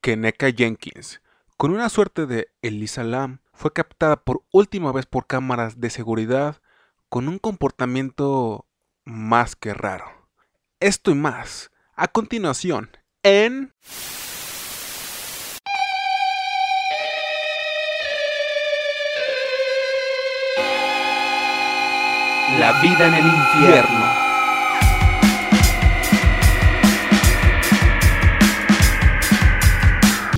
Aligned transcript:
Keneka 0.00 0.50
Jenkins, 0.50 1.20
con 1.58 1.72
una 1.72 1.90
suerte 1.90 2.26
de 2.26 2.48
Elisa 2.62 3.04
Lam, 3.04 3.40
fue 3.52 3.72
captada 3.72 4.16
por 4.16 4.42
última 4.50 4.92
vez 4.92 5.04
por 5.04 5.26
cámaras 5.26 5.78
de 5.78 5.90
seguridad 5.90 6.56
con 7.10 7.28
un 7.28 7.38
comportamiento 7.38 8.66
más 9.04 9.56
que 9.56 9.74
raro. 9.74 10.06
Esto 10.80 11.10
y 11.10 11.14
más, 11.14 11.70
a 11.94 12.08
continuación, 12.08 12.90
en... 13.22 13.74
La 22.58 22.80
vida 22.80 23.06
en 23.06 23.14
el 23.14 23.26
infierno. 23.26 24.09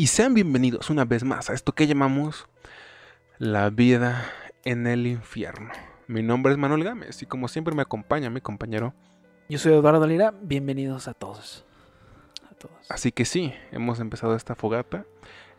Y 0.03 0.09
sean 0.09 0.35
bienvenidos 0.35 0.91
una 0.91 1.05
vez 1.05 1.23
más 1.23 1.49
a 1.49 1.53
esto 1.53 1.77
que 1.77 1.87
llamamos 1.87 2.49
La 3.39 3.71
vida 3.71 4.25
en 4.65 4.89
el 4.89 5.07
infierno. 5.07 5.71
Mi 6.09 6.25
nombre 6.25 6.53
es 6.53 6.59
Manuel 6.59 6.83
Gámez 6.83 7.23
y 7.23 7.27
como 7.27 7.47
siempre 7.47 7.73
me 7.73 7.83
acompaña 7.83 8.29
mi 8.29 8.41
compañero. 8.41 8.95
Yo 9.49 9.61
soy 9.61 9.75
Eduardo 9.75 10.05
Lira, 10.05 10.35
bienvenidos 10.43 11.07
a 11.07 11.15
todos. 11.15 11.65
A 12.51 12.55
todos. 12.57 12.91
Así 12.91 13.13
que 13.13 13.25
sí, 13.25 13.55
hemos 13.71 14.01
empezado 14.01 14.35
esta 14.35 14.57
fogata. 14.57 15.07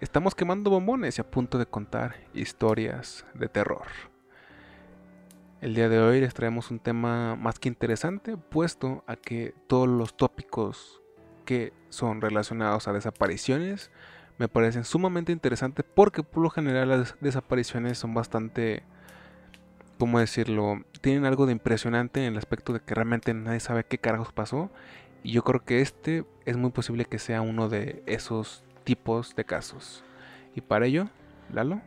Estamos 0.01 0.35
quemando 0.35 0.69
bombones 0.69 1.19
y 1.19 1.21
a 1.21 1.31
punto 1.31 1.57
de 1.57 1.65
contar 1.65 2.17
historias 2.33 3.25
de 3.35 3.47
terror. 3.47 3.87
El 5.61 5.73
día 5.73 5.87
de 5.87 5.99
hoy 5.99 6.19
les 6.19 6.33
traemos 6.33 6.69
un 6.69 6.79
tema 6.79 7.37
más 7.37 7.59
que 7.59 7.69
interesante, 7.69 8.35
puesto 8.35 9.05
a 9.07 9.15
que 9.15 9.55
todos 9.67 9.87
los 9.87 10.17
tópicos 10.17 11.01
que 11.45 11.71
son 11.87 12.19
relacionados 12.19 12.89
a 12.89 12.93
desapariciones 12.93 13.89
me 14.37 14.47
parecen 14.47 14.83
sumamente 14.83 15.31
interesantes 15.31 15.85
porque 15.93 16.23
por 16.23 16.43
lo 16.43 16.49
general 16.49 16.89
las 16.89 17.15
desapariciones 17.21 17.97
son 17.97 18.13
bastante, 18.13 18.83
¿cómo 19.97 20.19
decirlo? 20.19 20.83
Tienen 21.01 21.25
algo 21.25 21.45
de 21.45 21.51
impresionante 21.51 22.25
en 22.25 22.33
el 22.33 22.37
aspecto 22.37 22.73
de 22.73 22.79
que 22.79 22.95
realmente 22.95 23.33
nadie 23.33 23.59
sabe 23.59 23.83
qué 23.83 23.97
carajos 23.97 24.31
pasó. 24.31 24.69
Y 25.23 25.31
yo 25.31 25.43
creo 25.43 25.63
que 25.63 25.81
este 25.81 26.25
es 26.45 26.57
muy 26.57 26.71
posible 26.71 27.05
que 27.05 27.19
sea 27.19 27.41
uno 27.41 27.69
de 27.69 28.03
esos 28.05 28.63
tipos 28.83 29.35
de 29.35 29.45
casos. 29.45 30.03
Y 30.55 30.61
para 30.61 30.85
ello, 30.85 31.07
Lalo. 31.51 31.81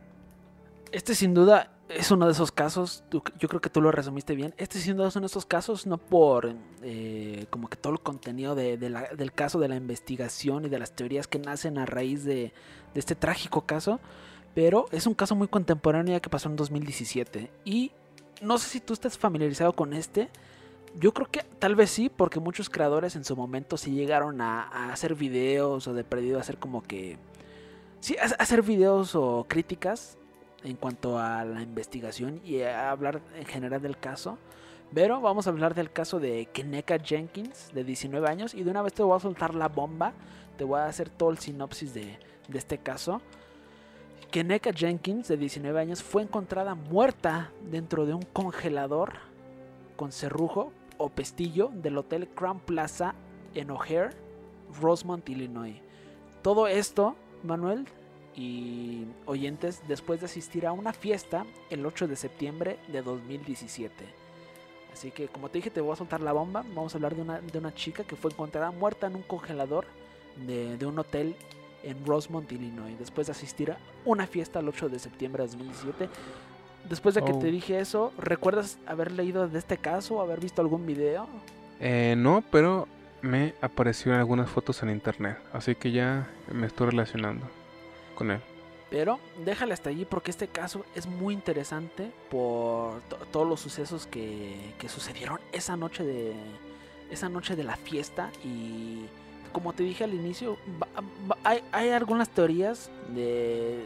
Este 0.91 1.15
sin 1.15 1.33
duda 1.33 1.71
es 1.89 2.11
uno 2.11 2.25
de 2.25 2.33
esos 2.33 2.51
casos, 2.51 3.03
yo 3.11 3.21
creo 3.47 3.61
que 3.61 3.69
tú 3.69 3.81
lo 3.81 3.91
resumiste 3.91 4.35
bien. 4.35 4.53
Este 4.57 4.79
duda 4.93 5.07
es 5.07 5.15
uno 5.15 5.23
de 5.23 5.31
esos 5.31 5.45
casos, 5.45 5.87
no 5.87 5.97
por 5.97 6.53
eh, 6.83 7.45
como 7.49 7.69
que 7.69 7.77
todo 7.77 7.93
el 7.93 7.99
contenido 7.99 8.55
del 8.55 9.31
caso, 9.33 9.59
de 9.59 9.69
la 9.69 9.75
investigación 9.75 10.65
y 10.65 10.69
de 10.69 10.79
las 10.79 10.91
teorías 10.91 11.27
que 11.27 11.39
nacen 11.39 11.77
a 11.77 11.85
raíz 11.85 12.25
de, 12.25 12.53
este 12.93 13.15
trágico 13.15 13.61
caso, 13.61 13.99
pero 14.53 14.87
es 14.91 15.05
un 15.07 15.13
caso 15.13 15.35
muy 15.35 15.47
contemporáneo 15.47 16.19
que 16.21 16.29
pasó 16.29 16.49
en 16.49 16.55
2017. 16.55 17.51
Y 17.63 17.91
no 18.41 18.57
sé 18.57 18.69
si 18.69 18.79
tú 18.81 18.93
estás 18.93 19.17
familiarizado 19.17 19.73
con 19.73 19.93
este. 19.93 20.29
Yo 20.99 21.13
creo 21.13 21.27
que 21.27 21.43
tal 21.59 21.75
vez 21.75 21.91
sí, 21.91 22.09
porque 22.09 22.39
muchos 22.39 22.69
creadores 22.69 23.15
en 23.15 23.23
su 23.23 23.35
momento 23.35 23.77
sí 23.77 23.91
llegaron 23.91 24.41
a, 24.41 24.91
hacer 24.91 25.15
videos 25.15 25.87
o 25.87 25.93
de 25.93 26.03
perdido 26.03 26.37
a 26.37 26.41
hacer 26.41 26.57
como 26.57 26.83
que... 26.83 27.17
Sí, 27.99 28.15
a 28.17 28.25
hacer 28.41 28.61
videos 28.61 29.15
o 29.15 29.45
críticas 29.47 30.17
en 30.63 30.75
cuanto 30.75 31.19
a 31.19 31.45
la 31.45 31.61
investigación 31.61 32.41
y 32.43 32.61
a 32.61 32.91
hablar 32.91 33.21
en 33.35 33.45
general 33.45 33.81
del 33.81 33.97
caso. 33.97 34.37
Pero 34.93 35.19
vamos 35.19 35.47
a 35.47 35.49
hablar 35.49 35.75
del 35.75 35.91
caso 35.91 36.19
de 36.19 36.47
Keneka 36.53 36.97
Jenkins, 36.99 37.71
de 37.73 37.83
19 37.83 38.27
años, 38.27 38.53
y 38.53 38.63
de 38.63 38.71
una 38.71 38.81
vez 38.81 38.93
te 38.93 39.03
voy 39.03 39.17
a 39.17 39.19
soltar 39.19 39.53
la 39.53 39.67
bomba, 39.67 40.13
te 40.57 40.63
voy 40.63 40.79
a 40.79 40.85
hacer 40.85 41.09
todo 41.09 41.29
el 41.29 41.37
sinopsis 41.37 41.93
de, 41.93 42.17
de 42.47 42.57
este 42.57 42.77
caso. 42.77 43.21
Keneka 44.31 44.71
Jenkins, 44.73 45.27
de 45.27 45.37
19 45.37 45.79
años, 45.79 46.03
fue 46.03 46.23
encontrada 46.23 46.75
muerta 46.75 47.51
dentro 47.69 48.05
de 48.05 48.13
un 48.13 48.23
congelador 48.23 49.13
con 49.95 50.11
cerrujo 50.11 50.71
o 50.97 51.09
pestillo 51.09 51.69
del 51.73 51.97
Hotel 51.97 52.27
Crown 52.29 52.59
Plaza 52.59 53.15
en 53.53 53.71
O'Hare, 53.71 54.11
Rosemont, 54.81 55.27
Illinois. 55.29 55.81
Todo 56.41 56.67
esto, 56.67 57.15
Manuel, 57.43 57.87
y 58.37 59.07
oyentes 59.25 59.81
después 59.87 60.19
de 60.19 60.27
asistir 60.27 60.67
a 60.67 60.71
una 60.71 60.93
fiesta 60.93 61.45
el 61.71 61.83
8 61.85 62.07
de 62.07 62.15
septiembre 62.15 62.77
de 62.87 63.01
2017. 63.01 64.05
Así 64.93 65.09
que 65.11 65.27
como 65.27 65.49
te 65.49 65.57
dije 65.57 65.71
te 65.71 65.81
voy 65.81 65.93
a 65.93 65.95
soltar 65.95 66.21
la 66.21 66.33
bomba. 66.33 66.63
Vamos 66.75 66.93
a 66.93 66.97
hablar 66.99 67.15
de 67.15 67.23
una, 67.23 67.41
de 67.41 67.57
una 67.57 67.73
chica 67.73 68.03
que 68.03 68.15
fue 68.15 68.31
encontrada 68.31 68.69
muerta 68.71 69.07
en 69.07 69.15
un 69.15 69.23
congelador 69.23 69.85
de, 70.45 70.77
de 70.77 70.85
un 70.85 70.99
hotel 70.99 71.35
en 71.83 72.05
Rosemont, 72.05 72.49
Illinois. 72.51 72.97
Después 72.99 73.25
de 73.25 73.31
asistir 73.31 73.71
a 73.71 73.77
una 74.05 74.27
fiesta 74.27 74.59
el 74.59 74.69
8 74.69 74.89
de 74.89 74.99
septiembre 74.99 75.43
de 75.43 75.49
2017. 75.49 76.09
Después 76.87 77.15
de 77.15 77.23
que 77.23 77.33
te 77.33 77.47
oh. 77.47 77.51
dije 77.51 77.79
eso, 77.79 78.13
¿recuerdas 78.19 78.77
haber 78.85 79.11
leído 79.11 79.47
de 79.47 79.57
este 79.57 79.77
caso? 79.77 80.21
¿Haber 80.21 80.39
visto 80.39 80.61
algún 80.61 80.85
video? 80.85 81.27
Eh, 81.79 82.13
no, 82.15 82.43
pero 82.51 82.87
me 83.23 83.55
aparecieron 83.61 84.19
algunas 84.19 84.47
fotos 84.47 84.83
en 84.83 84.91
internet. 84.91 85.39
Así 85.53 85.73
que 85.73 85.91
ya 85.91 86.27
me 86.51 86.67
estoy 86.67 86.91
relacionando 86.91 87.47
con 88.17 88.31
él. 88.31 88.39
Pero 88.89 89.19
déjale 89.45 89.73
hasta 89.73 89.89
allí 89.89 90.05
porque 90.05 90.31
este 90.31 90.47
caso 90.47 90.85
es 90.95 91.05
muy 91.07 91.33
interesante 91.33 92.11
por 92.29 93.01
todos 93.31 93.47
los 93.47 93.59
sucesos 93.59 94.07
que, 94.07 94.73
que, 94.79 94.89
sucedieron 94.89 95.39
esa 95.51 95.75
noche 95.75 96.03
de 96.03 96.33
esa 97.11 97.29
noche 97.29 97.55
de 97.55 97.63
la 97.63 97.75
fiesta 97.75 98.31
y 98.43 99.05
como 99.51 99.73
te 99.73 99.83
dije 99.83 100.03
al 100.03 100.13
inicio 100.13 100.57
hay, 101.43 101.63
hay, 101.71 101.89
algunas 101.89 102.29
teorías 102.29 102.89
de, 103.09 103.85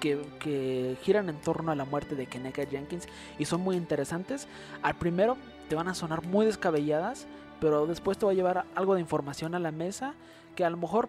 que, 0.00 0.20
que, 0.38 0.96
giran 1.02 1.28
en 1.30 1.36
torno 1.36 1.72
a 1.72 1.74
la 1.74 1.84
muerte 1.84 2.14
de 2.14 2.26
Keneka 2.26 2.66
Jenkins 2.66 3.06
y 3.38 3.46
son 3.46 3.62
muy 3.62 3.76
interesantes. 3.76 4.46
Al 4.82 4.94
primero 4.94 5.36
te 5.68 5.74
van 5.74 5.88
a 5.88 5.94
sonar 5.94 6.22
muy 6.22 6.44
descabelladas, 6.44 7.26
pero 7.60 7.86
después 7.86 8.18
te 8.18 8.26
va 8.26 8.32
a 8.32 8.34
llevar 8.34 8.66
algo 8.74 8.94
de 8.94 9.00
información 9.00 9.54
a 9.54 9.58
la 9.58 9.72
mesa 9.72 10.14
que 10.54 10.64
a 10.64 10.70
lo 10.70 10.76
mejor 10.76 11.08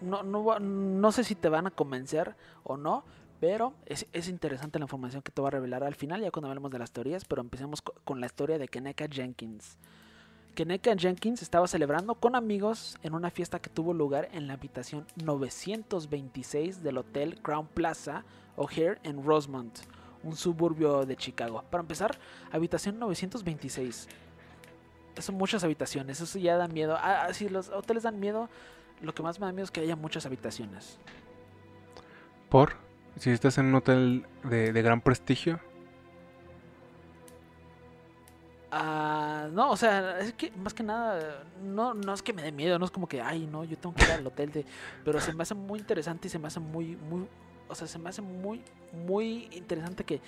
no, 0.00 0.22
no, 0.22 0.58
no 0.58 1.12
sé 1.12 1.24
si 1.24 1.34
te 1.34 1.48
van 1.48 1.66
a 1.66 1.70
convencer 1.70 2.36
o 2.64 2.76
no, 2.76 3.04
pero 3.40 3.74
es, 3.86 4.06
es, 4.12 4.28
interesante 4.28 4.78
la 4.78 4.84
información 4.84 5.22
que 5.22 5.30
te 5.30 5.40
va 5.40 5.48
a 5.48 5.52
revelar 5.52 5.84
al 5.84 5.94
final, 5.94 6.20
ya 6.20 6.30
cuando 6.30 6.48
hablemos 6.48 6.70
de 6.70 6.78
las 6.78 6.90
teorías, 6.90 7.24
pero 7.24 7.40
empecemos 7.40 7.82
con 7.82 8.20
la 8.20 8.26
historia 8.26 8.58
de 8.58 8.68
Keneka 8.68 9.06
Jenkins. 9.08 9.78
Keneka 10.58 10.96
Jenkins 10.96 11.42
estaba 11.42 11.68
celebrando 11.68 12.16
con 12.16 12.34
amigos 12.34 12.98
en 13.04 13.14
una 13.14 13.30
fiesta 13.30 13.60
que 13.60 13.70
tuvo 13.70 13.94
lugar 13.94 14.28
en 14.32 14.48
la 14.48 14.54
habitación 14.54 15.06
926 15.14 16.82
del 16.82 16.98
Hotel 16.98 17.40
Crown 17.42 17.68
Plaza 17.68 18.24
O'Hare 18.56 18.98
en 19.04 19.24
Rosemont, 19.24 19.78
un 20.24 20.34
suburbio 20.34 21.06
de 21.06 21.16
Chicago. 21.16 21.62
Para 21.70 21.82
empezar, 21.82 22.18
habitación 22.50 22.98
926. 22.98 24.08
Son 25.18 25.36
muchas 25.36 25.62
habitaciones, 25.62 26.20
eso 26.20 26.40
ya 26.40 26.56
da 26.56 26.66
miedo. 26.66 26.96
Ah, 26.98 27.28
si 27.32 27.48
los 27.48 27.68
hoteles 27.68 28.02
dan 28.02 28.18
miedo, 28.18 28.48
lo 29.02 29.14
que 29.14 29.22
más 29.22 29.38
me 29.40 29.46
da 29.46 29.52
miedo 29.52 29.64
es 29.64 29.70
que 29.70 29.80
haya 29.80 29.96
muchas 29.96 30.26
habitaciones. 30.26 30.98
¿Por? 32.48 32.76
Si 33.18 33.30
estás 33.30 33.58
en 33.58 33.66
un 33.66 33.74
hotel 33.76 34.26
de, 34.44 34.70
gran 34.82 35.00
prestigio. 35.00 35.60
Ah, 38.70 39.48
no, 39.52 39.70
o 39.70 39.76
sea, 39.76 40.18
es 40.20 40.34
que 40.34 40.50
más 40.52 40.74
que 40.74 40.82
nada, 40.82 41.44
no, 41.62 41.94
no 41.94 42.12
es 42.12 42.22
que 42.22 42.32
me 42.32 42.42
dé 42.42 42.52
miedo, 42.52 42.78
no 42.78 42.84
es 42.84 42.90
como 42.90 43.08
que, 43.08 43.20
ay, 43.20 43.46
no, 43.46 43.64
yo 43.64 43.78
tengo 43.78 43.94
que 43.94 44.04
ir 44.04 44.10
al 44.10 44.26
hotel 44.26 44.52
de... 44.52 44.64
Pero 45.04 45.20
se 45.20 45.32
me 45.32 45.42
hace 45.42 45.54
muy 45.54 45.78
interesante 45.78 46.28
y 46.28 46.30
se 46.30 46.38
me 46.38 46.48
hace 46.48 46.60
muy, 46.60 46.96
muy, 46.96 47.26
o 47.68 47.74
sea, 47.74 47.86
se 47.86 47.98
me 47.98 48.08
hace 48.08 48.22
muy, 48.22 48.62
muy 48.92 49.48
interesante 49.52 50.04
que, 50.04 50.20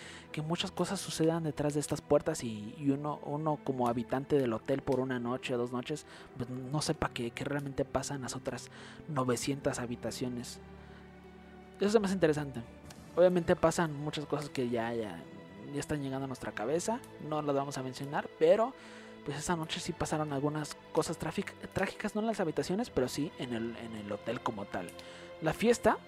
muchas 0.42 0.70
cosas 0.70 1.00
sucedan 1.00 1.44
detrás 1.44 1.74
de 1.74 1.80
estas 1.80 2.00
puertas 2.00 2.44
y, 2.44 2.74
uno, 2.88 3.20
uno 3.24 3.58
como 3.64 3.88
habitante 3.88 4.36
del 4.36 4.52
hotel 4.52 4.82
por 4.82 5.00
una 5.00 5.18
noche 5.18 5.54
o 5.54 5.58
dos 5.58 5.72
noches, 5.72 6.06
pues 6.36 6.48
no 6.50 6.80
sepa 6.82 7.10
qué, 7.12 7.32
realmente 7.36 7.84
pasa 7.84 8.14
en 8.14 8.22
las 8.22 8.36
otras 8.36 8.70
900 9.08 9.78
habitaciones. 9.78 10.60
Eso 11.78 11.96
es 11.96 12.00
más 12.00 12.12
interesante. 12.12 12.60
Obviamente 13.16 13.56
pasan 13.56 13.94
muchas 13.94 14.26
cosas 14.26 14.50
que 14.50 14.68
ya, 14.68 14.92
ya, 14.94 15.22
ya 15.72 15.80
están 15.80 16.02
llegando 16.02 16.24
a 16.24 16.28
nuestra 16.28 16.52
cabeza, 16.52 17.00
no 17.28 17.42
las 17.42 17.54
vamos 17.54 17.76
a 17.78 17.82
mencionar, 17.82 18.28
pero 18.38 18.72
pues 19.24 19.36
esa 19.38 19.56
noche 19.56 19.80
sí 19.80 19.92
pasaron 19.92 20.32
algunas 20.32 20.76
cosas 20.92 21.18
trágicas, 21.18 22.14
no 22.14 22.20
en 22.20 22.26
las 22.26 22.40
habitaciones, 22.40 22.90
pero 22.90 23.08
sí 23.08 23.30
en 23.38 23.52
el, 23.52 23.76
en 23.76 23.96
el 23.96 24.10
hotel 24.10 24.40
como 24.40 24.64
tal. 24.64 24.88
La 25.42 25.52
fiesta 25.52 25.98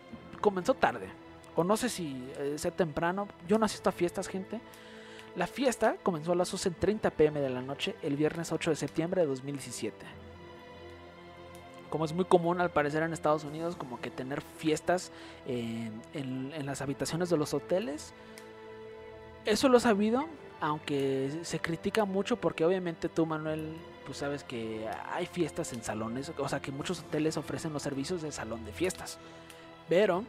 comenzó 0.40 0.75
tarde, 0.75 1.08
o 1.56 1.64
no 1.64 1.76
sé 1.76 1.88
si 1.88 2.28
eh, 2.38 2.54
sea 2.56 2.70
temprano, 2.70 3.28
yo 3.49 3.58
no 3.58 3.66
asisto 3.66 3.88
a 3.88 3.93
fiestas, 3.93 4.28
gente. 4.28 4.60
La 5.37 5.46
fiesta 5.46 5.96
comenzó 6.02 6.32
a 6.32 6.34
las 6.34 6.52
11.30 6.52 7.10
pm 7.10 7.40
de 7.40 7.50
la 7.50 7.62
noche 7.62 7.96
el 8.02 8.16
viernes 8.16 8.52
8 8.52 8.70
de 8.70 8.76
septiembre 8.76 9.22
de 9.22 9.26
2017. 9.28 9.96
Como 11.88 12.04
es 12.04 12.12
muy 12.12 12.25
común 12.25 12.60
al 12.60 12.70
parecer 12.70 13.02
en 13.02 13.12
Estados 13.12 13.44
Unidos, 13.44 13.76
como 13.76 14.00
que 14.00 14.10
tener 14.10 14.40
fiestas 14.40 15.10
en, 15.46 16.02
en 16.14 16.66
las 16.66 16.81
habitaciones 16.81 17.28
de 17.31 17.37
los 17.37 17.52
hoteles. 17.54 18.14
Eso 19.44 19.69
lo 19.69 19.78
he 19.78 19.81
sabido, 19.81 20.25
aunque 20.60 21.31
se 21.43 21.58
critica 21.60 22.04
mucho 22.04 22.37
porque 22.37 22.64
obviamente 22.64 23.08
tú, 23.08 23.26
Manuel, 23.26 23.75
pues 24.06 24.19
sabes 24.19 24.44
que 24.44 24.88
hay 25.12 25.26
fiestas 25.26 25.72
en 25.72 25.82
salones, 25.82 26.32
o 26.37 26.49
sea 26.49 26.60
que 26.60 26.72
muchos 26.72 27.00
hoteles 27.00 27.37
ofrecen 27.37 27.72
los 27.72 27.82
servicios 27.82 28.22
de 28.22 28.32
salón 28.32 28.64
de 28.64 28.72
fiestas. 28.72 29.19
Pero 29.88 30.25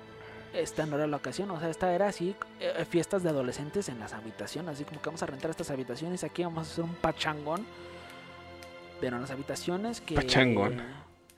esta 0.53 0.85
no 0.85 0.95
era 0.95 1.07
la 1.07 1.17
ocasión, 1.17 1.50
o 1.51 1.59
sea, 1.59 1.69
esta 1.69 1.94
era 1.94 2.07
así, 2.07 2.35
eh, 2.59 2.85
fiestas 2.89 3.23
de 3.23 3.29
adolescentes 3.29 3.89
en 3.89 4.00
las 4.00 4.13
habitaciones, 4.13 4.75
así 4.75 4.83
como 4.85 5.01
que 5.01 5.07
vamos 5.09 5.23
a 5.23 5.25
rentar 5.25 5.50
estas 5.51 5.71
habitaciones, 5.71 6.23
aquí 6.23 6.44
vamos 6.44 6.67
a 6.67 6.71
hacer 6.71 6.83
un 6.83 6.94
pachangón, 6.95 7.65
pero 9.01 9.15
en 9.17 9.21
las 9.23 9.31
habitaciones 9.31 10.01
que... 10.01 10.15
Pachangón. 10.15 10.81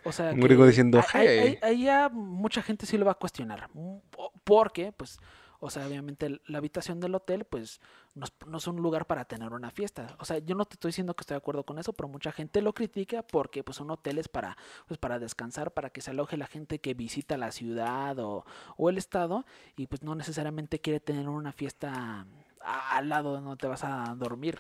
O 0.03 0.12
sea, 0.12 0.31
Un 0.31 0.39
griego 0.41 0.67
diciendo, 0.67 1.01
"Hey". 1.13 1.57
ahí 1.63 1.83
ya 1.85 2.09
mucha 2.09 2.62
gente 2.62 2.85
sí 2.85 2.95
lo 2.97 3.06
va 3.06 3.13
a 3.13 3.15
cuestionar, 3.15 3.69
po- 4.12 4.31
porque, 4.44 4.91
pues, 4.91 5.18
o 5.59 5.69
sea, 5.71 5.88
obviamente 5.88 6.41
la 6.45 6.59
habitación 6.59 7.00
del 7.00 7.15
hotel, 7.15 7.44
pues, 7.45 7.81
no 8.15 8.25
no 8.47 8.57
es 8.57 8.67
un 8.67 8.77
lugar 8.77 9.06
para 9.06 9.25
tener 9.25 9.51
una 9.53 9.71
fiesta. 9.71 10.15
O 10.19 10.25
sea, 10.25 10.39
yo 10.39 10.56
no 10.56 10.65
te 10.65 10.75
estoy 10.75 10.89
diciendo 10.89 11.13
que 11.13 11.21
estoy 11.21 11.35
de 11.35 11.39
acuerdo 11.39 11.63
con 11.63 11.77
eso, 11.79 11.94
pero 11.94 12.07
mucha 12.07 12.31
gente 12.31 12.62
lo 12.62 12.73
critica 12.73 13.21
porque, 13.21 13.63
pues, 13.63 13.77
son 13.77 13.91
hoteles 13.91 14.27
para, 14.29 14.57
pues, 14.88 14.97
para 14.97 15.19
descansar, 15.19 15.71
para 15.71 15.89
que 15.89 16.01
se 16.01 16.12
aloje 16.12 16.38
la 16.38 16.47
gente 16.47 16.79
que 16.79 16.94
visita 16.94 17.38
la 17.38 17.51
ciudad 17.51 18.17
o, 18.19 18.45
o 18.77 18.89
el 18.89 18.97
estado 18.97 19.45
y, 19.75 19.88
pues, 19.88 20.01
no 20.01 20.15
necesariamente 20.15 20.79
quiere 20.79 21.00
tener 21.00 21.27
una 21.27 21.51
fiesta 21.51 22.25
al 22.62 23.09
lado 23.09 23.33
donde 23.33 23.57
te 23.57 23.67
vas 23.67 23.83
a 23.83 24.15
dormir. 24.18 24.59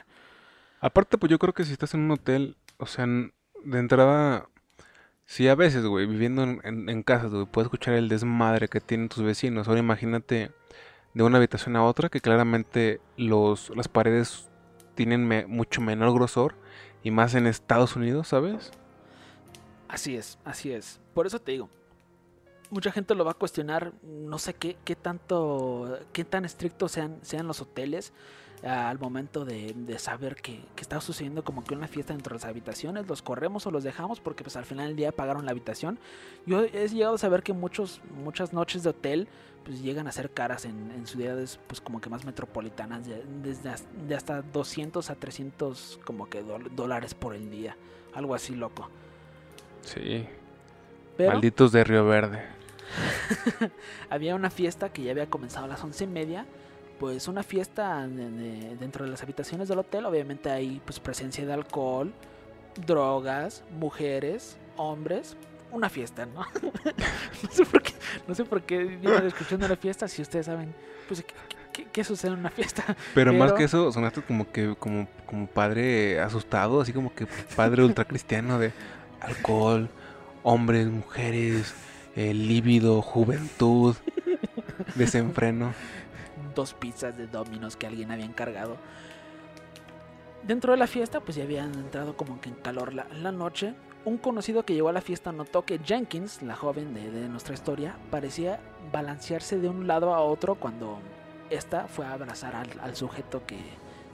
Aparte, 0.81 1.17
pues 1.17 1.31
yo 1.31 1.39
creo 1.39 1.53
que 1.53 1.63
si 1.63 1.71
estás 1.71 1.93
en 1.93 2.01
un 2.01 2.11
hotel, 2.11 2.57
o 2.77 2.85
sea, 2.85 3.05
de 3.07 3.79
entrada, 3.79 4.49
si 5.25 5.47
a 5.47 5.55
veces, 5.55 5.85
güey, 5.85 6.05
viviendo 6.05 6.43
en, 6.43 6.61
en, 6.63 6.89
en 6.89 7.03
casas, 7.03 7.31
güey, 7.31 7.45
puedes 7.45 7.67
escuchar 7.67 7.95
el 7.95 8.09
desmadre 8.09 8.67
que 8.67 8.81
tienen 8.81 9.09
tus 9.09 9.23
vecinos. 9.23 9.67
Ahora 9.67 9.79
imagínate 9.79 10.51
de 11.15 11.23
una 11.23 11.37
habitación 11.37 11.75
a 11.75 11.83
otra, 11.83 12.09
que 12.09 12.21
claramente 12.21 13.01
los, 13.17 13.71
las 13.75 13.87
paredes 13.87 14.49
tienen 14.93 15.49
mucho 15.49 15.81
menor 15.81 16.13
grosor, 16.13 16.55
y 17.01 17.09
más 17.09 17.33
en 17.35 17.47
Estados 17.47 17.95
Unidos, 17.95 18.27
¿sabes? 18.27 18.71
Así 19.87 20.15
es, 20.15 20.37
así 20.43 20.71
es. 20.71 20.99
Por 21.13 21.25
eso 21.25 21.39
te 21.39 21.53
digo, 21.53 21.69
mucha 22.69 22.91
gente 22.91 23.15
lo 23.15 23.23
va 23.23 23.31
a 23.31 23.35
cuestionar, 23.35 23.93
no 24.03 24.37
sé 24.37 24.53
qué, 24.55 24.77
qué 24.83 24.95
tanto, 24.95 25.99
qué 26.11 26.25
tan 26.25 26.45
estrictos 26.45 26.91
sean, 26.91 27.19
sean 27.21 27.47
los 27.47 27.61
hoteles 27.61 28.11
al 28.65 28.99
momento 28.99 29.45
de, 29.45 29.73
de 29.75 29.99
saber 29.99 30.35
que, 30.35 30.59
que 30.75 30.81
está 30.81 30.99
sucediendo 30.99 31.43
como 31.43 31.63
que 31.63 31.75
una 31.75 31.87
fiesta 31.87 32.13
dentro 32.13 32.33
de 32.33 32.41
las 32.41 32.49
habitaciones, 32.49 33.07
los 33.07 33.21
corremos 33.21 33.67
o 33.67 33.71
los 33.71 33.83
dejamos 33.83 34.19
porque 34.19 34.43
pues 34.43 34.55
al 34.57 34.65
final 34.65 34.87
del 34.87 34.95
día 34.95 35.11
pagaron 35.11 35.45
la 35.45 35.51
habitación. 35.51 35.99
Yo 36.47 36.63
he 36.63 36.87
llegado 36.87 37.15
a 37.15 37.17
saber 37.17 37.43
que 37.43 37.53
muchos, 37.53 38.01
muchas 38.23 38.53
noches 38.53 38.81
de 38.83 38.89
hotel 38.89 39.27
pues 39.63 39.81
llegan 39.81 40.07
a 40.07 40.11
ser 40.11 40.31
caras 40.31 40.65
en, 40.65 40.91
en 40.91 41.05
ciudades 41.05 41.59
pues 41.67 41.79
como 41.79 42.01
que 42.01 42.09
más 42.09 42.25
metropolitanas, 42.25 43.05
de, 43.05 43.23
desde 43.43 43.71
de 44.07 44.15
hasta 44.15 44.41
200 44.41 45.09
a 45.09 45.15
300 45.15 45.99
como 46.03 46.29
que 46.29 46.43
dólares 46.75 47.13
por 47.13 47.35
el 47.35 47.49
día, 47.51 47.77
algo 48.13 48.33
así 48.33 48.55
loco. 48.55 48.89
Sí. 49.81 50.27
Pero 51.17 51.33
Malditos 51.33 51.71
de 51.71 51.83
Río 51.83 52.05
Verde. 52.05 52.43
había 54.09 54.35
una 54.35 54.49
fiesta 54.49 54.89
que 54.89 55.03
ya 55.03 55.11
había 55.11 55.29
comenzado 55.29 55.65
a 55.65 55.67
las 55.69 55.83
once 55.83 56.03
y 56.03 56.07
media. 56.07 56.45
Pues 56.99 57.27
una 57.27 57.43
fiesta 57.43 58.07
de- 58.07 58.31
de- 58.31 58.75
dentro 58.77 59.03
de 59.05 59.11
las 59.11 59.21
habitaciones 59.21 59.67
del 59.67 59.79
hotel. 59.79 60.05
Obviamente 60.05 60.49
hay 60.49 60.81
pues 60.85 60.99
presencia 60.99 61.45
de 61.45 61.53
alcohol, 61.53 62.13
drogas, 62.85 63.63
mujeres, 63.79 64.57
hombres. 64.77 65.35
Una 65.71 65.89
fiesta, 65.89 66.25
¿no? 66.25 66.41
no 67.43 67.51
sé 67.51 67.65
por 67.65 67.81
qué, 67.81 67.93
no 68.27 68.35
sé 68.35 68.45
por 68.45 68.61
qué 68.61 68.83
vienen 68.83 69.25
escuchando 69.25 69.67
la 69.67 69.75
fiesta 69.75 70.07
si 70.07 70.21
ustedes 70.21 70.45
saben 70.45 70.73
pues 71.07 71.21
qué, 71.23 71.33
qué- 71.73 71.87
qué 71.91 72.03
sucede 72.05 72.31
en 72.33 72.39
una 72.39 72.49
fiesta. 72.49 72.95
Pero, 73.13 73.33
más 73.33 73.51
que 73.53 73.65
eso, 73.65 73.91
sonaste 73.91 74.21
como 74.21 74.49
que 74.51 74.75
como, 74.79 75.07
como 75.25 75.47
padre 75.47 76.21
asustado, 76.21 76.79
así 76.79 76.93
como 76.93 77.13
que 77.13 77.27
padre 77.57 77.83
ultracristiano 77.83 78.57
de 78.57 78.71
alcohol, 79.19 79.89
hombres, 80.43 80.87
mujeres, 80.87 81.73
eh, 82.15 82.33
líbido, 82.33 83.01
juventud, 83.01 83.95
desenfreno. 84.95 85.73
Dos 86.55 86.73
pizzas 86.73 87.15
de 87.17 87.27
Domino's 87.27 87.75
que 87.75 87.85
alguien 87.87 88.11
había 88.11 88.25
encargado. 88.25 88.77
Dentro 90.43 90.71
de 90.73 90.77
la 90.77 90.87
fiesta, 90.87 91.19
pues 91.21 91.35
ya 91.37 91.43
habían 91.43 91.73
entrado 91.75 92.15
como 92.15 92.39
que 92.39 92.49
en 92.49 92.55
calor 92.55 92.93
la, 92.93 93.31
noche. 93.31 93.73
Un 94.05 94.17
conocido 94.17 94.63
que 94.63 94.75
llegó 94.75 94.89
a 94.89 94.93
la 94.93 95.01
fiesta 95.01 95.31
notó 95.31 95.65
que 95.65 95.79
Jenkins, 95.79 96.43
la 96.43 96.55
joven 96.55 96.93
de, 96.93 97.09
de 97.09 97.27
nuestra 97.27 97.55
historia, 97.55 97.97
parecía 98.11 98.59
balancearse 98.91 99.59
de 99.59 99.67
un 99.69 99.87
lado 99.87 100.13
a 100.13 100.21
otro 100.21 100.55
cuando 100.55 100.99
esta 101.49 101.87
fue 101.87 102.05
a 102.05 102.13
abrazar 102.13 102.55
al, 102.55 102.69
al 102.79 102.95
sujeto 102.95 103.43
que, 103.47 103.57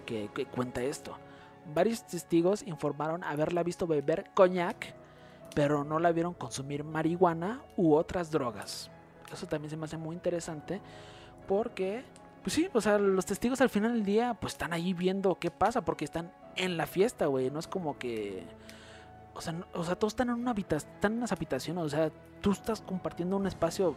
que- 0.05 0.29
que 0.33 0.45
cuenta 0.45 0.81
esto. 0.81 1.17
Varios 1.75 2.07
testigos 2.07 2.63
informaron 2.63 3.23
haberla 3.25 3.63
visto 3.63 3.85
beber 3.85 4.31
coñac, 4.33 4.95
pero 5.53 5.83
no 5.83 5.99
la 5.99 6.13
vieron 6.13 6.33
consumir 6.33 6.85
marihuana 6.85 7.61
u 7.75 7.93
otras 7.93 8.31
drogas. 8.31 8.89
Eso 9.33 9.45
también 9.47 9.69
se 9.69 9.75
me 9.77 9.83
hace 9.85 9.97
muy 9.97 10.15
interesante 10.15 10.79
porque, 11.47 12.03
pues 12.43 12.53
sí, 12.53 12.69
o 12.73 12.81
sea, 12.81 12.97
los 12.97 13.25
testigos 13.25 13.61
al 13.61 13.69
final 13.69 13.93
del 13.93 14.03
día, 14.05 14.33
pues 14.33 14.53
están 14.53 14.73
ahí 14.73 14.93
viendo 14.93 15.35
qué 15.35 15.51
pasa, 15.51 15.81
porque 15.81 16.05
están 16.05 16.31
en 16.55 16.77
la 16.77 16.87
fiesta, 16.87 17.27
güey. 17.27 17.49
No 17.51 17.59
es 17.59 17.67
como 17.67 17.97
que. 17.97 18.43
O 19.33 19.41
sea, 19.41 19.53
no- 19.53 19.65
o 19.73 19.83
sea, 19.83 19.95
todos 19.95 20.13
están 20.13 20.29
en 20.29 20.35
una 20.35 20.51
habitación, 20.51 20.91
están 20.93 21.13
en 21.13 21.19
las 21.21 21.31
habitaciones, 21.31 21.83
o 21.83 21.89
sea, 21.89 22.11
tú 22.41 22.51
estás 22.51 22.81
compartiendo 22.81 23.37
un 23.37 23.47
espacio 23.47 23.95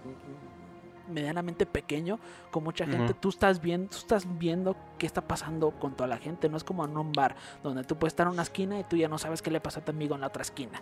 medianamente 1.09 1.67
pequeño 1.67 2.19
con 2.51 2.65
mucha 2.65 2.87
gente, 2.87 3.13
Ujú. 3.13 3.21
tú 3.21 3.29
estás 3.29 3.61
viendo, 3.61 3.91
tú 3.91 3.99
estás 3.99 4.27
viendo 4.39 4.75
qué 4.97 5.05
está 5.07 5.21
pasando 5.21 5.73
con 5.73 5.95
toda 5.95 6.07
la 6.07 6.17
gente, 6.17 6.49
no 6.49 6.57
es 6.57 6.65
como 6.65 6.85
en 6.85 6.97
un 6.97 7.13
bar 7.13 7.37
donde 7.63 7.85
tú 7.85 7.97
puedes 7.99 8.13
estar 8.13 8.27
en 8.27 8.33
una 8.33 8.43
esquina 8.43 8.79
y 8.81 8.85
tú 8.85 8.97
ya 8.97 9.09
no 9.09 9.19
sabes 9.19 9.43
qué 9.43 9.51
le 9.51 9.61
pasó 9.61 9.81
a 9.81 9.85
tu 9.85 9.91
amigo 9.93 10.15
en 10.15 10.23
la 10.23 10.29
otra 10.29 10.43
esquina. 10.43 10.81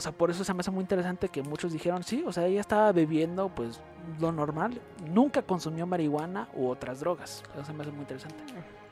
O 0.00 0.02
sea, 0.02 0.12
por 0.12 0.30
eso 0.30 0.44
se 0.44 0.54
me 0.54 0.60
hace 0.60 0.70
muy 0.70 0.80
interesante 0.80 1.28
que 1.28 1.42
muchos 1.42 1.74
dijeron, 1.74 2.02
sí, 2.02 2.24
o 2.26 2.32
sea, 2.32 2.46
ella 2.46 2.62
estaba 2.62 2.90
bebiendo 2.90 3.50
pues 3.50 3.82
lo 4.18 4.32
normal, 4.32 4.80
nunca 5.12 5.42
consumió 5.42 5.86
marihuana 5.86 6.48
u 6.54 6.68
otras 6.68 7.00
drogas. 7.00 7.42
Eso 7.54 7.66
se 7.66 7.74
me 7.74 7.82
hace 7.82 7.90
muy 7.92 8.00
interesante. 8.00 8.42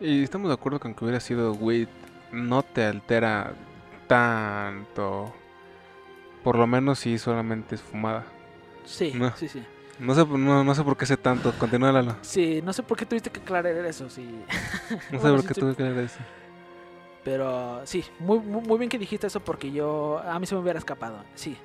Y 0.00 0.22
estamos 0.22 0.48
de 0.48 0.54
acuerdo 0.54 0.78
con 0.78 0.92
que 0.92 1.04
hubiera 1.06 1.18
sido 1.18 1.52
weed, 1.54 1.88
no 2.30 2.62
te 2.62 2.84
altera 2.84 3.54
tanto. 4.06 5.32
Por 6.44 6.56
lo 6.58 6.66
menos 6.66 6.98
si 6.98 7.16
solamente 7.16 7.76
es 7.76 7.80
fumada. 7.80 8.26
Sí, 8.84 9.12
No. 9.14 9.34
sí, 9.34 9.48
sí. 9.48 9.64
No 9.98 10.14
sé, 10.14 10.26
no, 10.26 10.62
no 10.62 10.74
sé 10.74 10.84
por 10.84 10.94
qué 10.98 11.06
sé 11.06 11.16
tanto. 11.16 11.52
Continúa, 11.58 11.90
Lalo. 11.90 12.16
Sí, 12.20 12.60
no 12.62 12.74
sé 12.74 12.82
por 12.82 12.98
qué 12.98 13.06
tuviste 13.06 13.30
que 13.30 13.40
aclarar 13.40 13.74
eso, 13.86 14.10
sí. 14.10 14.44
No 14.90 14.98
sé 14.98 15.16
Bueno, 15.18 15.36
por 15.38 15.46
qué 15.46 15.54
sí. 15.54 15.60
tuve 15.62 15.74
que 15.74 15.82
leer 15.84 15.98
eso. 16.00 16.18
Pero 17.28 17.82
sí, 17.84 18.02
muy, 18.20 18.38
muy, 18.38 18.78
bien 18.78 18.88
que 18.88 18.98
dijiste 18.98 19.26
eso 19.26 19.40
porque 19.40 19.70
yo, 19.70 20.18
a 20.24 20.38
mí 20.38 20.46
se 20.46 20.54
me 20.54 20.62
hubiera 20.62 20.78
escapado, 20.78 21.22
sí. 21.34 21.58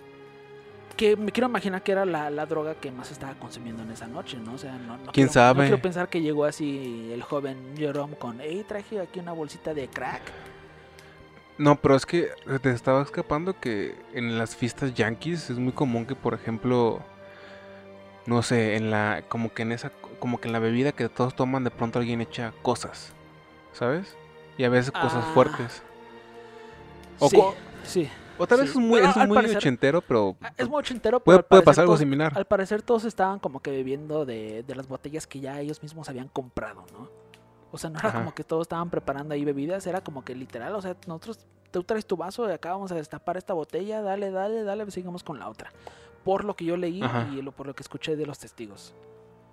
Que 0.98 1.16
me 1.16 1.32
quiero 1.32 1.48
imaginar 1.48 1.82
que 1.84 1.94
era 1.94 2.04
la, 2.04 2.30
la 2.30 2.46
droga 2.46 2.76
que 2.76 2.92
más 2.92 3.12
estaba 3.12 3.34
consumiendo 3.36 3.82
en 3.82 3.90
esa 3.90 4.06
noche, 4.06 4.36
¿no? 4.36 4.56
O 4.56 4.58
sea, 4.58 4.74
no, 4.74 4.98
no 4.98 5.14
¿Quién 5.14 5.28
quiero- 5.28 5.32
sabe? 5.32 5.60
No 5.60 5.68
quiero 5.70 5.82
pensar 5.82 6.10
que 6.10 6.20
llegó 6.22 6.44
así 6.44 7.10
el 7.14 7.24
joven 7.24 7.76
Jerome 7.78 8.18
con, 8.18 8.42
hey, 8.42 8.66
traje 8.68 9.00
aquí 9.00 9.22
una 9.22 9.32
bolsita 9.32 9.74
de 9.74 9.88
crack. 9.88 10.22
No, 11.58 11.78
pero 11.78 11.96
es 11.96 12.06
que 12.06 12.28
te 12.62 12.72
estaba 12.72 13.02
escapando 13.02 13.58
que 13.58 13.96
en 14.14 14.38
las 14.38 14.58
fiestas 14.58 14.94
yankees 14.94 15.50
es 15.50 15.58
muy 15.58 15.72
común 15.72 16.06
que, 16.06 16.16
por 16.16 16.34
ejemplo, 16.34 17.00
no 18.26 18.42
sé, 18.42 18.76
en 18.76 18.92
la, 18.92 19.24
como 19.30 19.54
que 19.54 19.62
en 19.62 19.72
esa, 19.72 19.94
como 20.20 20.42
que 20.42 20.50
en 20.50 20.52
la 20.52 20.60
bebida 20.60 20.92
que 20.92 21.08
todos 21.08 21.34
toman, 21.38 21.64
de 21.64 21.72
pronto 21.72 22.00
alguien 22.00 22.20
echa 22.20 22.52
cosas, 22.64 23.14
¿sabes? 23.72 24.18
Y 24.58 24.64
a 24.64 24.70
veces 24.70 24.92
cosas 24.92 25.24
Ah. 25.28 25.32
fuertes. 25.34 25.82
O, 27.20 27.30
sí, 27.84 28.10
o 28.38 28.48
tal 28.48 28.60
vez 28.60 28.72
sí. 28.72 28.78
es 28.78 28.82
muy, 28.84 29.00
Bueno, 29.02 29.10
es 29.10 29.28
muy 29.28 29.36
parecer- 29.36 29.58
ochentero, 29.58 30.02
pero 30.02 30.36
Ah, 30.42 30.52
Es 30.58 30.68
muy 30.68 30.80
ochentero, 30.80 31.20
pero 31.20 31.24
puede, 31.24 31.38
puede 31.44 31.48
parecer 31.62 31.66
pasar 31.66 31.82
algo 31.84 31.98
similar. 31.98 32.34
Al 32.36 32.46
parecer 32.46 32.82
todos 32.82 33.06
estaban 33.06 33.40
como 33.40 33.62
que 33.62 33.72
bebiendo 33.72 34.26
de, 34.26 34.64
de 34.64 34.76
las 34.76 34.88
botellas 34.88 35.28
que 35.28 35.40
ya 35.40 35.60
ellos 35.60 35.82
mismos 35.82 36.10
habían 36.10 36.28
comprado, 36.28 36.86
¿no? 36.92 37.10
O 37.72 37.78
sea, 37.78 37.90
no 37.90 38.00
era 38.00 38.10
Ajá. 38.10 38.20
como 38.20 38.34
que 38.36 38.44
todos 38.44 38.64
estaban 38.64 38.90
preparando 38.90 39.34
ahí 39.34 39.46
bebidas, 39.46 39.86
era 39.88 40.02
como 40.02 40.24
que 40.24 40.36
literal, 40.36 40.76
o 40.76 40.82
sea, 40.82 40.96
nosotros, 41.08 41.40
tú 41.72 41.84
traes 41.84 42.06
tu 42.06 42.18
vaso 42.18 42.48
y 42.50 42.52
acá 42.52 42.72
vamos 42.72 42.92
a 42.92 42.96
destapar 42.96 43.38
esta 43.38 43.54
botella, 43.54 44.02
dale, 44.02 44.30
dale, 44.32 44.64
dale, 44.64 44.90
sigamos 44.92 45.24
con 45.24 45.40
la 45.40 45.50
otra. 45.50 45.72
Por 46.24 46.46
lo 46.46 46.56
que 46.56 46.66
yo 46.66 46.78
leí 46.78 47.02
Ajá. 47.02 47.28
y 47.34 47.42
lo, 47.42 47.52
por 47.52 47.66
lo 47.68 47.74
que 47.76 47.82
escuché 47.84 48.16
de 48.16 48.26
los 48.26 48.38
testigos. 48.40 48.94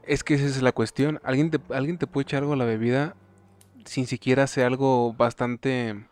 Es 0.05 0.23
que 0.25 0.35
esa 0.35 0.45
es 0.47 0.61
la 0.63 0.73
cuestión. 0.73 1.21
Alguien 1.25 1.51
te, 1.51 1.61
alguien 1.75 1.99
te 1.99 2.07
puede 2.07 2.23
echar 2.25 2.43
algo 2.43 2.53
a 2.53 2.57
la 2.57 2.65
bebida 2.65 3.15
sin 3.91 4.07
siquiera 4.07 4.47
sea 4.47 4.69
algo 4.69 5.13
bastante, 5.15 6.05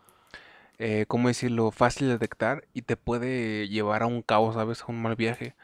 eh, 0.79 1.05
¿cómo 1.07 1.29
decirlo?, 1.29 1.71
fácil 1.71 2.09
de 2.09 2.15
detectar 2.15 2.65
y 2.75 2.83
te 2.83 2.97
puede 2.97 3.69
llevar 3.69 4.03
a 4.03 4.07
un 4.07 4.23
caos, 4.23 4.55
¿sabes? 4.57 4.83
A 4.83 4.87
un 4.89 5.01
mal 5.01 5.15
viaje. 5.15 5.55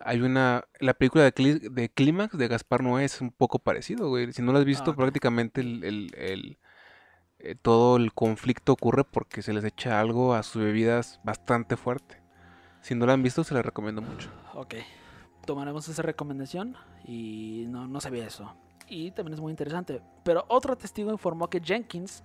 Hay 0.00 0.20
una... 0.22 0.64
La 0.80 0.94
película 0.94 1.24
de, 1.24 1.34
Clí- 1.34 1.60
de 1.70 1.88
Clímax 1.90 2.38
de 2.38 2.48
Gaspar 2.48 2.82
Noé 2.82 3.04
es 3.04 3.20
un 3.20 3.30
poco 3.32 3.58
parecido, 3.58 4.08
güey. 4.08 4.32
Si 4.32 4.40
no 4.42 4.52
lo 4.52 4.58
has 4.60 4.64
visto, 4.64 4.92
Ah, 4.92 4.96
prácticamente 4.96 5.60
el, 5.60 5.84
el- 5.84 6.14
el, 6.16 6.58
eh, 7.40 7.54
todo 7.60 7.96
el 7.98 8.12
conflicto 8.14 8.72
ocurre 8.72 9.04
porque 9.04 9.42
se 9.42 9.52
les 9.52 9.64
echa 9.64 10.00
algo 10.00 10.34
a 10.34 10.42
sus 10.42 10.62
bebidas 10.62 11.20
bastante 11.24 11.76
fuerte. 11.76 12.16
Si 12.80 12.94
no 12.94 13.04
lo 13.06 13.12
han 13.12 13.22
visto, 13.22 13.44
se 13.44 13.54
les 13.54 13.66
recomiendo 13.66 14.00
mucho. 14.00 14.30
Ok, 14.54 14.74
tomaremos 15.44 15.88
esa 15.88 16.02
recomendación 16.02 16.76
y 17.04 17.66
no, 17.68 17.86
no 17.88 18.00
sabía 18.00 18.26
eso. 18.26 18.54
Y 18.88 19.10
también 19.10 19.34
es 19.34 19.40
muy 19.40 19.50
interesante. 19.50 20.00
Pero 20.22 20.44
otro 20.48 20.76
testigo 20.76 21.10
informó 21.10 21.48
que 21.48 21.60
Jenkins 21.60 22.22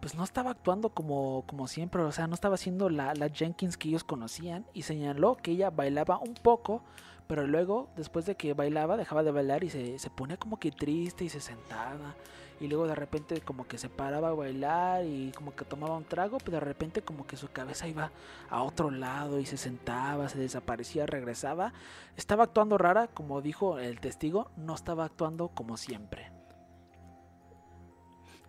pues 0.00 0.14
no 0.14 0.24
estaba 0.24 0.50
actuando 0.50 0.90
como, 0.90 1.44
como 1.46 1.66
siempre, 1.66 2.02
o 2.02 2.12
sea, 2.12 2.26
no 2.26 2.34
estaba 2.34 2.56
siendo 2.56 2.90
la, 2.90 3.14
la 3.14 3.28
Jenkins 3.28 3.76
que 3.76 3.88
ellos 3.88 4.04
conocían 4.04 4.66
y 4.74 4.82
señaló 4.82 5.36
que 5.36 5.52
ella 5.52 5.70
bailaba 5.70 6.18
un 6.18 6.34
poco, 6.34 6.82
pero 7.26 7.46
luego, 7.46 7.88
después 7.96 8.26
de 8.26 8.36
que 8.36 8.54
bailaba, 8.54 8.96
dejaba 8.96 9.22
de 9.22 9.30
bailar 9.32 9.64
y 9.64 9.70
se, 9.70 9.98
se 9.98 10.10
ponía 10.10 10.36
como 10.36 10.58
que 10.58 10.70
triste 10.70 11.24
y 11.24 11.28
se 11.28 11.40
sentaba. 11.40 12.14
Y 12.58 12.68
luego 12.68 12.86
de 12.86 12.94
repente 12.94 13.40
como 13.42 13.68
que 13.68 13.76
se 13.76 13.88
paraba 13.90 14.28
a 14.28 14.32
bailar 14.32 15.04
y 15.04 15.30
como 15.32 15.54
que 15.54 15.64
tomaba 15.66 15.96
un 15.96 16.04
trago, 16.04 16.38
pero 16.38 16.52
de 16.58 16.60
repente 16.64 17.02
como 17.02 17.26
que 17.26 17.36
su 17.36 17.50
cabeza 17.52 17.86
iba 17.86 18.12
a 18.48 18.62
otro 18.62 18.90
lado 18.90 19.38
y 19.40 19.44
se 19.46 19.58
sentaba, 19.58 20.28
se 20.30 20.38
desaparecía, 20.38 21.04
regresaba. 21.06 21.74
Estaba 22.16 22.44
actuando 22.44 22.78
rara, 22.78 23.08
como 23.08 23.42
dijo 23.42 23.78
el 23.78 24.00
testigo, 24.00 24.50
no 24.56 24.74
estaba 24.74 25.04
actuando 25.04 25.48
como 25.48 25.76
siempre. 25.76 26.32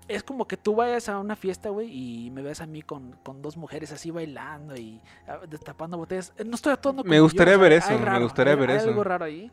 Es 0.07 0.23
como 0.23 0.47
que 0.47 0.55
tú 0.55 0.73
vayas 0.73 1.09
a 1.09 1.19
una 1.19 1.35
fiesta, 1.35 1.67
güey, 1.69 1.89
y 1.91 2.31
me 2.31 2.41
ves 2.41 2.61
a 2.61 2.65
mí 2.65 2.81
con, 2.81 3.11
con 3.23 3.41
dos 3.41 3.57
mujeres 3.57 3.91
así 3.91 4.09
bailando 4.09 4.73
y 4.77 5.01
ah, 5.27 5.39
destapando 5.49 5.97
botellas. 5.97 6.31
Eh, 6.37 6.45
No 6.45 6.55
estoy 6.55 6.71
actuando 6.71 7.03
como 7.03 7.09
Me 7.09 7.17
yo, 7.17 7.23
gustaría 7.23 7.55
o 7.55 7.57
sea, 7.57 7.63
ver 7.63 7.71
eso, 7.73 7.89
hay 7.89 7.99
me 7.99 8.23
gustaría 8.23 8.53
hay- 8.53 8.59
ver 8.59 8.69
hay 8.71 8.77
eso. 8.77 8.87
algo 8.87 9.03
raro 9.03 9.25
ahí. 9.25 9.51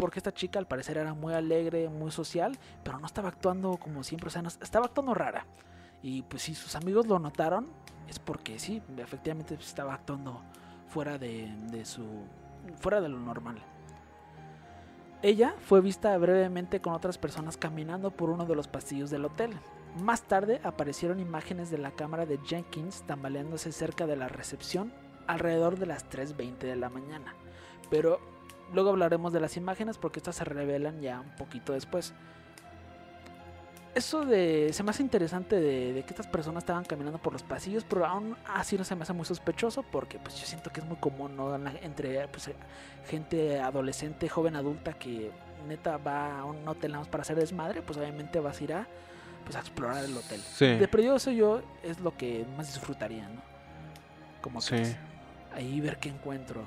Porque 0.00 0.18
esta 0.18 0.32
chica 0.32 0.58
al 0.58 0.66
parecer 0.66 0.96
era 0.96 1.12
muy 1.12 1.34
alegre, 1.34 1.88
muy 1.90 2.10
social, 2.10 2.58
pero 2.82 2.98
no 2.98 3.04
estaba 3.06 3.28
actuando 3.28 3.76
como 3.76 4.02
siempre, 4.02 4.28
o 4.28 4.30
sea, 4.30 4.40
no- 4.40 4.48
estaba 4.48 4.86
actuando 4.86 5.12
rara. 5.14 5.44
Y 6.02 6.22
pues 6.22 6.42
si 6.42 6.54
sus 6.54 6.74
amigos 6.74 7.06
lo 7.06 7.18
notaron, 7.18 7.68
es 8.08 8.18
porque 8.18 8.58
sí, 8.58 8.80
efectivamente 8.96 9.54
estaba 9.60 9.92
actuando 9.92 10.40
fuera 10.88 11.18
de, 11.18 11.52
de 11.70 11.84
su. 11.84 12.04
fuera 12.80 13.00
de 13.02 13.10
lo 13.10 13.18
normal. 13.20 13.58
Ella 15.22 15.54
fue 15.60 15.82
vista 15.82 16.16
brevemente 16.16 16.80
con 16.80 16.94
otras 16.94 17.18
personas 17.18 17.58
caminando 17.58 18.10
por 18.10 18.30
uno 18.30 18.46
de 18.46 18.56
los 18.56 18.68
pasillos 18.68 19.10
del 19.10 19.26
hotel. 19.26 19.52
Más 20.02 20.22
tarde 20.22 20.60
aparecieron 20.64 21.20
imágenes 21.20 21.70
de 21.70 21.76
la 21.76 21.90
cámara 21.90 22.24
de 22.24 22.38
Jenkins 22.38 23.02
tambaleándose 23.06 23.70
cerca 23.72 24.06
de 24.06 24.16
la 24.16 24.28
recepción 24.28 24.92
alrededor 25.26 25.78
de 25.78 25.86
las 25.86 26.08
3.20 26.08 26.56
de 26.58 26.76
la 26.76 26.88
mañana. 26.88 27.34
Pero 27.90 28.18
luego 28.72 28.90
hablaremos 28.90 29.32
de 29.32 29.40
las 29.40 29.56
imágenes 29.56 29.98
porque 29.98 30.18
estas 30.20 30.36
se 30.36 30.44
revelan 30.44 31.00
ya 31.00 31.20
un 31.20 31.30
poquito 31.36 31.72
después. 31.72 32.12
Eso 33.94 34.24
de. 34.24 34.70
Se 34.72 34.84
me 34.84 34.90
hace 34.90 35.02
interesante 35.02 35.56
de, 35.56 35.92
de 35.92 36.02
que 36.04 36.10
estas 36.10 36.28
personas 36.28 36.62
estaban 36.62 36.84
caminando 36.84 37.18
por 37.18 37.32
los 37.32 37.42
pasillos, 37.42 37.84
pero 37.84 38.06
aún 38.06 38.36
así 38.46 38.78
no 38.78 38.84
se 38.84 38.94
me 38.94 39.02
hace 39.02 39.12
muy 39.12 39.24
sospechoso 39.24 39.82
porque 39.82 40.18
pues 40.20 40.38
yo 40.40 40.46
siento 40.46 40.70
que 40.70 40.80
es 40.80 40.86
muy 40.86 40.96
común 40.98 41.36
¿no? 41.36 41.52
Entre 41.82 42.28
pues, 42.28 42.48
eh, 42.48 42.54
gente 43.08 43.58
adolescente, 43.60 44.28
joven 44.28 44.54
adulta 44.54 44.92
que 44.92 45.32
neta 45.66 45.96
va 45.96 46.38
a 46.38 46.44
un 46.44 46.66
hotel 46.68 46.92
nada 46.92 47.00
más 47.02 47.08
para 47.08 47.22
hacer 47.22 47.36
desmadre, 47.36 47.82
pues 47.82 47.98
obviamente 47.98 48.38
vas 48.38 48.60
a 48.60 48.64
ir 48.64 48.72
a, 48.74 48.86
pues, 49.44 49.56
a 49.56 49.58
explorar 49.58 50.04
el 50.04 50.16
hotel. 50.16 50.40
Sí. 50.40 50.66
De 50.66 50.86
perdido 50.86 51.16
eso 51.16 51.32
yo 51.32 51.60
es 51.82 51.98
lo 51.98 52.16
que 52.16 52.46
más 52.56 52.68
disfrutaría, 52.72 53.28
¿no? 53.28 53.42
Como 54.40 54.60
que 54.60 54.66
Sí. 54.66 54.76
pues, 54.76 54.96
ahí 55.52 55.80
ver 55.80 55.98
qué 55.98 56.10
encuentro. 56.10 56.62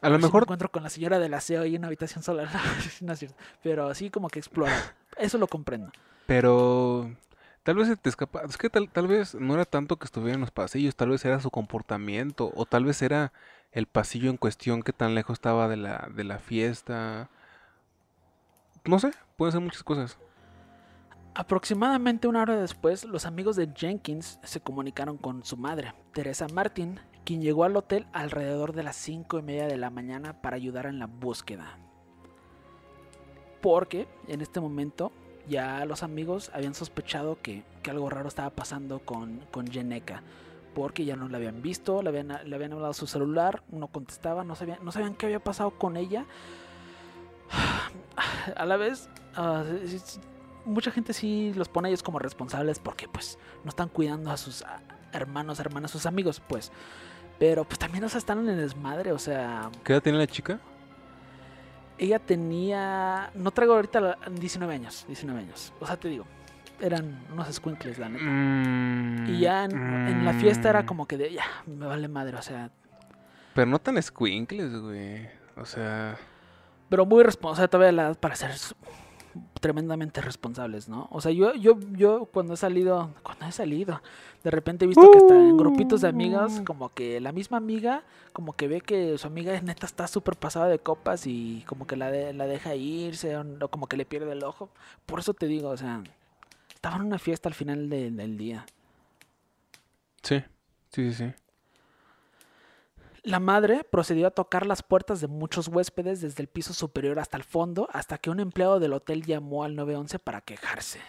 A 0.00 0.08
lo 0.08 0.12
ver 0.12 0.20
si 0.20 0.22
me 0.22 0.28
mejor 0.28 0.42
encuentro 0.44 0.70
con 0.70 0.82
la 0.82 0.90
señora 0.90 1.18
del 1.18 1.34
aseo 1.34 1.62
ahí 1.62 1.74
en 1.74 1.80
una 1.80 1.88
habitación 1.88 2.22
sola. 2.22 2.48
no 3.00 3.12
es 3.12 3.18
cierto. 3.18 3.36
Pero 3.62 3.88
así 3.88 4.10
como 4.10 4.28
que 4.28 4.38
explorar. 4.38 4.94
Eso 5.16 5.38
lo 5.38 5.46
comprendo. 5.48 5.90
Pero 6.26 7.10
tal 7.62 7.76
vez 7.76 7.88
se 7.88 7.96
te 7.96 8.08
escapa. 8.08 8.42
Es 8.42 8.56
que 8.56 8.70
tal, 8.70 8.88
tal 8.90 9.08
vez 9.08 9.34
no 9.34 9.54
era 9.54 9.64
tanto 9.64 9.96
que 9.96 10.04
estuviera 10.04 10.34
en 10.34 10.40
los 10.40 10.50
pasillos, 10.50 10.94
tal 10.94 11.10
vez 11.10 11.24
era 11.24 11.40
su 11.40 11.50
comportamiento, 11.50 12.52
o 12.54 12.64
tal 12.64 12.84
vez 12.84 13.02
era 13.02 13.32
el 13.72 13.86
pasillo 13.86 14.30
en 14.30 14.36
cuestión 14.36 14.82
que 14.82 14.92
tan 14.92 15.14
lejos 15.14 15.34
estaba 15.34 15.68
de 15.68 15.76
la, 15.76 16.08
de 16.14 16.24
la 16.24 16.38
fiesta. 16.38 17.28
No 18.84 18.98
sé, 18.98 19.12
pueden 19.36 19.52
ser 19.52 19.60
muchas 19.60 19.82
cosas. 19.82 20.18
Aproximadamente 21.34 22.26
una 22.26 22.42
hora 22.42 22.56
después, 22.56 23.04
los 23.04 23.26
amigos 23.26 23.54
de 23.56 23.70
Jenkins 23.74 24.40
se 24.42 24.60
comunicaron 24.60 25.18
con 25.18 25.44
su 25.44 25.56
madre, 25.56 25.94
Teresa 26.12 26.46
Martin, 26.52 26.98
quien 27.28 27.42
llegó 27.42 27.64
al 27.64 27.76
hotel 27.76 28.06
alrededor 28.14 28.72
de 28.72 28.82
las 28.82 28.96
5 28.96 29.40
y 29.40 29.42
media 29.42 29.66
de 29.66 29.76
la 29.76 29.90
mañana 29.90 30.40
para 30.40 30.56
ayudar 30.56 30.86
en 30.86 30.98
la 30.98 31.04
búsqueda. 31.04 31.76
Porque 33.60 34.08
en 34.28 34.40
este 34.40 34.60
momento 34.60 35.12
ya 35.46 35.84
los 35.84 36.02
amigos 36.02 36.50
habían 36.54 36.72
sospechado 36.72 37.36
que, 37.42 37.64
algo 37.86 38.08
raro 38.08 38.28
estaba 38.28 38.48
pasando 38.48 39.00
con, 39.00 39.40
con 39.50 39.66
Yeneka. 39.66 40.22
Porque 40.74 41.04
ya 41.04 41.16
no 41.16 41.28
la 41.28 41.36
habían 41.36 41.60
visto, 41.60 42.00
le 42.00 42.08
habían, 42.08 42.28
le 42.28 42.56
habían 42.56 42.72
hablado 42.72 42.92
a 42.92 42.94
su 42.94 43.06
celular, 43.06 43.62
no 43.68 43.88
contestaba, 43.88 44.42
no 44.42 44.54
sabían, 44.54 44.78
no 44.82 44.90
sabían 44.90 45.14
qué 45.14 45.26
había 45.26 45.44
pasado 45.44 45.72
con 45.72 45.98
ella. 45.98 46.24
A 48.56 48.64
la 48.64 48.78
vez, 48.78 49.10
ah, 49.36 49.64
mucha 50.64 50.90
gente 50.90 51.12
sí 51.12 51.52
los 51.54 51.68
pone 51.68 51.88
a 51.88 51.90
ellos 51.90 52.02
como 52.02 52.18
responsables 52.18 52.78
porque 52.78 53.06
pues 53.06 53.38
no 53.64 53.68
están 53.68 53.90
cuidando 53.90 54.30
a 54.30 54.38
sus 54.38 54.64
hermanos, 55.12 55.60
hermanas, 55.60 55.90
sus 55.90 56.06
amigos, 56.06 56.40
pues. 56.40 56.72
Pero 57.38 57.64
pues 57.64 57.78
también, 57.78 58.02
o 58.04 58.08
sea, 58.08 58.18
están 58.18 58.40
en 58.40 58.48
el 58.48 58.56
desmadre, 58.58 59.12
o 59.12 59.18
sea, 59.18 59.70
¿Qué 59.84 59.92
edad 59.92 60.02
tiene 60.02 60.18
la 60.18 60.26
chica? 60.26 60.58
ella 61.98 62.18
tenía, 62.20 63.30
no 63.34 63.50
traigo 63.50 63.74
ahorita 63.74 64.00
la- 64.00 64.18
19 64.30 64.72
años, 64.74 65.04
19 65.08 65.40
años. 65.40 65.72
O 65.80 65.86
sea, 65.86 65.96
te 65.96 66.08
digo, 66.08 66.24
eran 66.80 67.24
unos 67.32 67.48
squinkles, 67.52 67.98
la 67.98 68.08
neta. 68.08 68.24
Mm, 68.24 69.26
Y 69.30 69.40
ya 69.40 69.64
en, 69.64 69.72
en 69.72 70.24
la 70.24 70.32
fiesta 70.34 70.68
era 70.70 70.82
mm, 70.82 70.86
como 70.86 71.06
que 71.06 71.16
de, 71.16 71.32
ya, 71.32 71.44
me 71.66 71.86
vale 71.86 72.06
madre, 72.08 72.36
o 72.36 72.42
sea, 72.42 72.70
Pero 73.54 73.66
no 73.66 73.80
tan 73.80 74.00
squinkles, 74.00 74.72
güey. 74.80 75.28
O 75.56 75.64
sea, 75.64 76.16
pero 76.88 77.04
muy 77.04 77.24
responsable, 77.24 77.66
todavía 77.68 77.90
la 77.92 78.02
edad 78.02 78.18
para 78.18 78.36
ser 78.36 78.52
tremendamente 79.60 80.20
responsables, 80.20 80.88
¿no? 80.88 81.08
O 81.10 81.20
sea, 81.20 81.32
yo, 81.32 81.54
yo, 81.54 81.78
yo 81.92 82.26
cuando 82.32 82.54
he 82.54 82.56
salido, 82.56 83.10
cuando 83.22 83.46
he 83.46 83.52
salido, 83.52 84.00
de 84.44 84.50
repente 84.50 84.84
he 84.84 84.88
visto 84.88 85.10
que 85.10 85.18
hasta 85.18 85.34
en 85.34 85.56
grupitos 85.56 86.00
de 86.02 86.08
amigas, 86.08 86.60
Uh. 86.60 86.64
como 86.64 86.88
que 86.94 87.20
la 87.20 87.32
misma 87.32 87.56
amiga, 87.58 88.02
como 88.32 88.52
que 88.54 88.68
ve 88.68 88.80
que 88.80 89.18
su 89.18 89.26
amiga 89.26 89.58
neta 89.62 89.86
está 89.86 90.06
súper 90.06 90.36
pasada 90.36 90.68
de 90.68 90.78
copas 90.78 91.26
y 91.26 91.64
como 91.66 91.86
que 91.86 91.96
la, 91.96 92.10
de- 92.10 92.32
la 92.32 92.46
deja 92.46 92.74
irse 92.74 93.36
o, 93.36 93.68
como 93.70 93.86
que 93.86 93.96
le 93.96 94.04
pierde 94.04 94.32
el 94.32 94.44
ojo. 94.44 94.70
Por 95.06 95.20
eso 95.20 95.34
te 95.34 95.46
digo, 95.46 95.68
o 95.70 95.76
sea, 95.76 96.02
estaba 96.74 96.96
en 96.96 97.02
una 97.02 97.18
fiesta 97.18 97.48
al 97.48 97.54
final 97.54 97.88
de- 97.90 98.10
del 98.10 98.36
día. 98.38 98.64
sí, 100.22 100.42
sí, 100.92 101.12
sí, 101.12 101.12
sí. 101.12 101.32
La 103.22 103.40
madre 103.40 103.84
procedió 103.84 104.26
a 104.26 104.30
tocar 104.30 104.66
las 104.66 104.82
puertas 104.82 105.20
de 105.20 105.26
muchos 105.26 105.68
huéspedes 105.68 106.20
desde 106.20 106.42
el 106.42 106.48
piso 106.48 106.72
superior 106.72 107.18
hasta 107.18 107.36
el 107.36 107.44
fondo, 107.44 107.88
hasta 107.92 108.18
que 108.18 108.30
un 108.30 108.40
empleado 108.40 108.80
del 108.80 108.92
hotel 108.92 109.24
llamó 109.24 109.64
al 109.64 109.74
911 109.74 110.18
para 110.18 110.40
quejarse. 110.40 111.00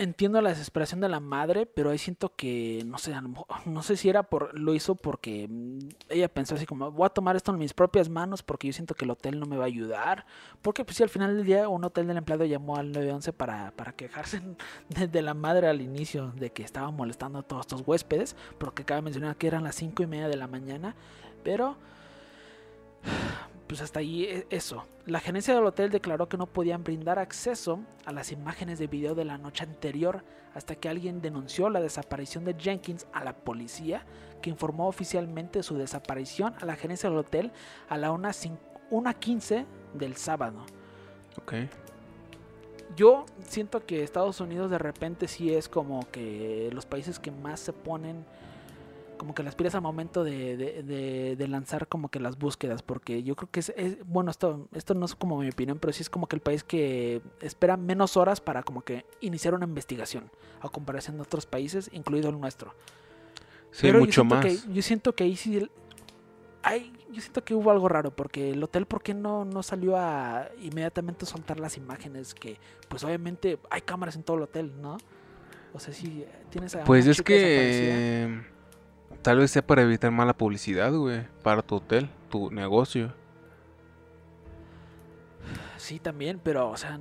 Entiendo 0.00 0.40
la 0.40 0.50
desesperación 0.50 1.00
de 1.00 1.08
la 1.08 1.18
madre, 1.18 1.66
pero 1.66 1.90
ahí 1.90 1.98
siento 1.98 2.32
que, 2.36 2.84
no 2.86 2.98
sé, 2.98 3.12
a 3.14 3.20
lo 3.20 3.30
mejor- 3.30 3.46
no 3.66 3.82
sé 3.82 3.96
si 3.96 4.08
era 4.08 4.22
por, 4.22 4.56
lo 4.56 4.72
hizo 4.72 4.94
porque 4.94 5.48
mm, 5.50 5.78
ella 6.10 6.28
pensó 6.32 6.54
así 6.54 6.66
como, 6.66 6.92
voy 6.92 7.04
a 7.06 7.08
tomar 7.08 7.34
esto 7.34 7.50
en 7.50 7.58
mis 7.58 7.74
propias 7.74 8.08
manos 8.08 8.44
porque 8.44 8.68
yo 8.68 8.72
siento 8.72 8.94
que 8.94 9.04
el 9.04 9.10
hotel 9.10 9.40
no 9.40 9.46
me 9.46 9.56
va 9.56 9.64
a 9.64 9.66
ayudar. 9.66 10.24
Porque 10.62 10.84
pues 10.84 10.98
si 10.98 11.02
al 11.02 11.08
final 11.08 11.36
del 11.36 11.44
día 11.44 11.68
un 11.68 11.82
hotel 11.82 12.06
del 12.06 12.16
empleado 12.16 12.44
llamó 12.44 12.76
al 12.76 12.92
911 12.92 13.32
para, 13.32 13.72
para 13.72 13.90
quejarse 13.92 14.40
de, 14.88 15.08
de 15.08 15.22
la 15.22 15.34
madre 15.34 15.66
al 15.66 15.80
inicio 15.80 16.30
de 16.36 16.50
que 16.52 16.62
estaba 16.62 16.92
molestando 16.92 17.40
a 17.40 17.42
todos 17.42 17.62
estos 17.62 17.82
huéspedes, 17.84 18.36
porque 18.58 18.84
cabe 18.84 19.02
mencionar 19.02 19.34
que 19.36 19.48
eran 19.48 19.64
las 19.64 19.74
cinco 19.74 20.04
y 20.04 20.06
media 20.06 20.28
de 20.28 20.36
la 20.36 20.46
mañana, 20.46 20.94
pero 21.42 21.76
pues 23.68 23.82
hasta 23.82 24.00
ahí 24.00 24.24
e- 24.24 24.46
eso. 24.50 24.84
La 25.06 25.20
gerencia 25.20 25.54
del 25.54 25.64
hotel 25.64 25.90
declaró 25.90 26.28
que 26.28 26.38
no 26.38 26.46
podían 26.46 26.82
brindar 26.82 27.18
acceso 27.18 27.80
a 28.06 28.12
las 28.12 28.32
imágenes 28.32 28.78
de 28.78 28.86
video 28.86 29.14
de 29.14 29.24
la 29.24 29.38
noche 29.38 29.62
anterior 29.62 30.24
hasta 30.54 30.74
que 30.74 30.88
alguien 30.88 31.20
denunció 31.20 31.68
la 31.68 31.80
desaparición 31.80 32.44
de 32.44 32.56
Jenkins 32.58 33.06
a 33.12 33.22
la 33.22 33.36
policía, 33.36 34.04
que 34.42 34.50
informó 34.50 34.88
oficialmente 34.88 35.62
su 35.62 35.76
desaparición 35.76 36.54
a 36.60 36.64
la 36.64 36.74
gerencia 36.74 37.10
del 37.10 37.18
hotel 37.18 37.52
a 37.88 37.98
la 37.98 38.10
1.15 38.10 39.66
del 39.94 40.16
sábado. 40.16 40.64
Ok. 41.40 41.54
Yo 42.96 43.26
siento 43.46 43.84
que 43.84 44.02
Estados 44.02 44.40
Unidos 44.40 44.70
de 44.70 44.78
repente 44.78 45.28
sí 45.28 45.54
es 45.54 45.68
como 45.68 46.10
que 46.10 46.70
los 46.72 46.86
países 46.86 47.18
que 47.18 47.30
más 47.30 47.60
se 47.60 47.72
ponen 47.74 48.24
como 49.18 49.34
que 49.34 49.42
las 49.42 49.54
pilas 49.54 49.74
al 49.74 49.82
momento 49.82 50.24
de, 50.24 50.56
de- 50.56 50.82
de- 50.82 51.36
de 51.36 51.48
lanzar 51.48 51.88
como 51.88 52.08
que 52.10 52.20
las 52.20 52.38
búsquedas, 52.38 52.82
porque 52.82 53.22
yo 53.22 53.36
creo 53.36 53.50
que 53.50 53.60
es, 53.60 53.72
es- 53.76 53.98
bueno, 54.06 54.30
esto, 54.30 54.68
esto 54.72 54.94
no 54.94 55.04
es 55.06 55.14
como 55.14 55.38
mi 55.38 55.48
opinión, 55.48 55.78
pero 55.78 55.92
sí 55.92 56.02
es 56.02 56.08
como 56.10 56.26
que 56.28 56.36
el 56.36 56.40
país 56.42 56.64
que 56.64 57.20
espera 57.40 57.76
menos 57.76 58.16
horas 58.16 58.40
para 58.40 58.62
como 58.62 58.82
que 58.82 59.04
iniciar 59.20 59.52
una 59.54 59.66
investigación, 59.66 60.30
a 60.60 60.68
comparación 60.68 61.16
de 61.16 61.22
otros 61.22 61.44
países, 61.46 61.90
incluido 61.92 62.30
el 62.30 62.40
nuestro. 62.40 62.74
Sí, 63.70 63.82
Pero 63.82 63.98
yo 63.98 64.04
mucho 64.06 64.22
siento 64.22 64.34
más. 64.36 64.44
que- 64.46 64.72
yo 64.72 64.82
siento 64.82 65.14
que 65.14 65.24
ahí 65.24 65.36
sí. 65.36 65.56
el- 65.58 65.70
ay, 66.62 66.92
yo 67.10 67.20
siento 67.20 67.44
que 67.44 67.54
hubo 67.54 67.70
algo 67.70 67.88
raro 67.88 68.14
porque 68.14 68.50
el 68.50 68.62
hotel, 68.62 68.86
¿por 68.86 69.02
qué 69.02 69.14
no, 69.14 69.44
no 69.44 69.62
salió 69.62 69.96
a 69.96 70.48
inmediatamente 70.60 71.26
soltar 71.26 71.58
las 71.60 71.76
imágenes? 71.76 72.34
Que, 72.34 72.58
pues 72.88 73.04
obviamente 73.04 73.58
hay 73.70 73.80
cámaras 73.82 74.16
en 74.16 74.22
todo 74.22 74.36
el 74.38 74.42
hotel, 74.44 74.72
¿no? 74.80 74.96
O 75.74 75.80
sea, 75.80 75.92
si 75.92 76.24
tienes 76.50 76.74
a. 76.76 76.84
Pues 76.84 77.06
es 77.06 77.20
que 77.22 78.40
tal 79.22 79.38
vez 79.38 79.50
sea 79.50 79.66
para 79.66 79.82
evitar 79.82 80.10
mala 80.10 80.36
publicidad, 80.36 80.92
güey, 80.92 81.26
para 81.42 81.62
tu 81.62 81.76
hotel, 81.76 82.08
tu 82.30 82.50
negocio. 82.50 83.12
Sí, 85.76 85.98
también, 85.98 86.40
pero, 86.42 86.70
o 86.70 86.76
sea. 86.76 86.98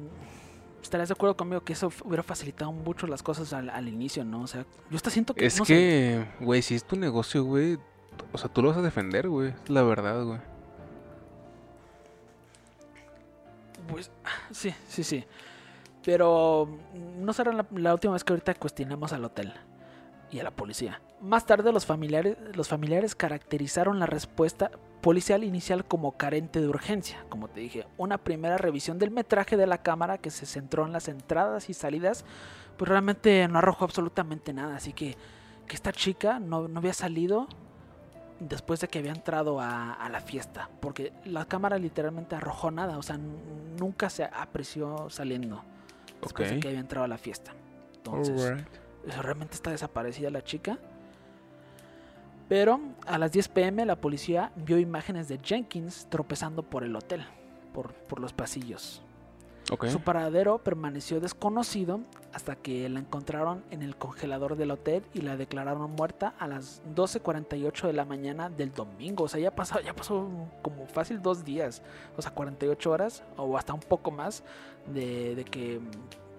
estarías 0.81 1.09
de 1.09 1.13
acuerdo 1.13 1.35
conmigo 1.35 1.61
que 1.61 1.73
eso 1.73 1.91
hubiera 2.05 2.23
facilitado 2.23 2.71
mucho 2.71 3.07
las 3.07 3.23
cosas 3.23 3.51
al, 3.53 3.69
al 3.69 3.87
inicio, 3.87 4.23
¿no? 4.23 4.41
O 4.41 4.47
sea, 4.47 4.65
yo 4.89 4.97
está 4.97 5.09
siento 5.09 5.33
que... 5.33 5.45
Es 5.45 5.59
no 5.59 5.65
que, 5.65 6.25
güey, 6.39 6.61
si 6.61 6.75
es 6.75 6.83
tu 6.83 6.95
negocio, 6.95 7.43
güey, 7.43 7.77
o 8.31 8.37
sea, 8.37 8.49
tú 8.49 8.61
lo 8.61 8.69
vas 8.69 8.77
a 8.77 8.81
defender, 8.81 9.27
güey. 9.27 9.49
Es 9.63 9.69
la 9.69 9.83
verdad, 9.83 10.23
güey. 10.23 10.39
Pues, 13.89 14.11
sí, 14.51 14.73
sí, 14.87 15.03
sí. 15.03 15.25
Pero 16.03 16.69
no 16.93 17.33
será 17.33 17.51
la, 17.51 17.65
la 17.75 17.93
última 17.93 18.13
vez 18.13 18.23
que 18.23 18.33
ahorita 18.33 18.53
cuestionemos 18.55 19.11
al 19.11 19.25
hotel 19.25 19.53
y 20.31 20.39
a 20.39 20.43
la 20.43 20.51
policía. 20.51 21.01
Más 21.21 21.45
tarde 21.45 21.71
los 21.71 21.85
familiares, 21.85 22.37
los 22.53 22.67
familiares 22.67 23.15
caracterizaron 23.15 23.99
la 23.99 24.05
respuesta 24.05 24.71
policial 25.01 25.43
inicial 25.43 25.85
como 25.85 26.17
carente 26.17 26.59
de 26.59 26.67
urgencia. 26.67 27.23
Como 27.29 27.47
te 27.47 27.61
dije, 27.61 27.87
una 27.97 28.17
primera 28.17 28.57
revisión 28.57 28.99
del 28.99 29.11
metraje 29.11 29.57
de 29.57 29.67
la 29.67 29.79
cámara 29.79 30.17
que 30.17 30.31
se 30.31 30.45
centró 30.45 30.85
en 30.85 30.91
las 30.91 31.07
entradas 31.07 31.69
y 31.69 31.73
salidas, 31.73 32.25
pues 32.77 32.89
realmente 32.89 33.47
no 33.47 33.59
arrojó 33.59 33.85
absolutamente 33.85 34.53
nada. 34.53 34.75
Así 34.75 34.93
que, 34.93 35.15
que 35.67 35.75
esta 35.75 35.91
chica 35.91 36.39
no, 36.39 36.67
no 36.67 36.79
había 36.79 36.93
salido 36.93 37.47
después 38.39 38.79
de 38.81 38.87
que 38.87 38.99
había 38.99 39.11
entrado 39.11 39.59
a, 39.59 39.93
a 39.93 40.09
la 40.09 40.21
fiesta. 40.21 40.69
Porque 40.79 41.13
la 41.25 41.45
cámara 41.45 41.77
literalmente 41.77 42.35
arrojó 42.35 42.69
nada. 42.71 42.97
O 42.97 43.03
sea, 43.03 43.17
nunca 43.79 44.09
se 44.09 44.25
apreció 44.25 45.09
saliendo 45.09 45.63
después 46.21 46.49
de 46.51 46.59
que 46.59 46.67
había 46.67 46.79
entrado 46.79 47.05
a 47.05 47.07
la 47.07 47.17
fiesta. 47.17 47.53
Entonces, 47.95 48.63
realmente 49.21 49.55
está 49.55 49.71
desaparecida 49.71 50.29
la 50.29 50.43
chica. 50.43 50.77
Pero 52.49 52.79
a 53.05 53.17
las 53.17 53.31
10 53.31 53.49
pm 53.49 53.85
la 53.85 53.97
policía 53.97 54.51
vio 54.55 54.77
imágenes 54.77 55.27
de 55.27 55.37
Jenkins 55.37 56.07
tropezando 56.09 56.63
por 56.63 56.83
el 56.83 56.95
hotel, 56.95 57.25
por, 57.73 57.93
por 57.93 58.19
los 58.19 58.31
pasillos. 58.33 59.01
Su 59.89 59.99
paradero 59.99 60.59
permaneció 60.59 61.19
desconocido 61.19 61.99
hasta 62.31 62.55
que 62.55 62.87
la 62.87 63.01
encontraron 63.01 63.65
en 63.69 63.81
el 63.81 63.97
congelador 63.97 64.55
del 64.55 64.71
hotel 64.71 65.03
y 65.13 65.21
la 65.21 65.35
declararon 65.35 65.91
muerta 65.91 66.33
a 66.39 66.47
las 66.47 66.81
12.48 66.95 67.87
de 67.87 67.93
la 67.93 68.05
mañana 68.05 68.49
del 68.49 68.71
domingo. 68.71 69.25
O 69.25 69.27
sea, 69.27 69.41
ya 69.41 69.51
pasó, 69.53 69.81
ya 69.81 69.93
pasó 69.93 70.29
como 70.61 70.87
fácil 70.87 71.21
dos 71.21 71.43
días, 71.43 71.81
o 72.15 72.21
sea, 72.21 72.31
48 72.31 72.89
horas 72.89 73.23
o 73.35 73.57
hasta 73.57 73.73
un 73.73 73.81
poco 73.81 74.09
más 74.09 74.41
de, 74.93 75.35
de 75.35 75.43
que 75.43 75.81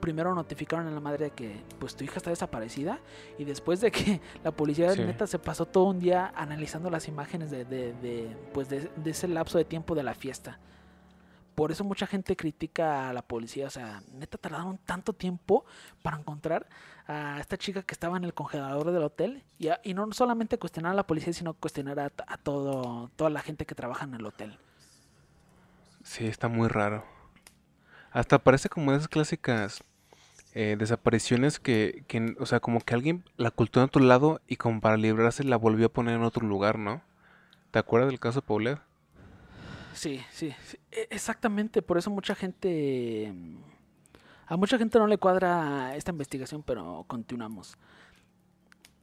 primero 0.00 0.34
notificaron 0.34 0.86
a 0.86 0.90
la 0.90 1.00
madre 1.00 1.26
de 1.26 1.30
que 1.32 1.62
pues 1.78 1.94
tu 1.96 2.04
hija 2.04 2.16
está 2.16 2.30
desaparecida 2.30 2.98
y 3.38 3.44
después 3.44 3.80
de 3.80 3.90
que 3.90 4.20
la 4.44 4.50
policía 4.52 4.92
Sí. 4.92 5.02
neta 5.02 5.26
se 5.26 5.38
pasó 5.38 5.66
todo 5.66 5.84
un 5.84 5.98
día 5.98 6.32
analizando 6.36 6.90
las 6.90 7.08
imágenes 7.08 7.50
de, 7.50 7.64
de- 7.64 7.92
de, 7.94 8.36
pues 8.54 8.68
de, 8.68 8.90
de 8.96 9.10
ese 9.10 9.28
lapso 9.28 9.58
de 9.58 9.64
tiempo 9.64 9.94
de 9.94 10.02
la 10.02 10.14
fiesta. 10.14 10.58
Por 11.54 11.72
eso 11.72 11.82
mucha 11.82 12.06
gente 12.06 12.36
critica 12.36 13.08
a 13.08 13.12
la 13.12 13.22
policía. 13.22 13.66
O 13.66 13.70
sea, 13.70 14.00
neta 14.12 14.38
tardaron 14.38 14.78
tanto 14.78 15.12
tiempo 15.12 15.64
para 16.02 16.16
encontrar 16.16 16.68
a 17.08 17.40
esta 17.40 17.56
chica 17.58 17.82
que 17.82 17.94
estaba 17.94 18.16
en 18.16 18.22
el 18.22 18.32
congelador 18.32 18.92
del 18.92 19.02
hotel. 19.02 19.42
Y, 19.58 19.66
a- 19.66 19.80
y 19.82 19.92
no 19.92 20.12
solamente 20.12 20.56
cuestionar 20.60 20.92
a 20.92 20.94
la 20.94 21.04
policía, 21.08 21.32
sino 21.32 21.54
cuestionar 21.54 21.98
a, 21.98 22.12
a 22.28 22.36
todo, 22.36 23.10
toda 23.16 23.30
la 23.30 23.40
gente 23.40 23.66
que 23.66 23.74
trabaja 23.74 24.04
en 24.04 24.14
el 24.14 24.24
hotel. 24.24 24.56
Sí, 26.04 26.26
está 26.28 26.46
muy 26.46 26.68
raro. 26.68 27.04
Hasta 28.12 28.38
parece 28.38 28.68
como 28.68 28.92
esas 28.92 29.08
clásicas 29.08 29.82
eh, 30.60 30.74
desapariciones 30.76 31.60
que, 31.60 32.02
que, 32.08 32.34
o 32.40 32.44
sea, 32.44 32.58
como 32.58 32.80
que 32.80 32.92
alguien 32.92 33.22
la 33.36 33.50
ocultó 33.50 33.78
en 33.78 33.84
otro 33.86 34.02
lado 34.02 34.40
y 34.48 34.56
como 34.56 34.80
para 34.80 34.96
librarse 34.96 35.44
la 35.44 35.56
volvió 35.56 35.86
a 35.86 35.92
poner 35.92 36.16
en 36.16 36.24
otro 36.24 36.44
lugar, 36.44 36.80
¿no? 36.80 37.00
¿Te 37.70 37.78
acuerdas 37.78 38.08
del 38.10 38.18
caso 38.18 38.40
de 38.40 38.46
Paulette? 38.48 38.80
Sí, 39.92 40.20
sí, 40.32 40.52
sí, 40.64 40.76
e- 40.90 41.06
exactamente. 41.10 41.80
Por 41.80 41.96
eso 41.96 42.10
mucha 42.10 42.34
gente... 42.34 43.32
A 44.48 44.56
mucha 44.56 44.78
gente 44.78 44.98
no 44.98 45.06
le 45.06 45.18
cuadra 45.18 45.94
esta 45.94 46.10
investigación, 46.10 46.64
pero 46.64 47.04
continuamos. 47.06 47.76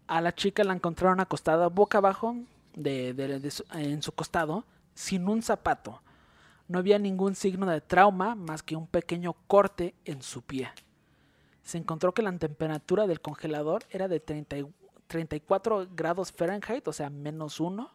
A 0.08 0.20
la 0.20 0.36
chica 0.36 0.66
la 0.66 0.74
encontraron 0.74 1.22
acostada 1.22 1.68
boca 1.70 2.00
abajo 2.00 2.36
de, 2.74 3.14
de- 3.14 3.40
de 3.40 3.54
en 3.76 4.02
su 4.04 4.12
costado, 4.12 4.66
sin 4.94 5.30
un 5.30 5.42
zapato. 5.42 6.02
No 6.68 6.80
había 6.80 7.00
ningún 7.00 7.36
signo 7.36 7.66
de 7.66 7.80
trauma 7.80 8.36
más 8.36 8.62
que 8.62 8.76
un 8.76 8.88
pequeño 8.88 9.38
corte 9.48 9.96
en 10.04 10.22
su 10.22 10.42
pie. 10.42 10.70
Se 11.66 11.78
encontró 11.78 12.14
que 12.14 12.22
la 12.22 12.32
temperatura 12.38 13.08
del 13.08 13.20
congelador 13.20 13.84
era 13.90 14.08
de 14.08 14.22
30 14.22 14.58
y- 14.58 14.68
34 15.08 15.88
grados 15.94 16.32
Fahrenheit, 16.32 16.88
o 16.88 16.94
sea, 16.94 17.10
menos 17.10 17.60
uno 17.60 17.92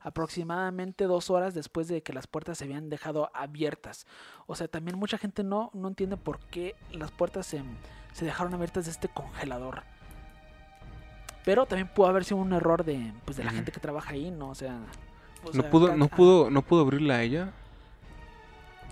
aproximadamente 0.00 1.04
dos 1.04 1.30
horas 1.30 1.54
después 1.54 1.88
de 1.88 2.02
que 2.02 2.12
las 2.12 2.26
puertas 2.26 2.58
se 2.58 2.64
habían 2.64 2.90
dejado 2.90 3.30
abiertas. 3.34 4.06
O 4.46 4.54
sea, 4.54 4.68
también 4.68 4.98
mucha 4.98 5.16
gente 5.18 5.42
no, 5.42 5.70
no 5.72 5.88
entiende 5.88 6.16
por 6.18 6.38
qué 6.40 6.76
las 6.92 7.10
puertas 7.10 7.46
se, 7.46 7.62
se 8.12 8.24
dejaron 8.26 8.52
abiertas 8.54 8.84
de 8.84 8.90
este 8.90 9.08
congelador. 9.08 9.82
Pero 11.44 11.64
también 11.66 11.88
pudo 11.88 12.06
haber 12.08 12.24
sido 12.24 12.36
un 12.38 12.52
error 12.52 12.84
de, 12.84 13.12
pues, 13.24 13.36
de 13.38 13.44
la 13.44 13.50
gente 13.50 13.72
que 13.72 13.80
trabaja 13.80 14.10
ahí, 14.12 14.30
¿no? 14.30 14.50
O 14.50 14.54
sea... 14.54 14.78
o 15.42 15.46
No 15.46 15.62
sea, 15.62 15.70
pudo, 15.70 15.96
no 15.96 16.08
pudo, 16.08 16.50
no 16.50 16.60
pudo 16.62 16.82
abrirla 16.82 17.16
a 17.16 17.22
ella. 17.22 17.52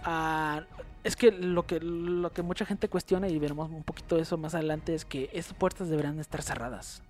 ah, 0.04 0.62
es 1.04 1.16
que 1.16 1.32
lo 1.32 1.66
que 1.66 1.80
lo 1.80 2.32
que 2.32 2.42
mucha 2.42 2.64
gente 2.64 2.88
cuestiona 2.88 3.28
y 3.28 3.38
veremos 3.38 3.70
un 3.70 3.82
poquito 3.82 4.16
eso 4.18 4.36
más 4.38 4.54
adelante 4.54 4.94
es 4.94 5.04
que 5.04 5.30
estas 5.32 5.54
puertas 5.54 5.88
deberían 5.88 6.18
estar 6.20 6.42
cerradas. 6.42 7.02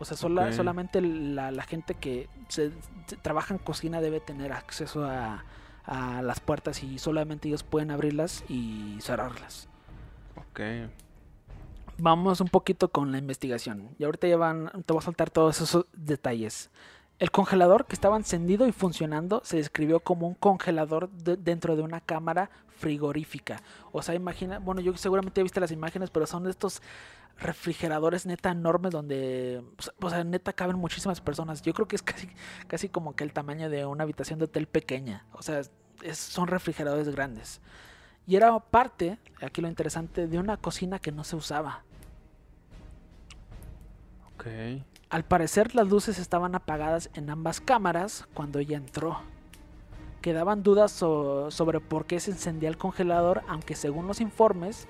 O 0.00 0.04
sea, 0.04 0.16
sola- 0.16 0.44
solamente 0.56 1.00
la, 1.00 1.50
la 1.50 1.62
gente 1.64 1.94
que 1.94 2.28
se, 2.48 2.72
se- 3.06 3.16
trabaja 3.16 3.54
en 3.54 3.58
cocina 3.58 4.00
debe 4.00 4.20
tener 4.20 4.52
acceso 4.52 5.04
a, 5.04 5.44
a 5.84 6.22
las 6.22 6.40
puertas 6.40 6.82
y 6.82 6.98
solamente 6.98 7.48
ellos 7.48 7.62
pueden 7.64 7.90
abrirlas 7.90 8.44
y 8.48 8.98
cerrarlas. 9.00 9.68
Ok. 10.36 10.60
Vamos 12.00 12.40
un 12.40 12.48
poquito 12.48 12.92
con 12.92 13.10
la 13.10 13.18
investigación. 13.18 13.88
Y 13.98 14.04
ahorita 14.04 14.28
ya 14.28 14.36
van, 14.36 14.70
te 14.86 14.92
voy 14.92 14.98
a 15.00 15.04
soltar 15.04 15.30
todos 15.30 15.60
esos 15.60 15.86
detalles. 15.92 16.70
El 17.18 17.30
congelador 17.32 17.86
que 17.86 17.94
estaba 17.94 18.16
encendido 18.16 18.66
y 18.68 18.72
funcionando 18.72 19.40
se 19.44 19.56
describió 19.56 20.00
como 20.00 20.28
un 20.28 20.34
congelador 20.34 21.10
de- 21.10 21.36
dentro 21.36 21.74
de 21.74 21.82
una 21.82 22.00
cámara 22.00 22.48
frigorífica. 22.68 23.60
O 23.90 24.02
sea, 24.02 24.14
imagina, 24.14 24.60
bueno, 24.60 24.80
yo 24.80 24.96
seguramente 24.96 25.40
he 25.40 25.42
visto 25.42 25.58
las 25.58 25.72
imágenes, 25.72 26.10
pero 26.10 26.26
son 26.26 26.44
de 26.44 26.50
estos 26.50 26.80
refrigeradores 27.40 28.24
neta 28.26 28.50
enormes 28.50 28.92
donde, 28.92 29.62
o 30.00 30.10
sea, 30.10 30.22
neta 30.22 30.52
caben 30.52 30.76
muchísimas 30.76 31.20
personas. 31.20 31.62
Yo 31.62 31.72
creo 31.74 31.88
que 31.88 31.96
es 31.96 32.02
casi, 32.02 32.28
casi 32.68 32.88
como 32.88 33.16
que 33.16 33.24
el 33.24 33.32
tamaño 33.32 33.68
de 33.68 33.84
una 33.84 34.04
habitación 34.04 34.38
de 34.38 34.44
hotel 34.44 34.68
pequeña. 34.68 35.26
O 35.32 35.42
sea, 35.42 35.62
son 36.12 36.46
refrigeradores 36.46 37.08
grandes. 37.08 37.60
Y 38.28 38.36
era 38.36 38.56
parte, 38.60 39.18
aquí 39.42 39.60
lo 39.60 39.68
interesante, 39.68 40.28
de 40.28 40.38
una 40.38 40.56
cocina 40.56 40.98
que 41.00 41.10
no 41.10 41.24
se 41.24 41.34
usaba. 41.34 41.82
Ok. 44.34 44.46
Al 45.10 45.24
parecer 45.24 45.74
las 45.74 45.88
luces 45.88 46.18
estaban 46.18 46.54
apagadas 46.54 47.08
en 47.14 47.30
ambas 47.30 47.60
cámaras 47.60 48.26
cuando 48.34 48.58
ella 48.58 48.76
entró. 48.76 49.18
Quedaban 50.20 50.62
dudas 50.62 50.92
so- 50.92 51.50
sobre 51.50 51.80
por 51.80 52.04
qué 52.04 52.20
se 52.20 52.32
encendía 52.32 52.68
el 52.68 52.76
congelador, 52.76 53.42
aunque 53.48 53.74
según 53.74 54.06
los 54.06 54.20
informes 54.20 54.86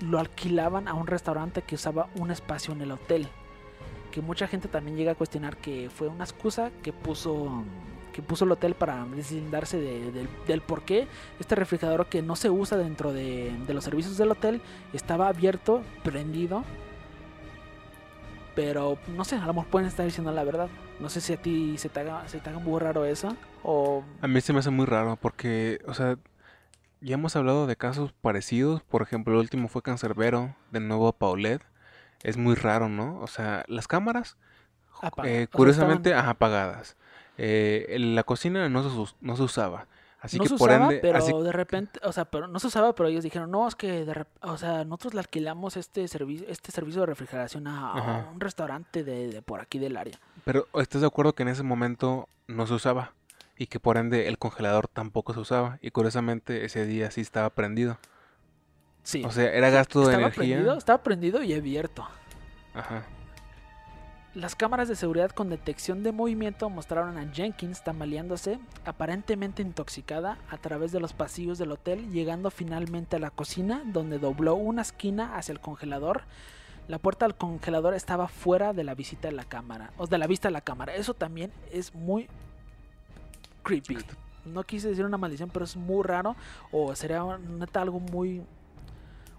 lo 0.00 0.18
alquilaban 0.18 0.88
a 0.88 0.94
un 0.94 1.06
restaurante 1.06 1.62
que 1.62 1.74
usaba 1.74 2.08
un 2.16 2.30
espacio 2.30 2.72
en 2.72 2.80
el 2.80 2.92
hotel. 2.92 3.28
Que 4.10 4.22
mucha 4.22 4.46
gente 4.46 4.68
también 4.68 4.96
llega 4.96 5.12
a 5.12 5.16
cuestionar 5.16 5.58
que 5.58 5.90
fue 5.90 6.08
una 6.08 6.24
excusa 6.24 6.70
que 6.82 6.92
puso 6.92 7.62
que 8.14 8.22
puso 8.22 8.46
el 8.46 8.52
hotel 8.52 8.72
para 8.74 9.04
deslindarse 9.04 9.78
de- 9.78 10.26
del, 10.46 10.62
por 10.62 10.84
qué 10.84 11.06
este 11.38 11.54
refrigerador 11.54 12.06
que 12.06 12.22
no 12.22 12.34
se 12.34 12.48
usa 12.48 12.78
dentro 12.78 13.12
de, 13.12 13.54
de 13.66 13.74
los 13.74 13.84
servicios 13.84 14.16
del 14.16 14.30
hotel 14.30 14.62
estaba 14.94 15.28
abierto, 15.28 15.82
prendido 16.02 16.64
pero 18.56 18.98
no 19.06 19.24
sé, 19.24 19.36
a 19.36 19.46
lo 19.46 19.54
mejor 19.54 19.70
pueden 19.70 19.86
estar 19.86 20.04
diciendo 20.04 20.32
la 20.32 20.42
verdad. 20.42 20.68
No 20.98 21.08
sé 21.08 21.20
si 21.20 21.32
a 21.34 21.36
ti 21.36 21.78
se 21.78 21.88
te 21.88 22.00
haga, 22.00 22.26
se 22.26 22.40
te 22.40 22.50
haga 22.50 22.58
muy 22.58 22.80
raro 22.80 23.04
eso. 23.04 23.36
O. 23.62 24.02
A 24.22 24.26
mí 24.26 24.40
se 24.40 24.52
me 24.52 24.58
hace 24.58 24.70
muy 24.70 24.86
raro 24.86 25.16
porque, 25.20 25.78
o 25.86 25.94
sea, 25.94 26.16
ya 27.00 27.14
hemos 27.14 27.36
hablado 27.36 27.66
de 27.68 27.76
casos 27.76 28.12
parecidos. 28.12 28.82
Por 28.82 29.02
ejemplo, 29.02 29.34
el 29.34 29.40
último 29.40 29.68
fue 29.68 29.82
Cancerbero, 29.82 30.56
de 30.72 30.80
nuevo 30.80 31.12
Paulette. 31.12 31.62
Es 32.24 32.36
muy 32.36 32.54
raro, 32.56 32.88
¿no? 32.88 33.20
O 33.20 33.26
sea, 33.28 33.64
las 33.68 33.86
cámaras, 33.86 34.36
eh, 34.90 34.98
o 34.98 35.22
sea, 35.22 35.46
curiosamente, 35.48 36.08
estaban- 36.08 36.24
ajá, 36.24 36.30
apagadas. 36.30 36.96
Eh, 37.38 37.96
la 38.00 38.22
cocina 38.24 38.68
no 38.70 38.82
se, 38.82 39.14
no 39.20 39.36
se 39.36 39.42
usaba. 39.42 39.86
Así 40.20 40.38
no 40.38 40.44
que 40.44 40.48
se 40.48 40.56
por 40.56 40.70
usaba, 40.70 40.84
ende, 40.86 40.98
pero 41.00 41.18
así- 41.18 41.32
de 41.32 41.52
repente, 41.52 42.00
o 42.02 42.10
sea, 42.12 42.24
pero 42.24 42.48
no 42.48 42.58
se 42.58 42.66
usaba, 42.68 42.94
pero 42.94 43.08
ellos 43.08 43.22
dijeron, 43.22 43.50
no, 43.50 43.68
es 43.68 43.74
que, 43.74 44.04
de 44.04 44.12
rep- 44.14 44.26
o 44.42 44.56
sea, 44.56 44.84
nosotros 44.84 45.14
le 45.14 45.20
alquilamos 45.20 45.76
este 45.76 46.08
servicio, 46.08 46.46
este 46.48 46.72
servicio 46.72 47.02
de 47.02 47.06
refrigeración 47.06 47.66
a, 47.66 48.28
un 48.32 48.40
restaurante 48.40 49.04
de, 49.04 49.28
de 49.28 49.42
por 49.42 49.60
aquí 49.60 49.78
del 49.78 49.96
área. 49.96 50.18
pero 50.44 50.66
¿estás 50.74 51.02
de 51.02 51.06
acuerdo 51.06 51.34
que 51.34 51.42
en 51.42 51.48
ese 51.50 51.62
momento 51.62 52.28
no 52.48 52.66
se 52.66 52.74
usaba? 52.74 53.12
Y 53.58 53.66
que 53.68 53.78
por 53.80 53.96
ende 53.98 54.28
el 54.28 54.36
congelador 54.38 54.86
tampoco 54.88 55.32
se 55.32 55.40
usaba. 55.40 55.78
Y 55.80 55.90
curiosamente 55.90 56.64
ese 56.66 56.84
día 56.86 57.10
sí 57.10 57.22
estaba 57.22 57.48
prendido. 57.50 57.98
Sí. 59.02 59.22
O 59.24 59.30
sea, 59.30 59.50
era 59.52 59.70
gasto 59.70 60.00
de 60.00 60.06
estaba 60.06 60.22
energía. 60.24 60.56
prendido, 60.56 60.76
estaba 60.76 61.02
prendido 61.02 61.42
y 61.42 61.54
abierto. 61.54 62.06
Ajá. 62.74 63.04
Las 64.36 64.54
cámaras 64.54 64.86
de 64.86 64.96
seguridad 64.96 65.30
con 65.30 65.48
detección 65.48 66.02
de 66.02 66.12
movimiento 66.12 66.68
mostraron 66.68 67.16
a 67.16 67.32
Jenkins 67.32 67.82
tambaleándose, 67.82 68.58
aparentemente 68.84 69.62
intoxicada, 69.62 70.36
a 70.50 70.58
través 70.58 70.92
de 70.92 71.00
los 71.00 71.14
pasillos 71.14 71.56
del 71.56 71.72
hotel, 71.72 72.12
llegando 72.12 72.50
finalmente 72.50 73.16
a 73.16 73.18
la 73.18 73.30
cocina, 73.30 73.80
donde 73.86 74.18
dobló 74.18 74.54
una 74.54 74.82
esquina 74.82 75.38
hacia 75.38 75.52
el 75.52 75.60
congelador. 75.60 76.24
La 76.86 76.98
puerta 76.98 77.24
del 77.24 77.34
congelador 77.34 77.94
estaba 77.94 78.28
fuera 78.28 78.74
de 78.74 78.84
la 78.84 78.94
visita 78.94 79.28
de 79.28 79.34
la 79.34 79.44
cámara, 79.44 79.94
o 79.96 80.06
de 80.06 80.18
la 80.18 80.26
vista 80.26 80.48
de 80.48 80.52
la 80.52 80.60
cámara. 80.60 80.94
Eso 80.94 81.14
también 81.14 81.50
es 81.72 81.94
muy 81.94 82.28
creepy. 83.62 83.96
No 84.44 84.64
quise 84.64 84.90
decir 84.90 85.06
una 85.06 85.16
maldición, 85.16 85.48
pero 85.50 85.64
es 85.64 85.76
muy 85.76 86.04
raro, 86.04 86.36
o 86.72 86.94
sería 86.94 87.38
neta 87.38 87.80
algo 87.80 88.00
muy 88.00 88.42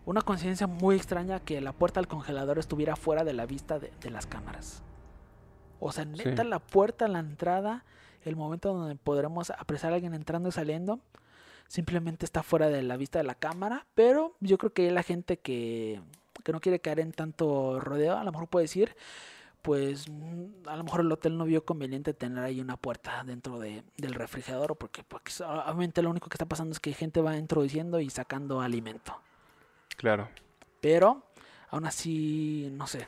una 0.08 0.22
conciencia 0.22 0.68
muy 0.68 0.96
extraña 0.96 1.40
que 1.42 1.60
la 1.62 1.74
puerta 1.74 2.00
del 2.00 2.08
congelador 2.08 2.58
estuviera 2.60 2.96
fuera 2.96 3.24
de 3.24 3.34
la 3.34 3.46
vista 3.46 3.78
de, 3.78 3.92
de 4.02 4.10
las 4.10 4.26
cámaras. 4.26 4.82
O 5.80 5.92
sea, 5.92 6.06
neta, 6.06 6.42
Sí. 6.44 6.48
la 6.50 6.60
puerta, 6.60 7.08
la 7.08 7.20
entrada, 7.20 7.84
el 8.24 8.36
momento 8.36 8.74
donde 8.74 8.96
podremos 8.96 9.50
apreciar 9.52 9.92
a 9.92 9.96
alguien 9.96 10.14
entrando 10.14 10.50
y 10.50 10.52
saliendo, 10.54 11.00
simplemente 11.68 12.26
está 12.26 12.42
fuera 12.42 12.70
de 12.70 12.82
la 12.84 12.96
vista 12.98 13.20
de 13.20 13.26
la 13.26 13.36
cámara. 13.36 13.86
Pero 13.96 14.34
yo 14.40 14.58
creo 14.58 14.72
que 14.74 14.90
la 14.92 15.04
gente 15.04 15.38
que, 15.38 16.02
que 16.44 16.52
no 16.54 16.62
quiere 16.62 16.80
caer 16.80 17.02
en 17.02 17.12
tanto 17.12 17.80
rodeo, 17.80 18.18
a 18.18 18.24
lo 18.24 18.32
mejor 18.32 18.48
puede 18.48 18.64
decir, 18.64 18.96
pues 19.62 20.08
mm, 20.10 20.68
a 20.70 20.78
lo 20.78 20.84
mejor 20.86 21.02
el 21.02 21.12
hotel 21.12 21.38
no 21.38 21.44
vio 21.44 21.66
conveniente 21.66 22.14
tener 22.14 22.44
ahí 22.44 22.62
una 22.62 22.78
puerta 22.78 23.24
dentro 23.26 23.60
de- 23.60 23.84
del 23.98 24.14
refrigerador, 24.14 24.78
porque 24.78 25.04
pues, 25.04 25.42
obviamente 25.42 26.02
lo 26.02 26.10
único 26.10 26.30
que 26.30 26.36
está 26.36 26.46
pasando 26.46 26.72
es 26.72 26.80
que 26.80 26.94
gente 26.94 27.20
va 27.22 27.36
introduciendo 27.36 28.00
y 28.00 28.10
sacando 28.10 28.62
alimento. 28.62 29.14
Claro. 29.98 30.30
Pero 30.80 31.24
aún 31.70 31.86
así, 31.86 32.70
no 32.72 32.88
sé. 32.88 33.08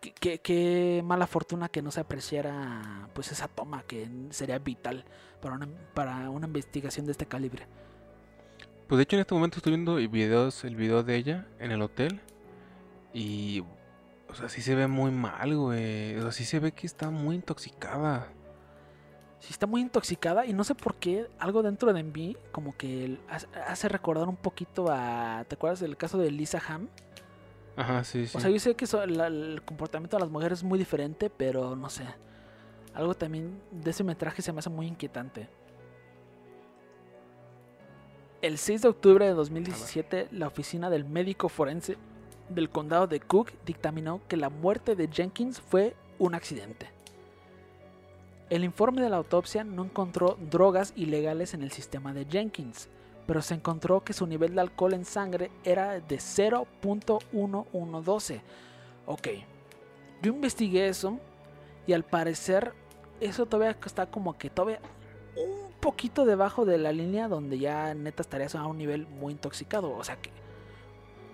Qué, 0.00 0.12
qué- 0.12 0.38
qué 0.40 1.02
mala 1.04 1.26
fortuna 1.26 1.68
que 1.68 1.82
no 1.82 1.90
se 1.90 2.00
apreciara 2.00 3.08
pues 3.14 3.32
esa 3.32 3.48
toma 3.48 3.82
que 3.82 4.08
sería 4.30 4.58
vital 4.58 5.04
para 5.40 5.54
una, 5.56 5.68
para 5.94 6.30
una 6.30 6.46
investigación 6.46 7.06
de 7.06 7.12
este 7.12 7.26
calibre. 7.26 7.66
Pues 8.88 8.96
de 8.96 9.02
hecho 9.02 9.16
en 9.16 9.20
este 9.20 9.34
momento 9.34 9.58
estoy 9.58 9.72
viendo 9.72 9.96
videos, 9.96 10.64
el 10.64 10.76
video 10.76 11.02
de 11.02 11.16
ella 11.16 11.46
en 11.60 11.70
el 11.72 11.82
hotel. 11.82 12.20
Y... 13.12 13.62
O 14.30 14.34
sea, 14.34 14.50
sí 14.50 14.60
se 14.60 14.74
ve 14.74 14.86
muy 14.88 15.10
mal, 15.10 15.56
güey. 15.56 16.14
O 16.16 16.22
sea, 16.22 16.32
sí 16.32 16.44
se 16.44 16.58
ve 16.60 16.72
que 16.72 16.86
está 16.86 17.08
muy 17.10 17.36
intoxicada. 17.36 18.28
Sí 19.40 19.52
está 19.52 19.66
muy 19.66 19.80
intoxicada 19.80 20.44
y 20.46 20.52
no 20.52 20.64
sé 20.64 20.74
por 20.74 20.96
qué 20.96 21.28
algo 21.38 21.62
dentro 21.62 21.92
de 21.92 22.02
mí 22.02 22.36
como 22.50 22.76
que 22.76 23.18
hace- 23.28 23.88
recordar 23.88 24.28
un 24.28 24.36
poquito 24.36 24.86
a... 24.90 25.44
¿Te 25.48 25.54
acuerdas 25.54 25.78
del 25.80 25.96
caso 25.96 26.18
de 26.18 26.30
Lisa 26.30 26.60
Ham? 26.68 26.88
Ajá, 27.76 28.02
sí, 28.02 28.26
sí. 28.26 28.36
O 28.36 28.40
sea, 28.40 28.50
yo 28.50 28.58
sé 28.58 28.74
que 28.74 28.84
la- 29.06 29.28
el 29.28 29.62
comportamiento 29.64 30.16
de 30.16 30.22
las 30.22 30.30
mujeres 30.30 30.58
es 30.58 30.64
muy 30.64 30.78
diferente, 30.78 31.30
pero 31.30 31.76
no 31.76 31.88
sé. 31.88 32.04
Algo 32.94 33.14
también 33.14 33.60
de 33.70 33.90
ese 33.92 34.02
metraje 34.02 34.42
se 34.42 34.52
me 34.52 34.58
hace 34.58 34.70
muy 34.70 34.88
inquietante. 34.88 35.48
El 38.42 38.58
6 38.58 38.82
de 38.82 38.88
octubre 38.88 39.24
de 39.26 39.32
2017, 39.34 40.28
la 40.32 40.46
oficina 40.48 40.90
del 40.90 41.04
médico 41.04 41.48
forense 41.48 41.96
del 42.48 42.70
condado 42.70 43.06
de 43.06 43.20
Cook 43.20 43.52
dictaminó 43.66 44.20
que 44.28 44.36
la 44.36 44.48
muerte 44.48 44.94
de 44.96 45.08
Jenkins 45.08 45.60
fue 45.60 45.94
un 46.18 46.34
accidente. 46.34 46.90
El 48.50 48.64
informe 48.64 49.00
de 49.02 49.10
la 49.10 49.18
autopsia 49.18 49.62
no 49.62 49.84
encontró 49.84 50.38
drogas 50.50 50.94
ilegales 50.96 51.52
en 51.52 51.60
el 51.62 51.70
sistema 51.70 52.14
de 52.14 52.24
Jenkins, 52.24 52.88
pero 53.26 53.42
se 53.42 53.52
encontró 53.54 54.02
que 54.04 54.14
su 54.14 54.26
nivel 54.26 54.54
de 54.54 54.62
alcohol 54.62 54.94
en 54.94 55.04
sangre 55.04 55.50
era 55.64 56.00
de 56.00 56.16
0.1112. 56.16 58.40
Ok, 59.04 59.28
yo 60.22 60.32
investigué 60.32 60.88
eso 60.88 61.20
y 61.86 61.92
al 61.92 62.04
parecer 62.04 62.72
eso 63.20 63.44
todavía 63.44 63.76
está 63.84 64.06
como 64.06 64.38
que 64.38 64.48
todavía 64.48 64.80
un 65.36 65.70
poquito 65.80 66.24
debajo 66.24 66.64
de 66.64 66.78
la 66.78 66.92
línea 66.92 67.28
donde 67.28 67.58
ya 67.58 67.92
neta 67.92 68.22
estarías 68.22 68.54
a 68.54 68.64
un 68.64 68.78
nivel 68.78 69.06
muy 69.06 69.32
intoxicado. 69.32 69.94
O 69.94 70.04
sea 70.04 70.16
que 70.16 70.30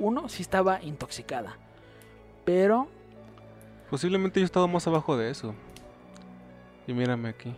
uno 0.00 0.28
sí 0.28 0.42
estaba 0.42 0.82
intoxicada, 0.82 1.58
pero 2.44 2.88
Posiblemente 3.88 4.40
yo 4.40 4.44
he 4.44 4.46
estado 4.46 4.66
más 4.66 4.88
abajo 4.88 5.16
de 5.16 5.30
eso. 5.30 5.54
Y 6.86 6.92
mírame 6.92 7.30
aquí. 7.30 7.54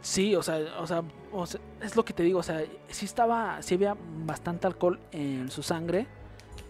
Sí, 0.00 0.34
o 0.34 0.42
sea, 0.42 0.58
o 0.80 0.86
sea, 0.86 1.04
o 1.30 1.46
sea, 1.46 1.60
es 1.80 1.94
lo 1.94 2.04
que 2.04 2.12
te 2.12 2.24
digo, 2.24 2.40
o 2.40 2.42
sea, 2.42 2.64
sí 2.88 3.04
estaba, 3.04 3.62
sí 3.62 3.74
había 3.74 3.96
bastante 4.24 4.66
alcohol 4.66 4.98
en 5.12 5.48
su 5.50 5.62
sangre, 5.62 6.08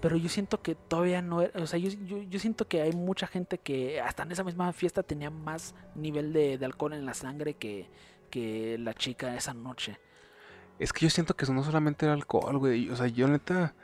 pero 0.02 0.16
yo 0.16 0.28
siento 0.28 0.60
que 0.60 0.74
todavía 0.74 1.22
no 1.22 1.40
era, 1.40 1.62
o 1.62 1.66
sea, 1.66 1.78
yo, 1.78 1.88
yo, 2.04 2.18
yo 2.18 2.38
siento 2.38 2.68
que 2.68 2.82
hay 2.82 2.92
mucha 2.92 3.26
gente 3.26 3.56
que 3.56 4.02
hasta 4.02 4.24
en 4.24 4.32
esa 4.32 4.44
misma 4.44 4.70
fiesta 4.74 5.02
tenía 5.02 5.30
más 5.30 5.74
nivel 5.94 6.34
de, 6.34 6.58
de 6.58 6.64
alcohol 6.66 6.92
en 6.92 7.06
la 7.06 7.14
sangre 7.14 7.54
que, 7.54 7.88
que 8.28 8.76
la 8.78 8.92
chica 8.92 9.34
esa 9.34 9.54
noche. 9.54 9.98
Es 10.78 10.92
que 10.92 11.06
yo 11.06 11.10
siento 11.10 11.34
que 11.34 11.44
eso 11.44 11.54
no 11.54 11.62
solamente 11.62 12.06
era 12.06 12.14
alcohol, 12.14 12.58
güey. 12.58 12.90
O 12.90 12.96
sea, 12.96 13.06
yo 13.06 13.28
neta. 13.28 13.74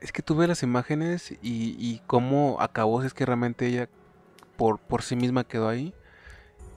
Es 0.00 0.12
que 0.12 0.22
tuve 0.22 0.46
las 0.46 0.62
imágenes 0.62 1.32
y, 1.32 1.76
y 1.78 2.00
cómo 2.06 2.56
acabó. 2.60 3.00
Si 3.00 3.08
es 3.08 3.14
que 3.14 3.26
realmente 3.26 3.66
ella 3.66 3.88
por, 4.56 4.78
por 4.78 5.02
sí 5.02 5.16
misma 5.16 5.44
quedó 5.44 5.68
ahí. 5.68 5.92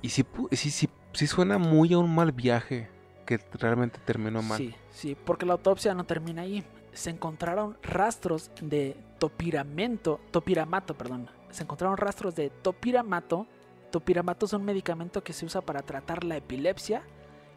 Y 0.01 0.09
sí, 0.09 0.25
sí, 0.51 0.89
sí, 1.13 1.27
suena 1.27 1.57
muy 1.57 1.93
a 1.93 1.97
un 1.97 2.13
mal 2.13 2.31
viaje 2.31 2.89
que 3.25 3.39
realmente 3.53 3.99
terminó 4.05 4.41
mal. 4.41 4.57
Sí, 4.57 4.73
sí, 4.91 5.15
porque 5.25 5.45
la 5.45 5.53
autopsia 5.53 5.93
no 5.93 6.05
termina 6.05 6.43
ahí. 6.43 6.63
Se 6.93 7.09
encontraron 7.09 7.77
rastros 7.83 8.51
de 8.61 8.95
topiramento, 9.19 10.19
topiramato, 10.31 10.97
perdón. 10.97 11.29
Se 11.49 11.63
encontraron 11.63 11.97
rastros 11.97 12.35
de 12.35 12.49
topiramato. 12.49 13.47
Topiramato 13.91 14.45
es 14.45 14.53
un 14.53 14.65
medicamento 14.65 15.23
que 15.23 15.33
se 15.33 15.45
usa 15.45 15.61
para 15.61 15.81
tratar 15.81 16.23
la 16.23 16.37
epilepsia 16.37 17.03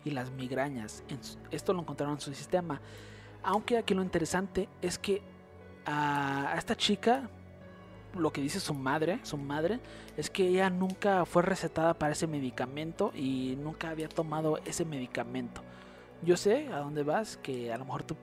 y 0.04 0.10
las 0.10 0.30
migrañas. 0.30 1.04
Esto 1.50 1.72
lo 1.72 1.80
encontraron 1.80 2.16
en 2.16 2.20
su 2.20 2.34
sistema. 2.34 2.80
Aunque 3.42 3.78
aquí 3.78 3.94
lo 3.94 4.02
interesante 4.02 4.68
es 4.82 4.98
que 4.98 5.22
a 5.86 6.54
esta 6.56 6.76
chica, 6.76 7.28
lo 8.14 8.32
que 8.32 8.40
dice 8.40 8.60
su 8.60 8.74
madre, 8.74 9.20
su 9.22 9.36
madre, 9.36 9.80
es 10.16 10.30
que 10.30 10.46
ella 10.46 10.70
nunca 10.70 11.24
fue 11.24 11.42
recetada 11.42 11.94
para 11.94 12.12
ese 12.12 12.26
medicamento 12.26 13.12
y 13.14 13.56
nunca 13.60 13.90
había 13.90 14.08
tomado 14.08 14.58
ese 14.64 14.84
medicamento. 14.84 15.62
Yo 16.22 16.36
sé 16.36 16.68
a 16.68 16.78
dónde 16.78 17.02
vas, 17.02 17.36
que 17.38 17.72
a 17.72 17.78
lo 17.78 17.84
mejor 17.84 18.02
tú, 18.02 18.16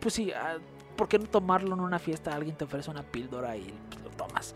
pues 0.00 0.14
sí, 0.14 0.32
ah, 0.32 0.58
¿por 0.96 1.08
qué 1.08 1.18
no 1.18 1.26
tomarlo 1.26 1.74
en 1.74 1.80
una 1.80 1.98
fiesta? 1.98 2.34
Alguien 2.34 2.56
te 2.56 2.64
ofrece 2.64 2.90
una 2.90 3.02
píldora 3.02 3.56
y 3.56 3.72
pues, 3.90 4.02
lo 4.02 4.10
tomas. 4.10 4.54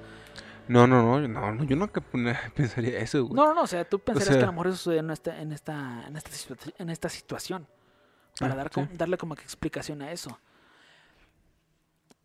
No, 0.68 0.86
no, 0.86 1.02
no, 1.02 1.26
no, 1.28 1.52
no, 1.52 1.64
yo 1.64 1.76
nunca 1.76 2.00
pensaría 2.54 2.98
eso, 2.98 3.24
güey. 3.24 3.34
No, 3.34 3.46
no, 3.46 3.54
no, 3.54 3.62
o 3.62 3.66
sea, 3.66 3.88
tú 3.88 3.98
pensarías 3.98 4.36
que 4.36 4.42
a 4.42 4.46
lo 4.46 4.52
mejor 4.52 4.68
eso 4.68 4.76
sucede 4.76 4.98
en 4.98 5.10
esta, 5.10 5.40
en 5.40 5.52
esta, 5.52 6.04
en 6.06 6.16
esta, 6.16 6.30
en 6.78 6.90
esta 6.90 7.08
situación. 7.08 7.66
Para 8.38 8.54
Ah, 8.54 8.56
dar, 8.56 8.70
sí. 8.72 8.80
darle 8.94 9.18
como 9.18 9.34
que 9.34 9.42
explicación 9.42 10.02
a 10.02 10.10
eso. 10.12 10.38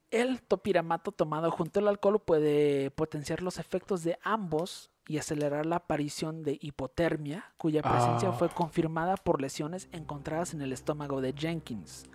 El 0.09 0.41
topiramato 0.41 1.11
tomado 1.11 1.51
junto 1.51 1.79
al 1.79 1.87
alcohol 1.89 2.21
puede 2.21 2.91
potenciar 2.91 3.41
los 3.41 3.57
efectos 3.59 4.03
de 4.03 4.17
ambos 4.23 4.89
y 5.05 5.17
acelerar 5.17 5.65
la 5.65 5.77
aparición 5.77 6.43
de 6.43 6.57
hipotermia, 6.61 7.45
cuya 7.57 7.81
presencia 7.81 8.29
Ah. 8.29 8.33
fue 8.33 8.49
confirmada 8.49 9.17
por 9.17 9.41
lesiones 9.41 9.89
encontradas 9.91 10.53
en 10.53 10.61
el 10.61 10.71
estómago 10.71 11.19
de 11.19 11.33
Jenkins. 11.33 12.05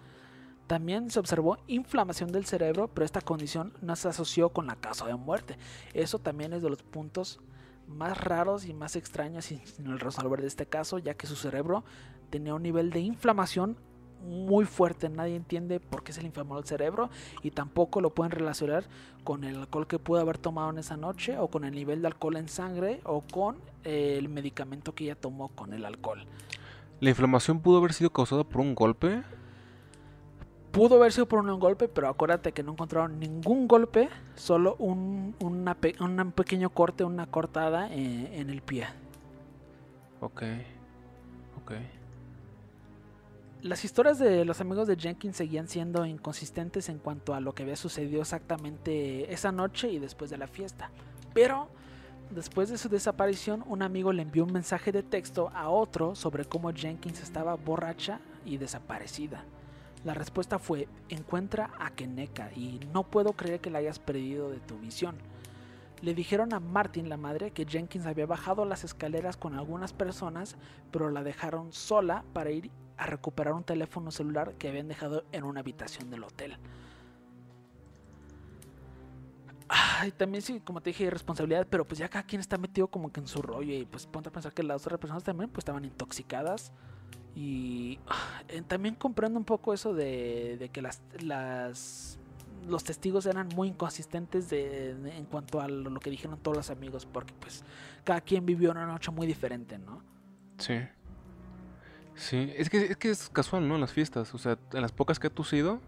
También 0.67 1.11
se 1.11 1.19
observó 1.19 1.59
inflamación 1.67 2.33
del 2.33 2.47
cerebro, 2.47 2.89
pero 2.89 3.05
esta 3.05 3.21
condición 3.21 3.75
no 3.83 3.95
se 3.95 4.09
asoció 4.09 4.51
con 4.51 4.67
la 4.67 4.77
causa 4.77 5.07
de 5.07 5.15
muerte. 5.15 5.59
Eso 5.93 6.19
también 6.19 6.55
es 6.55 6.63
de 6.63 6.71
los 6.71 6.83
puntos 6.83 7.41
más 7.87 8.19
raros 8.19 8.65
y 8.65 8.73
más 8.73 8.97
extraños 8.97 9.47
sin 9.47 9.87
el 9.87 10.01
resolver 10.01 10.41
de 10.41 10.47
este 10.47 10.65
caso, 10.65 10.99
ya 10.99 11.15
que 11.15 11.27
su 11.27 11.37
cerebro 11.37 11.85
tenía 12.31 12.55
un 12.55 12.63
nivel 12.63 12.91
de 12.91 13.01
inflamación 13.01 13.77
muy 14.23 14.65
fuerte. 14.65 15.09
Nadie 15.09 15.37
entiende 15.37 15.81
por 15.81 16.03
qué 16.03 16.13
se 16.13 16.21
le 16.21 16.29
inflamó 16.29 16.59
el 16.59 16.65
cerebro 16.65 17.11
y 17.43 17.51
tampoco 17.51 18.01
lo 18.01 18.11
pueden 18.11 18.31
relacionar 18.31 18.85
con 19.25 19.45
el 19.45 19.57
alcohol 19.57 19.87
que 19.87 19.99
pudo 19.99 20.21
haber 20.21 20.39
tomado 20.39 20.71
en 20.71 20.79
esa 20.79 20.97
noche 20.97 21.39
o 21.39 21.49
con 21.49 21.65
el 21.65 21.75
nivel 21.75 22.01
de 22.03 22.09
alcohol 22.09 22.37
en 22.37 22.49
sangre 22.49 23.01
o 23.05 23.21
con 23.21 23.57
eh, 23.85 24.17
el 24.19 24.29
medicamento 24.29 24.95
que 24.95 25.05
ella 25.05 25.15
tomó 25.15 25.49
con 25.49 25.73
el 25.73 25.85
alcohol. 25.85 26.25
La 27.01 27.11
inflamación 27.11 27.61
pudo 27.61 27.79
haber 27.79 27.93
sido 27.93 28.11
causada 28.11 28.45
por 28.45 28.61
un 28.61 28.75
golpe. 28.75 29.23
Pudo 30.71 30.97
haber 30.97 31.13
sido 31.13 31.27
por 31.27 31.41
un 31.41 31.61
golpe, 31.61 31.87
pero 31.87 32.09
acuérdate 32.09 32.53
que 32.53 32.63
no 32.63 32.73
encontraron 32.73 33.21
ningún 33.21 33.69
golpe, 33.69 34.09
solo 34.37 34.77
un, 34.79 35.35
una 35.41 35.75
pe- 35.75 35.97
un 36.01 36.33
pequeño 36.33 36.71
corte, 36.71 37.05
una 37.05 37.27
cortada 37.27 37.89
eh, 37.93 38.41
en 38.41 38.49
el 38.49 38.63
pie. 38.63 38.87
Ok, 40.21 40.43
ok. 41.59 41.73
Las 43.63 43.85
historias 43.85 44.19
de 44.19 44.45
los 44.45 44.61
amigos 44.61 44.89
de 44.89 44.97
Jenkins 44.97 45.37
seguían 45.37 45.69
siendo 45.69 46.05
inconsistentes 46.05 46.89
en 46.89 46.99
cuanto 46.99 47.33
a 47.33 47.39
lo 47.39 47.55
que 47.55 47.63
había 47.63 47.77
sucedido 47.77 48.21
exactamente 48.21 49.33
esa 49.33 49.53
noche 49.53 49.89
y 49.89 50.01
después 50.01 50.31
de 50.31 50.37
la 50.37 50.49
fiesta. 50.49 50.91
Pero 51.33 51.69
después 52.31 52.71
de 52.71 52.77
su 52.77 52.89
desaparición, 52.89 53.63
un 53.69 53.83
amigo 53.83 54.13
le 54.13 54.23
envió 54.23 54.43
un 54.43 54.53
mensaje 54.53 54.91
de 54.91 55.05
texto 55.05 55.53
a 55.55 55.69
otro 55.69 56.17
sobre 56.17 56.45
cómo 56.45 56.73
Jenkins 56.73 57.23
estaba 57.23 57.55
borracha 57.55 58.19
y 58.45 58.57
desaparecida. 58.57 59.45
La 60.05 60.15
respuesta 60.15 60.59
fue, 60.59 60.89
encuentra 61.09 61.71
a 61.79 61.91
Keneka 61.91 62.51
y 62.57 62.81
no 62.93 63.05
puedo 63.05 63.35
creer 63.35 63.61
que 63.61 63.71
la 63.71 63.79
hayas 63.79 64.01
perdido 64.01 64.51
de 64.51 64.59
tu 64.59 64.77
visión. 64.79 65.15
Le 66.01 66.15
dijeron 66.15 66.53
a 66.53 66.59
Martin, 66.59 67.09
la 67.09 67.17
madre, 67.17 67.53
que 67.53 67.65
Jenkins 67.65 68.07
había 68.07 68.27
bajado 68.27 68.65
las 68.65 68.83
escaleras 68.83 69.37
con 69.37 69.55
algunas 69.55 69.93
personas, 69.93 70.57
pero 70.91 71.11
la 71.11 71.23
dejaron 71.23 71.73
sola 71.73 72.25
para 72.33 72.51
ir 72.51 72.73
a 72.97 73.07
recuperar 73.07 73.55
un 73.55 73.65
teléfono 73.65 74.11
celular 74.11 74.55
que 74.55 74.69
habían 74.69 74.89
dejado 74.89 75.25
en 75.33 75.45
una 75.45 75.61
habitación 75.61 76.11
del 76.11 76.25
hotel. 76.25 76.57
Ay, 79.69 80.13
también 80.13 80.43
sí, 80.43 80.61
como 80.61 80.83
te 80.83 80.91
dije, 80.91 81.09
responsabilidad, 81.09 81.67
pero 81.69 81.87
pues 81.87 81.99
ya 81.99 82.09
cada 82.09 82.25
quien 82.25 82.41
está 82.41 82.59
metido 82.59 82.89
como 82.89 83.11
que 83.11 83.21
en 83.21 83.27
su 83.27 83.41
rollo 83.41 83.73
y 83.73 83.87
pues 83.87 84.07
ponte 84.07 84.29
a 84.29 84.33
pensar 84.33 84.53
que 84.53 84.63
las 84.63 84.85
otras 84.87 85.01
personas 85.01 85.25
también 85.25 85.49
pues 85.49 85.63
estaban 85.63 85.85
intoxicadas 85.85 86.73
y 87.35 87.99
eh, 88.49 88.63
también 88.69 88.95
comprendo 88.95 89.39
un 89.39 89.47
poco 89.47 89.73
eso 89.73 89.95
de, 89.95 90.59
de 90.59 90.69
que 90.69 90.83
las, 90.83 91.01
las 91.21 92.19
los 92.67 92.85
testigos 92.85 93.27
eran 93.27 93.49
muy 93.55 93.69
inconsistentes 93.69 94.49
de, 94.51 94.91
en 94.91 95.25
cuanto 95.27 95.61
a 95.61 95.69
lo 95.69 95.99
que 96.01 96.11
dijeron 96.11 96.39
todos 96.39 96.57
los 96.57 96.71
amigos, 96.71 97.07
porque 97.07 97.35
pues 97.41 97.65
cada 98.05 98.21
quien 98.21 98.47
vivió 98.47 98.71
una 98.71 98.87
noche 98.87 99.11
muy 99.11 99.27
diferente, 99.27 99.79
¿no? 99.79 100.03
Sí. 100.59 100.75
Sí, 102.15 102.53
es 102.57 102.71
que, 102.71 102.85
es 102.85 102.97
que 102.97 103.11
es 103.11 103.29
casual, 103.31 103.67
¿no? 103.69 103.75
En 103.75 103.81
las 103.81 103.93
fiestas, 103.93 104.35
o 104.35 104.39
sea, 104.39 104.59
en 104.73 104.83
las 104.83 104.93
pocas 104.93 105.19
que 105.19 105.31
tú 105.31 105.43
has 105.43 105.53
ido, 105.53 105.81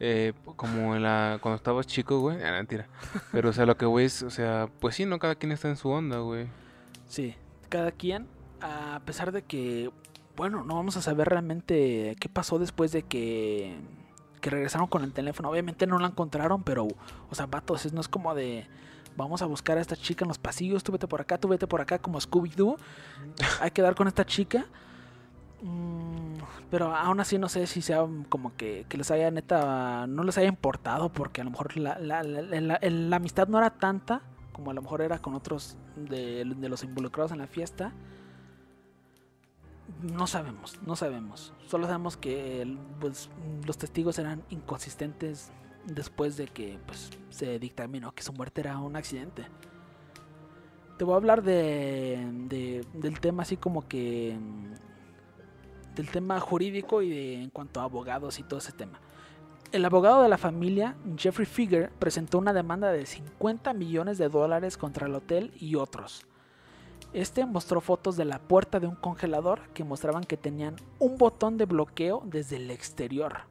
eh, 0.00 0.32
como 0.56 0.94
en 0.94 1.02
la, 1.02 1.38
cuando 1.40 1.56
estabas 1.56 1.86
chico, 1.86 2.20
güey, 2.20 2.36
mentira. 2.38 2.88
Pero, 3.32 3.50
o 3.50 3.52
sea, 3.52 3.66
lo 3.66 3.76
que 3.76 3.86
güey 3.86 4.06
es, 4.06 4.22
o 4.22 4.30
sea, 4.30 4.68
pues 4.80 4.94
sí, 4.94 5.06
¿no? 5.06 5.18
Cada 5.18 5.34
quien 5.34 5.52
está 5.52 5.68
en 5.68 5.76
su 5.76 5.88
onda, 5.88 6.18
güey. 6.18 6.46
Sí, 7.06 7.34
cada 7.68 7.92
quien, 7.92 8.26
a 8.60 9.00
pesar 9.04 9.32
de 9.32 9.42
que, 9.42 9.90
bueno, 10.36 10.64
no 10.64 10.74
vamos 10.74 10.96
a 10.96 11.02
saber 11.02 11.28
realmente 11.28 12.16
qué 12.20 12.28
pasó 12.28 12.58
después 12.58 12.92
de 12.92 13.02
que 13.02 13.76
que 14.46 14.50
regresaron 14.50 14.86
con 14.86 15.02
el 15.02 15.12
teléfono. 15.12 15.50
Obviamente 15.50 15.88
no 15.88 15.98
la 15.98 16.06
encontraron, 16.06 16.62
pero, 16.62 16.86
o 16.86 17.34
sea, 17.34 17.46
vatos, 17.46 17.92
no 17.92 18.00
es 18.00 18.06
como 18.06 18.32
de 18.34 18.66
vamos 19.16 19.42
a 19.42 19.46
buscar 19.46 19.78
a 19.78 19.80
esta 19.80 19.96
chica 19.96 20.24
en 20.24 20.28
los 20.28 20.38
pasillos, 20.38 20.84
tú 20.84 20.92
vete 20.92 21.08
por 21.08 21.20
acá, 21.20 21.38
tú 21.38 21.48
vete 21.48 21.66
por 21.66 21.80
acá, 21.80 21.98
como 21.98 22.20
Scooby-Doo. 22.20 22.76
Hay 23.60 23.70
que 23.70 23.82
dar 23.82 23.94
con 23.94 24.06
esta 24.06 24.24
chica. 24.24 24.66
Mm, 25.62 26.34
pero 26.70 26.94
aún 26.94 27.20
así 27.20 27.38
no 27.38 27.48
sé 27.48 27.66
si 27.66 27.80
sea 27.80 28.06
como 28.28 28.56
que, 28.56 28.84
que, 28.88 28.98
les 28.98 29.10
haya 29.10 29.30
neta, 29.30 30.06
no 30.06 30.22
les 30.22 30.36
haya 30.38 30.48
importado, 30.48 31.10
porque 31.10 31.40
a 31.40 31.44
lo 31.44 31.50
mejor 31.50 31.76
la, 31.76 31.98
la, 31.98 32.22
la, 32.22 33.16
amistad 33.16 33.48
no 33.48 33.58
era 33.58 33.70
tanta 33.70 34.22
como 34.52 34.70
a 34.70 34.74
lo 34.74 34.82
mejor 34.82 35.02
era 35.02 35.18
con 35.18 35.34
otros 35.34 35.76
de, 35.96 36.44
de 36.44 36.68
los 36.68 36.82
involucrados 36.82 37.30
en 37.32 37.38
la 37.38 37.46
fiesta. 37.46 37.92
No 40.02 40.26
sabemos, 40.26 40.78
no 40.86 40.96
sabemos. 40.96 41.52
Solo 41.66 41.86
sabemos 41.86 42.16
que 42.16 42.76
pues, 42.98 43.28
los 43.66 43.76
testigos 43.78 44.18
eran 44.18 44.42
inconsistentes 44.50 45.52
después 45.84 46.36
de 46.36 46.48
que 46.48 46.78
pues, 46.86 47.10
se 47.28 47.58
dictaminó 47.58 48.12
que 48.12 48.22
su 48.22 48.32
muerte 48.32 48.62
era 48.62 48.78
un 48.78 48.96
accidente. 48.96 49.46
Te 50.96 51.04
voy 51.04 51.12
a 51.12 51.16
hablar 51.16 51.42
de, 51.42 52.82
del 52.94 53.20
tema 53.20 53.42
así 53.42 53.58
como 53.58 53.86
que 53.86 54.38
del 55.96 56.10
tema 56.10 56.38
jurídico 56.38 57.02
y 57.02 57.34
en 57.34 57.50
cuanto 57.50 57.80
a 57.80 57.84
abogados 57.84 58.38
y 58.38 58.44
todo 58.44 58.60
ese 58.60 58.72
tema. 58.72 59.00
El 59.72 59.84
abogado 59.84 60.22
de 60.22 60.28
la 60.28 60.38
familia, 60.38 60.94
Jeffrey 61.16 61.46
Figger, 61.46 61.90
presentó 61.98 62.38
una 62.38 62.52
demanda 62.52 62.92
de 62.92 63.04
50 63.04 63.72
millones 63.72 64.18
de 64.18 64.28
dólares 64.28 64.76
contra 64.76 65.08
el 65.08 65.14
hotel 65.16 65.52
y 65.58 65.74
otros 65.74 66.24
este 67.12 67.46
mostró 67.46 67.80
fotos 67.80 68.16
de 68.16 68.24
la 68.26 68.38
puerta 68.38 68.80
de 68.80 68.86
un 68.86 68.94
congelador 68.94 69.68
que 69.72 69.84
mostraban 69.84 70.24
que 70.24 70.36
tenían 70.36 70.76
un 70.98 71.16
botón 71.16 71.56
de 71.56 71.64
bloqueo 71.64 72.22
desde 72.26 72.56
el 72.56 72.70
exterior 72.70 73.42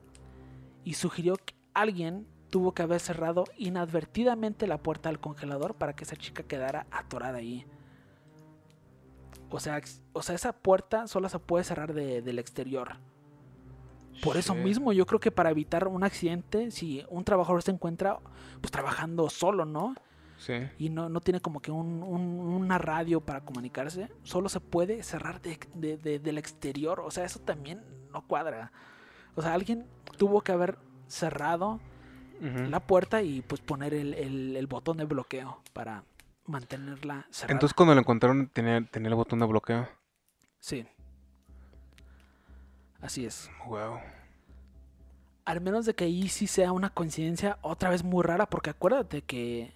y 0.83 0.93
sugirió 0.93 1.35
que 1.35 1.55
alguien 1.73 2.27
tuvo 2.51 2.73
que 2.73 2.83
haber 2.83 2.99
cerrado 2.99 3.45
inadvertidamente 3.57 4.67
la 4.67 4.77
puerta 4.77 5.09
del 5.09 5.19
congelador 5.19 5.73
para 5.73 5.95
que 5.95 6.03
esa 6.03 6.15
chica 6.15 6.43
quedara 6.43 6.85
atorada 6.91 7.39
ahí. 7.39 7.65
O 9.49 9.59
sea, 9.59 9.81
o 10.13 10.21
sea 10.21 10.35
esa 10.35 10.53
puerta 10.53 11.07
solo 11.07 11.29
se 11.29 11.39
puede 11.39 11.63
cerrar 11.63 11.93
del 11.93 12.39
exterior. 12.39 12.97
Por 14.23 14.37
eso 14.37 14.55
mismo, 14.55 14.93
yo 14.93 15.05
creo 15.05 15.19
que 15.19 15.31
para 15.31 15.51
evitar 15.51 15.87
un 15.87 16.03
accidente, 16.03 16.71
si 16.71 17.05
un 17.09 17.25
trabajador 17.25 17.61
se 17.61 17.71
encuentra 17.71 18.19
pues 18.61 18.71
trabajando 18.71 19.29
solo, 19.29 19.65
¿no? 19.65 19.93
y 20.77 20.89
no, 20.89 21.09
no 21.09 21.21
tiene 21.21 21.39
como 21.39 21.59
que 21.59 21.71
un, 21.71 22.03
una 22.03 22.77
radio 22.77 23.21
para 23.21 23.41
comunicarse, 23.41 24.09
solo 24.23 24.49
se 24.49 24.59
puede 24.59 25.01
cerrar 25.03 25.41
de, 25.41 25.97
del 25.97 26.37
exterior. 26.37 26.99
O 26.99 27.11
sea, 27.11 27.25
eso 27.25 27.39
también 27.39 27.81
no 28.13 28.25
cuadra. 28.27 28.71
O 29.35 29.41
sea, 29.41 29.53
alguien 29.53 29.85
tuvo 30.17 30.41
que 30.41 30.51
haber 30.51 30.77
cerrado 31.07 31.79
la 32.41 32.81
puerta 32.81 33.21
y 33.21 33.41
pues 33.41 33.61
poner 33.61 33.93
el, 33.93 34.13
el, 34.13 34.67
botón 34.67 34.97
de 34.97 35.05
bloqueo 35.05 35.61
para 35.73 36.03
mantenerla 36.45 37.25
cerrada. 37.29 37.53
Entonces 37.53 37.73
cuando 37.73 37.93
lo 37.95 38.01
encontraron 38.01 38.47
tenía, 38.49 38.83
tenía 38.85 39.09
el 39.09 39.15
botón 39.15 39.39
de 39.39 39.45
bloqueo. 39.45 39.87
Sí. 40.59 40.87
Así 43.01 43.25
es. 43.25 43.49
Wow. 43.67 43.99
Al 45.45 45.61
menos 45.61 45.85
de 45.85 45.93
que 45.93 46.05
ahí 46.05 46.27
sí 46.27 46.47
sea 46.47 46.71
una 46.71 46.89
coincidencia 46.89 47.59
otra 47.61 47.89
vez 47.89 48.03
muy 48.03 48.23
rara, 48.23 48.49
porque 48.49 48.71
acuérdate 48.71 49.21
que 49.21 49.73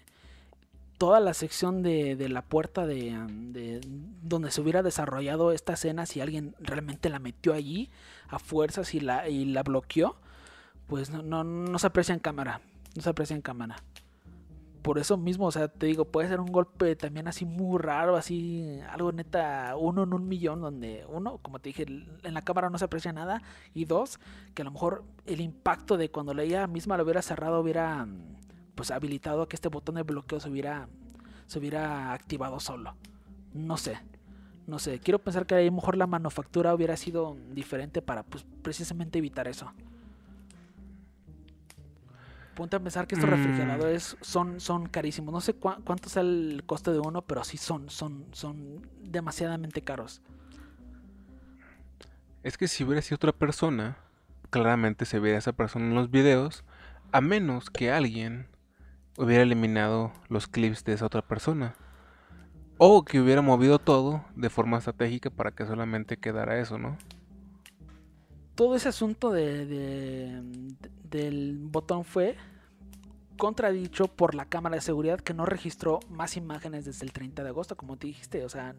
toda 0.98 1.20
la 1.20 1.34
sección 1.34 1.84
de, 1.84 2.16
de 2.16 2.28
la 2.28 2.42
puerta 2.42 2.86
de, 2.88 3.16
de, 3.30 3.82
donde 4.22 4.52
se 4.52 4.62
hubiera 4.62 4.84
desarrollado 4.84 5.52
esta 5.52 5.74
escena, 5.74 6.06
si 6.06 6.22
alguien 6.22 6.56
realmente 6.60 7.10
la 7.10 7.20
metió 7.20 7.54
allí 7.54 7.90
a 8.28 8.40
fuerzas 8.40 8.94
y 8.96 9.00
la, 9.00 9.30
y 9.30 9.46
la 9.46 9.64
bloqueó, 9.64 10.18
pues 10.88 11.10
no, 11.10 11.22
no, 11.22 11.44
no 11.44 11.80
se 11.80 11.88
aprecia 11.88 12.14
en 12.14 12.20
cámara. 12.20 12.62
No 12.96 13.04
se 13.04 13.10
aprecia 13.10 13.36
en 13.36 13.42
cámara. 13.44 13.84
Por 14.90 14.98
eso 14.98 15.18
mismo, 15.18 15.46
o 15.46 15.52
sea, 15.52 15.68
te 15.68 15.86
digo, 15.86 16.06
puede 16.06 16.30
ser 16.30 16.40
un 16.40 16.52
golpe 16.52 16.96
también 16.96 17.28
así 17.28 17.46
muy 17.46 17.78
raro, 17.78 18.16
así, 18.16 18.80
algo 18.90 19.12
neta, 19.12 19.76
uno 19.78 20.02
en 20.02 20.16
un 20.16 20.28
millón, 20.28 20.62
donde 20.62 21.06
uno, 21.08 21.38
como 21.44 21.60
te 21.60 21.70
dije, 21.70 21.84
en 21.84 22.34
la 22.34 22.42
cámara 22.42 22.72
no 22.72 22.80
se 22.80 22.86
aprecia 22.86 23.14
nada, 23.14 23.44
y 23.76 23.86
dos, 23.86 24.20
que 24.56 24.64
a 24.64 24.66
lo 24.66 24.72
mejor 24.72 25.04
el 25.28 25.42
impacto 25.42 25.96
de 25.96 26.10
cuando 26.10 26.32
ella 26.42 26.66
misma 26.66 26.98
lo 26.98 27.04
hubiera 27.04 27.22
cerrado 27.22 27.60
hubiera 27.60 28.08
pues 28.74 28.90
habilitado 28.90 29.44
a 29.44 29.48
que 29.48 29.58
este 29.58 29.68
botón 29.70 29.94
de 29.94 30.02
bloqueo 30.02 30.40
se 30.40 30.50
hubiera, 30.50 30.90
se 31.46 31.60
hubiera 31.60 32.12
activado 32.12 32.60
solo. 32.60 32.96
No 33.54 33.78
sé, 33.78 34.00
no 34.66 34.80
sé. 34.80 34.98
Quiero 34.98 35.20
pensar 35.20 35.46
que 35.46 35.54
a 35.54 35.62
lo 35.62 35.72
mejor 35.72 35.98
la 35.98 36.08
manufactura 36.08 36.74
hubiera 36.74 36.98
sido 36.98 37.38
diferente 37.52 38.02
para 38.02 38.24
pues 38.24 38.44
precisamente 38.64 39.20
evitar 39.20 39.48
eso. 39.48 39.72
Ponte 42.60 42.76
a 42.76 42.82
pensar 42.82 43.08
que 43.08 43.16
estos 43.16 43.30
mm. 43.30 43.34
refrigeradores 43.34 44.18
son, 44.20 44.60
son 44.60 44.90
carísimos. 44.90 45.34
No 45.34 45.40
sé 45.40 45.54
cuánto 45.54 46.10
es 46.10 46.18
el 46.18 46.64
coste 46.66 46.92
de 46.92 47.00
uno, 47.00 47.22
pero 47.22 47.46
sí 47.46 47.56
son, 47.56 47.90
son, 47.90 48.26
son 48.34 48.86
demasiadamente 49.02 49.82
caros. 49.82 50.22
Es 52.44 52.58
que 52.58 52.68
si 52.68 52.84
hubiera 52.84 53.02
sido 53.02 53.16
otra 53.16 53.32
persona, 53.32 53.98
claramente 54.50 55.06
se 55.06 55.20
vería 55.20 55.38
esa 55.38 55.54
persona 55.54 55.86
en 55.86 55.96
los 55.96 56.12
videos, 56.12 56.66
a 57.14 57.22
menos 57.22 57.70
que 57.70 57.94
alguien 57.94 58.50
hubiera 59.18 59.44
eliminado 59.44 60.12
los 60.28 60.50
clips 60.50 60.84
de 60.84 60.92
esa 60.92 61.06
otra 61.06 61.22
persona. 61.22 61.76
O 62.78 63.06
que 63.06 63.22
hubiera 63.22 63.42
movido 63.42 63.80
todo 63.80 64.26
de 64.36 64.50
forma 64.50 64.80
estratégica 64.80 65.30
para 65.30 65.52
que 65.52 65.66
solamente 65.66 66.18
quedara 66.18 66.60
eso, 66.60 66.78
¿no? 66.78 66.98
Todo 68.60 68.76
ese 68.76 68.90
asunto 68.90 69.32
de, 69.32 70.44
del 71.10 71.60
botón 71.62 72.04
fue 72.04 72.36
contradicho 73.38 74.10
por 74.10 74.36
la 74.36 74.44
cámara 74.44 74.76
de 74.76 74.82
seguridad 74.82 75.22
que 75.22 75.34
no 75.34 75.46
registró 75.46 76.02
más 76.10 76.36
imágenes 76.36 76.84
desde 76.84 77.06
el 77.06 77.14
30 77.14 77.42
de 77.42 77.48
agosto, 77.48 77.78
como 77.78 77.96
te 77.96 78.08
dijiste. 78.08 78.44
O 78.44 78.50
sea, 78.50 78.76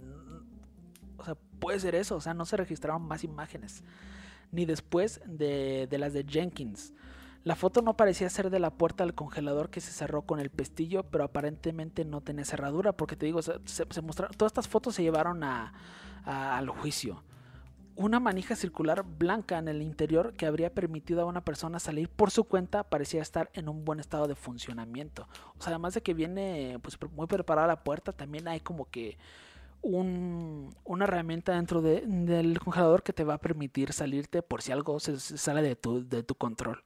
puede 1.61 1.81
ser 1.81 1.95
eso. 1.95 2.17
O 2.17 2.21
sea, 2.21 2.35
no 2.35 2.45
se 2.45 2.59
registraron 2.59 3.01
más 3.01 3.25
imágenes. 3.25 3.83
Ni 4.53 4.67
después 4.67 5.23
de, 5.25 5.89
las 5.93 6.13
de 6.13 6.27
Jenkins. 6.29 6.93
La 7.43 7.57
foto 7.57 7.81
no 7.81 7.97
parecía 7.97 8.29
ser 8.29 8.51
de 8.51 8.61
la 8.61 8.75
puerta 8.75 9.05
del 9.05 9.15
congelador 9.15 9.71
que 9.71 9.81
se 9.81 9.93
cerró 9.93 10.27
con 10.27 10.41
el 10.41 10.51
pestillo, 10.51 11.05
pero 11.05 11.25
aparentemente 11.25 12.05
no 12.05 12.21
tenía 12.21 12.45
cerradura, 12.45 12.93
porque 12.93 13.17
te 13.17 13.25
digo, 13.25 13.41
se, 13.41 14.03
mostraron, 14.03 14.37
todas 14.37 14.51
estas 14.51 14.69
fotos 14.69 14.95
se 14.97 15.03
llevaron 15.03 15.43
al 15.43 16.69
juicio. 16.69 17.23
Una 18.01 18.19
manija 18.19 18.57
circular 18.57 19.05
blanca 19.05 19.59
en 19.59 19.69
el 19.69 19.83
interior 19.83 20.33
que 20.33 20.47
habría 20.47 20.73
permitido 20.73 21.21
a 21.21 21.27
una 21.27 21.45
persona 21.45 21.79
salir 21.79 22.09
por 22.09 22.31
su 22.31 22.45
cuenta 22.45 22.83
parecía 22.83 23.21
estar 23.21 23.51
en 23.53 23.69
un 23.69 23.85
buen 23.85 24.01
estado 24.01 24.27
de 24.27 24.35
funcionamiento. 24.35 25.29
O 25.59 25.63
sea, 25.63 25.73
además 25.75 25.93
de 25.93 26.01
que 26.01 26.15
viene 26.15 26.79
pues, 26.81 26.99
muy 27.13 27.27
preparada 27.27 27.67
la 27.67 27.85
puerta, 27.85 28.13
también 28.13 28.49
hay 28.49 28.61
como 28.61 28.89
que 28.89 29.19
un, 29.83 30.75
una 30.85 31.05
herramienta 31.05 31.53
dentro 31.53 31.83
del 31.83 32.59
congelador 32.61 33.03
que 33.03 33.13
te 33.13 33.23
va 33.23 33.35
a 33.35 33.39
permitir 33.39 33.93
salirte 33.93 34.41
por 34.41 34.63
si 34.63 34.73
algo 34.73 34.99
se, 34.99 35.19
sale 35.19 35.61
de 35.61 35.77
tu, 35.77 36.09
de 36.09 36.23
tu 36.23 36.35
control. 36.35 36.83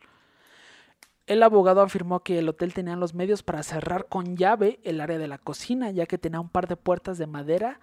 El 1.29 1.45
abogado 1.45 1.81
afirmó 1.81 2.25
que 2.25 2.41
el 2.41 2.49
hotel 2.49 2.75
tenía 2.75 2.97
los 2.97 3.15
medios 3.15 3.45
para 3.45 3.63
cerrar 3.63 4.09
con 4.09 4.37
llave 4.37 4.81
el 4.83 5.01
área 5.01 5.19
de 5.19 5.29
la 5.29 5.39
cocina, 5.39 5.93
ya 5.93 6.07
que 6.07 6.19
tenía 6.19 6.41
un 6.41 6.49
par 6.49 6.67
de 6.67 6.75
puertas 6.75 7.19
de 7.19 7.29
madera 7.29 7.79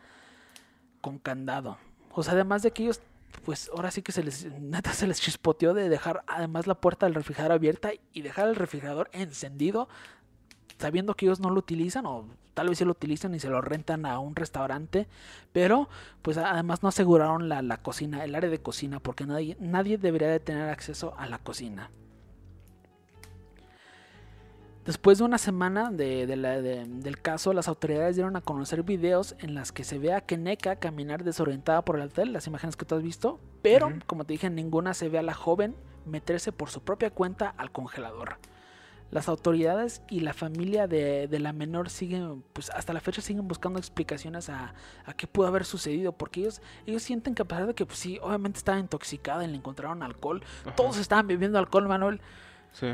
con 1.00 1.18
candado. 1.18 1.78
O 2.14 2.24
sea, 2.24 2.34
además 2.34 2.62
de 2.62 2.72
que 2.72 2.84
ellos, 2.84 3.02
pues 3.46 3.70
ahora 3.74 3.92
sí 3.92 4.02
que 4.02 4.12
se 4.12 4.24
les, 4.24 4.46
neta 4.60 4.94
se 4.94 5.08
les 5.08 5.20
chispoteó 5.20 5.74
de 5.74 5.90
dejar 5.90 6.24
además 6.28 6.68
la 6.68 6.76
puerta 6.76 7.06
del 7.06 7.16
refrigerador 7.16 7.54
abierta 7.54 7.92
y 8.14 8.22
dejar 8.22 8.48
el 8.48 8.56
refrigerador 8.56 9.10
encendido 9.14 9.88
sabiendo 10.78 11.16
que 11.16 11.26
ellos 11.26 11.40
no 11.40 11.50
lo 11.50 11.60
utilizan 11.60 12.06
o 12.06 12.26
tal 12.54 12.70
vez 12.70 12.78
sí 12.78 12.86
lo 12.86 12.92
utilizan 12.92 13.34
y 13.36 13.40
se 13.40 13.50
lo 13.50 13.62
rentan 13.62 14.06
a 14.06 14.20
un 14.20 14.36
restaurante, 14.36 15.08
pero 15.54 15.90
pues 16.22 16.38
además 16.38 16.84
no 16.84 16.90
aseguraron 16.90 17.50
la, 17.50 17.62
la 17.62 17.78
cocina, 17.78 18.24
el 18.24 18.36
área 18.36 18.50
de 18.50 18.62
cocina, 18.62 19.00
porque 19.00 19.26
nadie, 19.26 19.58
nadie 19.60 19.98
debería 19.98 20.28
de 20.28 20.40
tener 20.40 20.70
acceso 20.70 21.14
a 21.18 21.28
la 21.28 21.40
cocina. 21.40 21.92
Después 24.86 25.20
de 25.20 25.26
una 25.26 25.38
semana 25.38 25.92
de, 25.92 26.26
de 26.26 26.36
la, 26.36 26.60
de, 26.60 26.86
del 26.86 27.22
caso, 27.22 27.54
las 27.54 27.68
autoridades 27.68 28.16
dieron 28.16 28.36
a 28.36 28.42
conocer 28.42 28.82
videos 28.82 29.36
en 29.40 29.54
las 29.54 29.72
que 29.72 29.84
se 29.84 30.00
ve 30.00 30.12
a 30.14 30.22
Keneka 30.22 30.78
caminar 30.78 31.24
desorientada 31.24 31.84
por 31.86 31.98
el 31.98 32.04
hotel, 32.08 32.34
las 32.34 32.48
imágenes 32.48 32.76
que 32.76 32.86
tú 32.86 32.96
has 32.96 33.04
visto, 33.04 33.40
pero 33.62 33.94
como 34.08 34.26
te 34.26 34.34
dije, 34.34 34.50
ninguna 34.50 34.96
se 34.96 35.08
ve 35.08 35.20
a 35.20 35.22
la 35.22 35.36
joven 35.36 35.76
meterse 36.06 36.52
por 36.52 36.70
su 36.70 36.82
propia 36.82 37.12
cuenta 37.12 37.54
al 37.58 37.72
congelador. 37.72 38.38
Las 39.12 39.28
autoridades 39.28 40.02
y 40.10 40.22
la 40.22 40.34
familia 40.34 40.88
de, 40.88 41.28
de 41.28 41.40
la 41.40 41.54
menor 41.54 41.90
siguen, 41.90 42.44
pues 42.54 42.70
hasta 42.72 42.94
la 42.94 43.02
fecha 43.02 43.22
siguen 43.22 43.48
buscando 43.48 43.78
explicaciones 43.78 44.50
a, 44.50 44.74
a 45.06 45.14
qué 45.14 45.28
pudo 45.28 45.46
haber 45.48 45.66
sucedido, 45.66 46.14
porque 46.14 46.40
ellos, 46.40 46.62
ellos 46.88 47.04
sienten 47.04 47.36
que 47.36 47.44
a 47.44 47.46
pesar 47.46 47.68
de 47.68 47.76
que 47.76 47.86
pues 47.86 48.00
sí, 48.00 48.18
obviamente 48.24 48.58
estaba 48.58 48.80
intoxicada 48.80 49.44
y 49.44 49.48
le 49.48 49.58
encontraron 49.58 50.02
alcohol, 50.02 50.42
Ajá. 50.66 50.76
todos 50.76 50.98
estaban 50.98 51.28
bebiendo 51.28 51.60
alcohol, 51.60 51.88
Manuel, 51.88 52.20
Sí. 52.74 52.88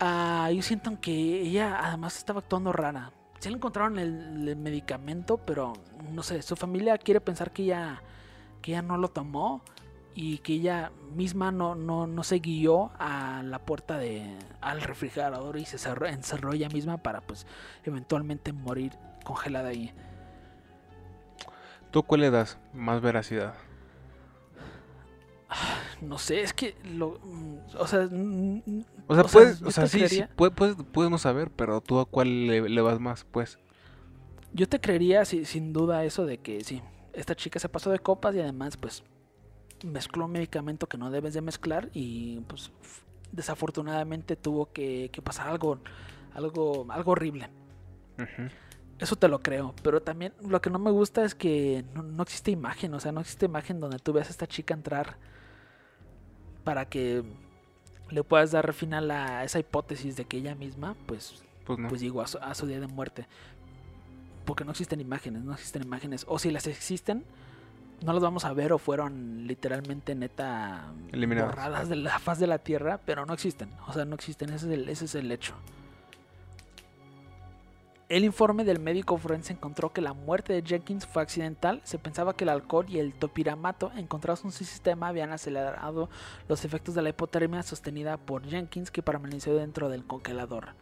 Ah, 0.00 0.48
ellos 0.50 0.66
sienten 0.66 0.96
que 0.96 1.12
ella 1.12 1.80
además 1.82 2.16
estaba 2.16 2.40
actuando 2.40 2.72
rara. 2.72 3.12
Sí 3.38 3.48
le 3.48 3.56
encontraron 3.56 3.98
el, 3.98 4.48
el 4.48 4.56
medicamento, 4.56 5.36
pero 5.38 5.74
no 6.10 6.22
sé, 6.22 6.42
su 6.42 6.56
familia 6.56 6.98
quiere 6.98 7.20
pensar 7.20 7.52
que 7.52 7.64
ella, 7.64 8.02
que 8.62 8.72
ella 8.72 8.82
no 8.82 8.96
lo 8.96 9.08
tomó 9.08 9.62
y 10.14 10.38
que 10.38 10.54
ella 10.54 10.92
misma 11.14 11.50
no, 11.50 11.74
no, 11.74 12.06
no 12.06 12.22
se 12.22 12.38
guió 12.38 12.92
a 12.98 13.42
la 13.44 13.58
puerta 13.58 13.98
de 13.98 14.24
al 14.60 14.80
refrigerador 14.80 15.58
y 15.58 15.64
se 15.64 15.78
cerró, 15.78 16.06
encerró 16.06 16.52
ella 16.52 16.68
misma 16.68 16.98
para 16.98 17.20
pues 17.20 17.46
eventualmente 17.84 18.52
morir 18.52 18.92
congelada 19.24 19.70
ahí. 19.70 19.92
¿Tú 21.90 22.02
cuál 22.02 22.22
le 22.22 22.30
das 22.30 22.58
más 22.72 23.00
veracidad? 23.00 23.54
No 26.06 26.18
sé, 26.18 26.42
es 26.42 26.52
que 26.52 26.76
lo, 26.84 27.18
mm, 27.22 27.56
o 27.78 27.86
sea, 27.86 28.00
O 28.00 28.08
sea, 28.08 28.12
O 29.06 29.14
sea, 29.14 29.24
puedes, 29.24 29.60
yo 29.60 29.68
o 29.68 29.70
sea, 29.70 29.84
te 29.84 29.90
sí, 29.90 30.08
sí, 30.08 30.24
puede- 30.36 30.74
podemos 30.84 31.22
saber, 31.22 31.50
pero 31.50 31.80
tú 31.80 31.98
a 32.00 32.04
cuál 32.04 32.46
le, 32.46 32.68
le 32.68 32.80
vas 32.80 33.00
más, 33.00 33.24
pues. 33.24 33.58
Yo 34.52 34.68
te 34.68 34.80
creería 34.80 35.24
si- 35.24 35.44
sin 35.44 35.72
duda 35.72 36.04
eso 36.04 36.26
de 36.26 36.38
que 36.38 36.62
sí, 36.62 36.82
esta 37.12 37.34
chica 37.34 37.58
se 37.58 37.68
pasó 37.68 37.90
de 37.90 37.98
copas 37.98 38.34
y 38.34 38.40
además 38.40 38.76
pues 38.76 39.02
mezcló 39.84 40.26
un 40.26 40.32
medicamento 40.32 40.86
que 40.88 40.96
no 40.98 41.10
debes 41.10 41.34
de 41.34 41.40
mezclar 41.42 41.90
y 41.92 42.40
pues 42.48 42.70
desafortunadamente 43.32 44.36
tuvo 44.36 44.72
que, 44.72 45.10
que 45.12 45.20
pasar 45.22 45.48
algo, 45.48 45.80
algo, 46.34 46.86
algo 46.90 47.12
horrible. 47.12 47.50
Eso 48.98 49.16
te 49.16 49.26
lo 49.28 49.40
creo, 49.42 49.74
pero 49.82 50.00
también 50.02 50.32
lo 50.40 50.60
que 50.62 50.70
no 50.70 50.78
me 50.78 50.90
gusta 50.92 51.24
es 51.24 51.34
que 51.34 51.84
no, 51.94 52.02
no 52.04 52.22
existe 52.22 52.52
imagen, 52.52 52.94
o 52.94 53.00
sea, 53.00 53.10
no 53.12 53.20
existe 53.20 53.46
imagen 53.46 53.80
donde 53.80 53.98
tú 53.98 54.12
veas 54.12 54.28
a 54.28 54.30
esta 54.30 54.46
chica 54.46 54.72
entrar 54.72 55.16
para 56.64 56.86
que 56.86 57.22
le 58.10 58.22
puedas 58.24 58.50
dar 58.50 58.72
final 58.72 59.10
a 59.10 59.44
esa 59.44 59.58
hipótesis 59.58 60.16
de 60.16 60.24
que 60.24 60.38
ella 60.38 60.54
misma 60.54 60.94
pues 61.06 61.42
Pues 61.64 61.78
no. 61.78 61.88
pues 61.88 62.00
llegó 62.00 62.22
a 62.22 62.26
su, 62.26 62.38
a 62.38 62.54
su 62.54 62.66
día 62.66 62.80
de 62.80 62.86
muerte. 62.86 63.26
Porque 64.44 64.64
no 64.64 64.72
existen 64.72 65.00
imágenes, 65.00 65.42
no 65.42 65.52
existen 65.54 65.82
imágenes. 65.82 66.26
O 66.28 66.38
si 66.38 66.50
las 66.50 66.66
existen, 66.66 67.24
no 68.04 68.12
las 68.12 68.22
vamos 68.22 68.44
a 68.44 68.52
ver 68.52 68.72
o 68.74 68.78
fueron 68.78 69.46
literalmente 69.46 70.14
neta 70.14 70.92
Eliminadas. 71.12 71.54
borradas 71.54 71.88
de 71.88 71.96
la 71.96 72.18
faz 72.18 72.38
de 72.38 72.46
la 72.46 72.58
tierra, 72.58 73.00
pero 73.06 73.24
no 73.24 73.32
existen. 73.32 73.70
O 73.86 73.92
sea, 73.94 74.04
no 74.04 74.14
existen, 74.14 74.50
ese 74.50 74.66
es 74.66 74.72
el, 74.72 74.88
ese 74.88 75.04
es 75.06 75.14
el 75.14 75.32
hecho. 75.32 75.54
El 78.10 78.24
informe 78.24 78.64
del 78.64 78.80
médico 78.80 79.16
forense 79.16 79.54
encontró 79.54 79.94
que 79.94 80.02
la 80.02 80.12
muerte 80.12 80.52
de 80.52 80.62
Jenkins 80.62 81.06
fue 81.06 81.22
accidental. 81.22 81.80
Se 81.84 81.98
pensaba 81.98 82.36
que 82.36 82.44
el 82.44 82.50
alcohol 82.50 82.84
y 82.88 82.98
el 82.98 83.14
topiramato 83.14 83.92
encontrados 83.96 84.44
en 84.44 84.52
su 84.52 84.64
sistema 84.64 85.08
habían 85.08 85.32
acelerado 85.32 86.10
los 86.46 86.66
efectos 86.66 86.94
de 86.94 87.00
la 87.00 87.08
hipotermia 87.08 87.62
sostenida 87.62 88.18
por 88.18 88.46
Jenkins 88.46 88.90
que 88.90 89.02
permaneció 89.02 89.54
dentro 89.56 89.88
del 89.88 90.04
congelador. 90.04 90.74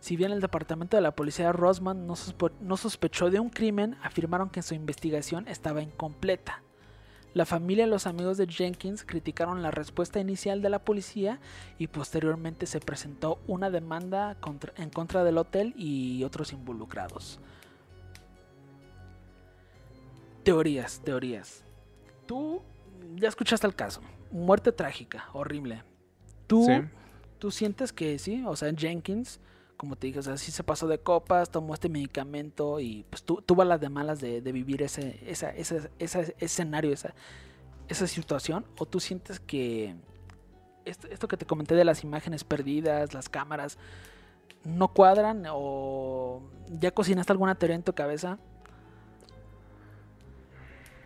Si 0.00 0.16
bien 0.16 0.32
el 0.32 0.40
departamento 0.40 0.96
de 0.96 1.02
la 1.02 1.14
policía 1.14 1.46
de 1.46 1.52
Rosman 1.52 2.06
no, 2.06 2.14
no 2.60 2.76
sospechó 2.76 3.30
de 3.30 3.38
un 3.38 3.48
crimen, 3.48 3.96
afirmaron 4.02 4.50
que 4.50 4.62
su 4.62 4.74
investigación 4.74 5.46
estaba 5.46 5.82
incompleta. 5.82 6.62
La 7.34 7.44
familia 7.44 7.84
y 7.86 7.90
los 7.90 8.06
amigos 8.06 8.36
de 8.38 8.46
Jenkins 8.46 9.04
criticaron 9.04 9.60
la 9.62 9.72
respuesta 9.72 10.20
inicial 10.20 10.62
de 10.62 10.70
la 10.70 10.78
policía 10.78 11.40
y 11.78 11.88
posteriormente 11.88 12.66
se 12.66 12.78
presentó 12.80 13.40
una 13.48 13.70
demanda 13.70 14.36
contra- 14.40 14.72
en 14.76 14.88
contra 14.90 15.24
del 15.24 15.38
hotel 15.38 15.74
y 15.76 16.22
otros 16.22 16.52
involucrados. 16.52 17.40
Teorías, 20.44 21.00
teorías. 21.04 21.64
Tú 22.26 22.62
ya 23.16 23.28
escuchaste 23.28 23.66
el 23.66 23.74
caso. 23.74 24.00
Muerte 24.30 24.72
trágica, 24.72 25.28
horrible. 25.32 25.82
Tú, 26.46 26.64
Sí. 26.66 26.72
tú 27.38 27.50
sientes 27.50 27.92
que 27.92 28.18
sí, 28.18 28.44
o 28.46 28.54
sea, 28.54 28.72
Jenkins, 28.76 29.40
como 29.76 29.96
te 29.96 30.06
dije, 30.06 30.18
o 30.18 30.22
sea, 30.22 30.36
sí 30.36 30.52
se 30.52 30.62
pasó 30.64 30.86
de 30.86 30.98
copas, 30.98 31.50
tomó 31.50 31.74
este 31.74 31.88
medicamento 31.88 32.80
y 32.80 33.04
pues 33.10 33.22
tu- 33.22 33.42
tuvo 33.42 33.64
las 33.64 33.80
de 33.80 33.88
malas 33.88 34.20
de, 34.20 34.40
vivir 34.40 34.82
ese, 34.82 35.18
esa- 35.28 35.50
esa- 35.50 35.88
ese 35.98 36.34
escenario, 36.38 36.92
esa, 36.92 37.14
esa 37.88 38.06
situación. 38.06 38.64
O 38.78 38.86
tú 38.86 39.00
sientes 39.00 39.40
que 39.40 39.94
esto, 40.84 41.08
esto 41.08 41.28
que 41.28 41.36
te 41.36 41.46
comenté 41.46 41.74
de 41.74 41.84
las 41.84 42.04
imágenes 42.04 42.44
perdidas, 42.44 43.14
las 43.14 43.28
cámaras, 43.28 43.78
no 44.64 44.88
cuadran 44.88 45.44
o 45.50 46.42
ya 46.68 46.90
cocinaste 46.90 47.32
alguna 47.32 47.54
teoría 47.56 47.76
en 47.76 47.82
tu 47.82 47.92
cabeza. 47.94 48.38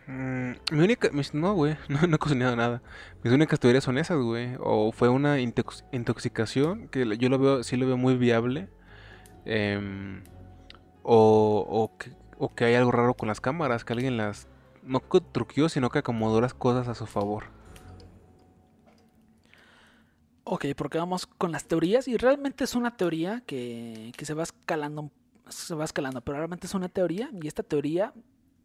Mm, 0.09 0.51
mi 0.71 0.83
única. 0.83 1.09
mis- 1.11 1.33
no, 1.35 1.53
güey. 1.53 1.77
No, 1.89 2.01
no 2.07 2.15
he 2.15 2.19
cocinado 2.19 2.55
nada. 2.55 2.81
Mis 3.23 3.31
únicas 3.31 3.59
teorías 3.59 3.83
son 3.83 3.97
esas, 3.99 4.17
güey. 4.17 4.55
O 4.59 4.91
fue 4.91 5.07
una 5.09 5.37
intox- 5.39 5.85
intoxicación. 5.91 6.87
Que 6.89 7.17
yo 7.17 7.29
lo 7.29 7.37
veo. 7.37 7.63
Sí 7.63 7.77
lo 7.77 7.85
veo 7.85 7.97
muy 7.97 8.15
viable. 8.17 8.69
em, 9.45 10.23
o, 11.03 11.91
o, 12.39 12.55
que, 12.55 12.65
hay 12.65 12.75
algo 12.75 12.91
raro 12.91 13.13
con 13.13 13.27
las 13.27 13.39
cámaras. 13.41 13.85
Que 13.85 13.93
alguien 13.93 14.17
las. 14.17 14.47
No 14.83 14.99
que 15.07 15.21
truqueó, 15.21 15.69
sino 15.69 15.89
que 15.91 15.99
acomodó 15.99 16.41
las 16.41 16.53
cosas 16.55 16.87
a 16.87 16.95
su 16.95 17.05
favor. 17.05 17.45
Ok, 20.43 20.65
porque 20.75 20.97
vamos 20.97 21.27
con 21.27 21.51
las 21.51 21.65
teorías 21.67 22.07
y 22.07 22.17
realmente 22.17 22.63
es 22.63 22.73
una 22.73 22.97
teoría 22.97 23.43
que, 23.45 24.11
que 24.17 24.25
se 24.25 24.33
va 24.33 24.41
escalando, 24.41 25.11
se 25.47 25.75
va 25.75 25.83
escalando, 25.85 26.21
pero 26.21 26.37
realmente 26.39 26.65
es 26.65 26.73
una 26.73 26.89
teoría 26.89 27.29
y 27.39 27.47
esta 27.47 27.61
teoría 27.61 28.13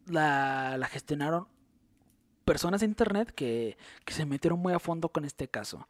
la, 0.07 0.77
la 0.77 0.87
gestionaron 0.87 1.47
personas 2.43 2.81
de 2.81 2.87
internet 2.87 3.31
que, 3.33 3.77
que 4.05 4.13
se 4.13 4.25
metieron 4.25 4.59
muy 4.59 4.73
a 4.73 4.79
fondo 4.79 5.09
con 5.09 5.25
este 5.25 5.47
caso. 5.47 5.87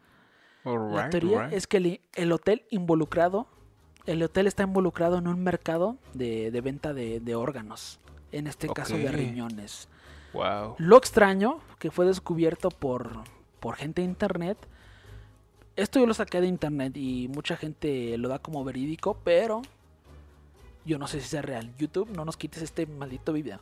La 0.63 1.09
teoría 1.09 1.49
es 1.51 1.67
que 1.67 1.77
el, 1.77 2.01
el 2.13 2.31
hotel 2.31 2.65
involucrado, 2.71 3.47
el 4.05 4.23
hotel 4.23 4.47
está 4.47 4.63
involucrado 4.63 5.17
en 5.17 5.27
un 5.27 5.43
mercado 5.43 5.97
de, 6.13 6.49
de 6.49 6.61
venta 6.61 6.93
de, 6.93 7.19
de 7.19 7.35
órganos, 7.35 7.99
en 8.31 8.47
este 8.47 8.67
caso 8.69 8.97
de 8.97 9.11
riñones. 9.11 9.89
Wow. 10.33 10.75
Lo 10.79 10.97
extraño 10.97 11.59
que 11.77 11.91
fue 11.91 12.05
descubierto 12.05 12.69
por, 12.69 13.23
por 13.59 13.75
gente 13.75 14.01
de 14.01 14.07
internet. 14.07 14.57
Esto 15.75 15.99
yo 15.99 16.05
lo 16.07 16.13
saqué 16.13 16.41
de 16.41 16.47
internet 16.47 16.97
y 16.97 17.27
mucha 17.27 17.57
gente 17.57 18.17
lo 18.17 18.27
da 18.27 18.39
como 18.39 18.63
verídico, 18.63 19.19
pero 19.23 19.61
yo 20.83 20.97
no 20.97 21.07
sé 21.07 21.21
si 21.21 21.27
sea 21.27 21.41
real. 21.41 21.75
YouTube, 21.77 22.09
no 22.09 22.25
nos 22.25 22.37
quites 22.37 22.63
este 22.63 22.85
maldito 22.85 23.33
video. 23.33 23.59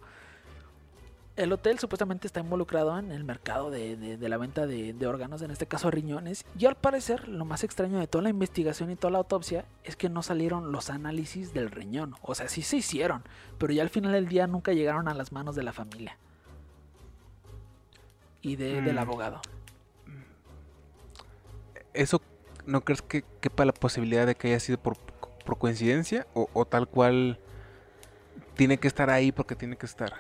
El 1.35 1.51
hotel 1.51 1.79
supuestamente 1.79 2.27
está 2.27 2.41
involucrado 2.41 2.97
en 2.99 3.11
el 3.11 3.23
mercado 3.23 3.71
de, 3.71 3.95
de- 3.97 4.17
de 4.17 4.29
la 4.29 4.37
venta 4.37 4.67
de, 4.67 4.93
de 4.93 5.07
órganos, 5.07 5.41
en 5.41 5.49
este 5.49 5.65
caso 5.65 5.89
riñones. 5.89 6.45
Y 6.59 6.67
al 6.67 6.75
parecer, 6.75 7.27
lo 7.27 7.43
más 7.43 7.63
extraño 7.63 7.97
de 7.99 8.05
toda 8.05 8.21
la 8.21 8.29
investigación 8.29 8.91
y 8.91 8.95
toda 8.95 9.09
la 9.11 9.17
autopsia 9.17 9.65
es 9.83 9.95
que 9.95 10.09
no 10.09 10.21
salieron 10.21 10.71
los 10.71 10.91
análisis 10.91 11.51
del 11.51 11.71
riñón. 11.71 12.13
O 12.21 12.35
sea, 12.35 12.47
sí 12.47 12.61
se 12.61 12.77
hicieron, 12.77 13.23
pero 13.57 13.73
ya 13.73 13.81
al 13.81 13.89
final 13.89 14.11
del 14.11 14.27
día 14.27 14.45
nunca 14.45 14.73
llegaron 14.73 15.07
a 15.07 15.15
las 15.15 15.31
manos 15.31 15.55
de 15.55 15.63
la 15.63 15.73
familia 15.73 16.17
y 18.43 18.55
de- 18.55 18.81
del 18.83 18.95
Mm. 18.95 18.99
abogado. 18.99 19.41
¿Eso 21.95 22.21
no 22.67 22.81
crees 22.81 23.01
que 23.01 23.23
quepa 23.41 23.65
la 23.65 23.73
posibilidad 23.73 24.27
de 24.27 24.35
que 24.35 24.49
haya 24.49 24.59
sido 24.59 24.77
por, 24.77 24.97
por 24.97 25.57
coincidencia? 25.57 26.27
O, 26.35 26.47
o 26.53 26.65
tal 26.65 26.87
cual 26.87 27.39
tiene 28.55 28.77
que 28.77 28.87
estar 28.87 29.09
ahí 29.09 29.31
porque 29.31 29.55
tiene 29.55 29.77
que 29.77 29.87
estar? 29.87 30.13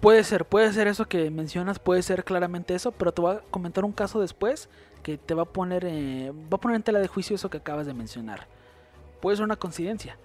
Puede 0.00 0.22
ser, 0.22 0.44
puede 0.44 0.72
ser 0.72 0.86
eso 0.86 1.06
que 1.06 1.30
mencionas, 1.30 1.78
puede 1.78 2.02
ser 2.02 2.24
claramente 2.24 2.74
eso, 2.74 2.92
pero 2.92 3.12
te 3.12 3.20
voy 3.20 3.36
a 3.36 3.40
comentar 3.50 3.84
un 3.84 3.92
caso 3.92 4.20
después 4.20 4.68
que 5.02 5.18
te 5.18 5.34
va 5.34 5.42
a 5.42 5.46
poner, 5.46 5.84
eh, 5.84 6.30
va 6.30 6.56
a 6.56 6.60
poner 6.60 6.76
en 6.76 6.82
tela 6.82 7.00
de 7.00 7.08
juicio 7.08 7.34
eso 7.34 7.50
que 7.50 7.58
acabas 7.58 7.86
de 7.86 7.94
mencionar. 7.94 8.46
Puede 9.20 9.36
ser 9.36 9.44
una 9.44 9.56
coincidencia. 9.56 10.16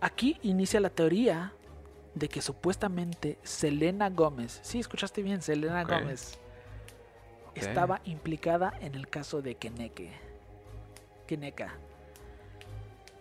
Aquí 0.00 0.38
inicia 0.42 0.80
la 0.80 0.90
teoría 0.90 1.52
de 2.14 2.28
que 2.28 2.42
supuestamente 2.42 3.38
Selena 3.42 4.08
Gómez, 4.08 4.60
sí, 4.62 4.78
escuchaste 4.78 5.22
bien, 5.22 5.42
Selena 5.42 5.82
Ok. 5.82 5.90
Gómez, 5.90 6.38
estaba 7.54 8.00
implicada 8.04 8.72
en 8.80 8.94
el 8.94 9.08
caso 9.08 9.42
de 9.42 9.56
Keneke. 9.56 10.12
Keneka. 11.26 11.74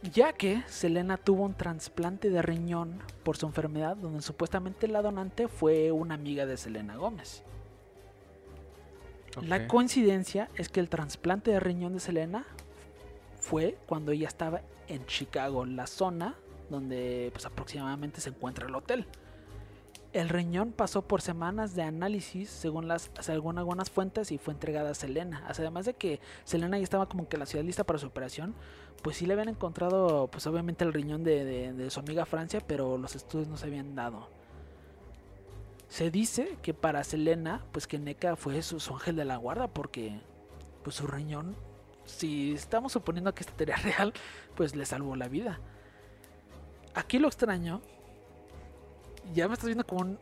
Ya 0.01 0.33
que 0.33 0.63
Selena 0.67 1.17
tuvo 1.17 1.43
un 1.43 1.53
trasplante 1.53 2.29
de 2.29 2.41
riñón 2.41 3.01
por 3.23 3.37
su 3.37 3.45
enfermedad, 3.45 3.97
donde 3.97 4.21
supuestamente 4.21 4.87
la 4.87 5.01
donante 5.01 5.47
fue 5.47 5.91
una 5.91 6.15
amiga 6.15 6.45
de 6.45 6.57
Selena 6.57 6.95
Gómez. 6.95 7.43
La 9.41 9.67
coincidencia 9.67 10.49
es 10.55 10.69
que 10.69 10.79
el 10.79 10.89
trasplante 10.89 11.51
de 11.51 11.59
riñón 11.59 11.93
de 11.93 11.99
Selena 11.99 12.45
fue 13.39 13.77
cuando 13.85 14.11
ella 14.11 14.27
estaba 14.27 14.61
en 14.87 15.05
Chicago, 15.05 15.65
la 15.65 15.87
zona 15.87 16.35
donde 16.69 17.29
pues, 17.31 17.45
aproximadamente 17.45 18.21
se 18.21 18.29
encuentra 18.29 18.67
el 18.67 18.75
hotel. 18.75 19.05
El 20.11 20.29
riñón 20.29 20.71
pasó 20.71 21.03
por 21.03 21.21
semanas 21.21 21.75
de 21.75 21.83
análisis 21.83 22.49
según 22.49 22.87
las 22.87 23.11
según 23.19 23.59
algunas 23.59 23.91
fuentes 23.91 24.31
y 24.31 24.39
fue 24.39 24.53
entregada 24.55 24.89
a 24.89 24.93
Selena. 24.95 25.43
Además 25.47 25.85
de 25.85 25.93
que 25.93 26.19
Selena 26.45 26.77
ya 26.79 26.83
estaba 26.83 27.07
como 27.07 27.29
que 27.29 27.37
la 27.37 27.45
ciudad 27.45 27.63
lista 27.63 27.83
para 27.83 27.99
su 27.99 28.07
operación, 28.07 28.55
pues 29.03 29.17
sí 29.17 29.27
le 29.27 29.33
habían 29.33 29.49
encontrado 29.49 30.27
pues 30.31 30.47
obviamente 30.47 30.83
el 30.83 30.93
riñón 30.93 31.23
de, 31.23 31.73
de- 31.73 31.89
su 31.91 31.99
amiga 31.99 32.25
Francia, 32.25 32.59
pero 32.65 32.97
los 32.97 33.15
estudios 33.15 33.47
no 33.49 33.57
se 33.57 33.67
habían 33.67 33.93
dado. 33.93 34.29
Se 35.89 36.09
dice 36.09 36.57
que 36.63 36.73
para 36.73 37.03
Selena, 37.03 37.63
pues 37.71 37.85
que 37.85 37.99
Neka 37.99 38.35
fue 38.35 38.63
su, 38.63 38.79
su 38.79 38.93
ángel 38.93 39.15
de 39.15 39.25
la 39.25 39.37
guarda 39.37 39.67
porque 39.67 40.19
pues 40.83 40.95
su 40.95 41.05
riñón, 41.05 41.55
si 42.05 42.53
estamos 42.53 42.93
suponiendo 42.93 43.33
que 43.35 43.41
esta 43.41 43.53
teoría 43.53 43.75
es 43.75 43.83
real, 43.95 44.13
pues 44.55 44.75
le 44.75 44.85
salvó 44.87 45.15
la 45.15 45.27
vida. 45.27 45.59
Aquí 46.95 47.19
lo 47.19 47.27
extraño, 47.27 47.81
ya 49.33 49.47
me 49.47 49.53
estás 49.53 49.67
viendo 49.67 49.85
como 49.85 50.01
un 50.01 50.19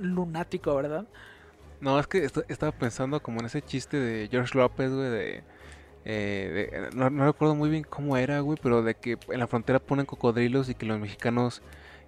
lunático, 0.00 0.74
¿verdad? 0.74 1.06
No, 1.80 1.98
es 1.98 2.06
que 2.06 2.24
est- 2.24 2.38
estaba 2.48 2.72
pensando 2.72 3.20
como 3.22 3.40
en 3.40 3.46
ese 3.46 3.62
chiste 3.62 3.98
de 3.98 4.28
George 4.28 4.56
López, 4.58 4.92
güey, 4.92 5.08
de... 5.10 5.44
eh, 6.04 6.70
de- 6.72 6.96
no, 6.96 7.10
no 7.10 7.24
recuerdo 7.26 7.54
muy 7.54 7.70
bien 7.70 7.84
cómo 7.84 8.16
era, 8.16 8.40
güey, 8.40 8.58
pero 8.62 8.82
de 8.82 8.94
que 8.94 9.18
en 9.28 9.38
la 9.40 9.46
frontera 9.46 9.78
ponen 9.78 10.06
cocodrilos 10.06 10.68
y 10.68 10.74
que 10.74 10.86
los 10.86 10.98
mexicanos 10.98 11.62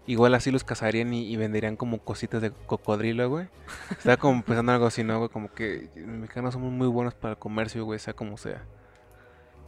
igual 0.07 0.35
así 0.35 0.51
los 0.51 0.64
cazarían 0.64 1.12
y, 1.14 1.28
y 1.31 1.37
venderían 1.37 1.76
como 1.76 1.99
cositas 1.99 2.43
de 2.43 2.51
cocodrilo, 2.51 3.28
güey. 3.28 3.49
Estaba 3.91 4.16
como 4.16 4.43
pensando 4.45 4.72
en 4.72 4.74
algo 4.74 4.87
así, 4.87 5.05
¿no, 5.05 5.18
güey? 5.18 5.28
Como 5.31 5.53
que 5.55 5.89
los 5.95 6.07
mexicanos 6.07 6.55
somos 6.55 6.72
muy 6.72 6.89
buenos 6.89 7.14
para 7.14 7.33
el 7.35 7.39
comercio, 7.39 7.85
güey, 7.85 7.99
sea 8.01 8.14
como 8.14 8.37
sea. 8.39 8.64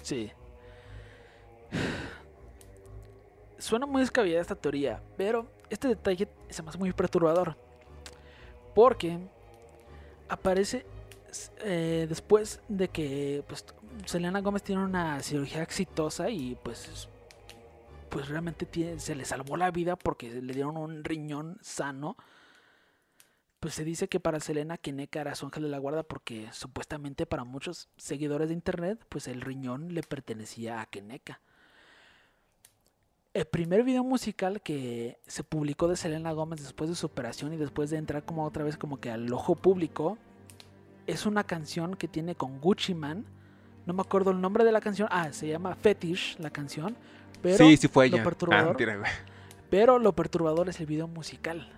Sí. 0.03 0.33
Suena 3.59 3.87
muy 3.87 4.01
descabellada 4.01 4.41
esta 4.43 4.57
teoría, 4.57 5.01
pero 5.17 5.47
este 5.73 5.89
detalle 5.89 6.29
se 6.51 6.63
me 6.63 6.69
hace 6.69 6.79
muy 6.79 6.93
perturbador. 6.93 7.57
Porque 8.75 9.19
aparece 10.29 10.87
eh, 11.61 12.07
después 12.09 12.61
de 12.69 12.89
que 12.89 13.45
pues, 13.49 13.65
Selena 14.07 14.41
Gómez 14.41 14.63
tiene 14.63 14.85
una 14.85 15.21
cirugía 15.21 15.63
exitosa 15.63 16.31
y 16.31 16.57
pues, 16.63 17.09
pues 18.09 18.29
realmente 18.29 18.99
se 18.99 19.15
le 19.15 19.25
salvó 19.25 19.57
la 19.57 19.71
vida 19.71 19.97
porque 19.97 20.31
le 20.31 20.53
dieron 20.55 20.77
un 20.77 21.05
riñón 21.05 21.59
sano. 21.63 22.17
Pues 23.61 23.75
se 23.75 23.85
dice 23.85 24.09
que 24.09 24.19
para 24.19 24.41
Selena 24.41 24.77
Keneka 24.77 25.21
era 25.21 25.37
su 25.37 25.47
ángel 25.47 25.63
de 25.63 25.69
la 25.69 25.79
guarda 25.79 26.03
porque 26.03 26.49
supuestamente 26.53 27.27
para 27.27 27.45
muchos 27.45 27.89
seguidores 27.97 28.49
de 28.49 28.55
internet, 28.55 29.05
pues 29.09 29.29
el 29.29 29.41
riñón 29.41 29.95
le 29.95 30.03
pertenecía 30.03 30.81
a 30.81 30.87
Keneka. 30.87 31.41
El 33.35 33.47
primer 33.47 33.83
video 33.83 34.05
musical 34.05 34.61
que 34.61 35.19
se 35.27 35.43
publicó 35.43 35.89
de 35.89 35.97
Selena 35.97 36.33
Gómez 36.33 36.61
después 36.61 36.91
de 36.91 36.97
su 36.97 37.07
operación 37.07 37.55
y 37.55 37.57
después 37.57 37.89
de 37.89 37.97
entrar 37.97 38.25
como 38.25 38.45
otra 38.45 38.63
vez 38.63 38.77
como 38.77 39.01
que 39.01 39.11
al 39.11 39.33
ojo 39.33 39.55
público 39.55 40.19
es 41.07 41.25
una 41.25 41.43
canción 41.45 41.95
que 41.97 42.09
tiene 42.09 42.35
con 42.35 42.61
Gucci 42.61 42.95
Man. 42.95 43.25
No 43.87 43.95
me 43.95 44.03
acuerdo 44.03 44.33
el 44.33 44.41
nombre 44.43 44.65
de 44.65 44.73
la 44.73 44.83
canción. 44.83 45.09
Ah, 45.11 45.33
se 45.33 45.49
llama 45.49 45.75
Fetish 45.75 46.39
la 46.41 46.51
canción. 46.51 46.95
Pero 47.41 47.57
sí, 47.57 47.77
sí 47.79 47.89
fue 47.89 48.07
ella. 48.07 48.21
Ah, 48.21 48.25
perturbador- 48.25 48.77
pero 49.71 49.99
lo 49.99 50.13
perturbador 50.13 50.69
es 50.69 50.79
el 50.81 50.87
video 50.87 51.09
musical. 51.09 51.73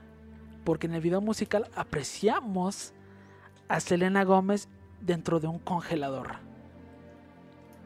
Porque 0.64 0.88
en 0.88 0.94
el 0.94 1.00
video 1.00 1.20
musical 1.20 1.68
apreciamos 1.76 2.92
a 3.68 3.78
Selena 3.78 4.24
Gómez 4.24 4.68
dentro 5.00 5.38
de 5.38 5.46
un 5.46 5.60
congelador. 5.60 6.32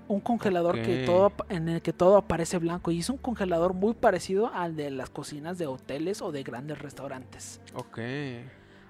Un 0.09 0.21
congelador 0.21 0.81
que 0.83 1.05
todo, 1.05 1.33
en 1.51 1.69
el 1.69 1.83
que 1.83 1.93
todo 1.93 2.17
aparece 2.17 2.59
blanco. 2.59 2.91
Y 2.91 3.01
es 3.01 3.11
un 3.11 3.19
congelador 3.19 3.75
muy 3.75 3.93
parecido 3.95 4.51
al 4.53 4.75
de 4.75 4.91
las 4.91 5.11
cocinas 5.11 5.59
de 5.59 5.67
hoteles 5.67 6.23
o 6.23 6.33
de 6.33 6.43
grandes 6.43 6.79
restaurantes. 6.79 7.61
Ok. 7.75 7.99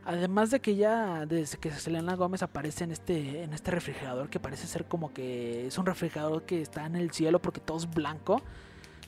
Además 0.04 0.50
de 0.50 0.60
que 0.60 0.74
ya 0.76 1.26
desde 1.26 1.58
que 1.58 1.70
Selena 1.70 2.14
Gómez 2.14 2.42
aparece 2.42 2.84
en 2.84 2.92
este, 2.92 3.42
en 3.42 3.52
este 3.52 3.70
refrigerador 3.72 4.30
que 4.30 4.40
parece 4.40 4.66
ser 4.66 4.86
como 4.86 5.12
que 5.12 5.66
es 5.66 5.76
un 5.76 5.84
refrigerador 5.84 6.44
que 6.44 6.62
está 6.62 6.86
en 6.86 6.96
el 6.96 7.10
cielo 7.10 7.40
porque 7.42 7.60
todo 7.60 7.76
es 7.76 7.92
blanco. 7.92 8.40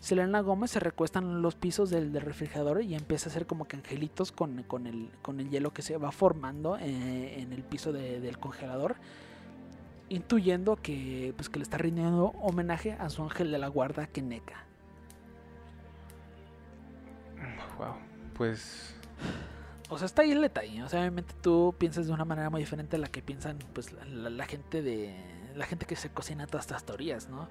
Selena 0.00 0.40
Gómez 0.40 0.72
se 0.72 0.80
recuesta 0.80 1.18
en 1.18 1.42
los 1.42 1.54
pisos 1.54 1.90
del, 1.90 2.12
del 2.12 2.22
refrigerador 2.22 2.82
y 2.82 2.94
empieza 2.94 3.28
a 3.28 3.30
hacer 3.30 3.46
como 3.46 3.66
que 3.66 3.76
angelitos 3.76 4.32
con, 4.32 4.62
con 4.64 4.86
el, 4.86 5.10
con 5.22 5.40
el 5.40 5.48
hielo 5.48 5.72
que 5.72 5.82
se 5.82 5.96
va 5.96 6.10
formando 6.10 6.76
eh, 6.78 7.40
en 7.40 7.52
el 7.52 7.62
piso 7.62 7.92
de- 7.92 8.20
del 8.20 8.38
congelador. 8.38 8.96
Intuyendo 10.10 10.76
que, 10.76 11.32
pues, 11.36 11.48
que 11.48 11.58
le 11.58 11.62
está 11.62 11.78
rindiendo 11.78 12.26
homenaje 12.42 12.92
a 12.92 13.08
su 13.08 13.22
ángel 13.22 13.50
de 13.50 13.58
la 13.58 13.68
guarda, 13.68 14.06
Keneka. 14.08 14.64
Wow. 17.78 17.94
Pues... 18.34 18.94
O 19.88 19.98
sea, 19.98 20.06
está 20.06 20.22
ahí 20.22 20.32
el 20.32 20.40
detalle. 20.40 20.82
O 20.82 20.88
sea, 20.88 21.00
obviamente 21.00 21.34
tú 21.40 21.74
piensas 21.78 22.06
de 22.06 22.12
una 22.12 22.24
manera 22.24 22.50
muy 22.50 22.60
diferente 22.60 22.96
a 22.96 22.98
la 22.98 23.08
que 23.08 23.22
piensan 23.22 23.58
pues 23.72 23.92
la, 23.92 24.04
la- 24.04 24.30
la 24.30 24.46
gente 24.46 24.82
de 24.82 25.14
la 25.56 25.64
gente 25.66 25.86
que 25.86 25.96
se 25.96 26.10
cocina 26.10 26.46
todas 26.46 26.66
estas 26.66 26.84
teorías, 26.84 27.28
¿no? 27.28 27.48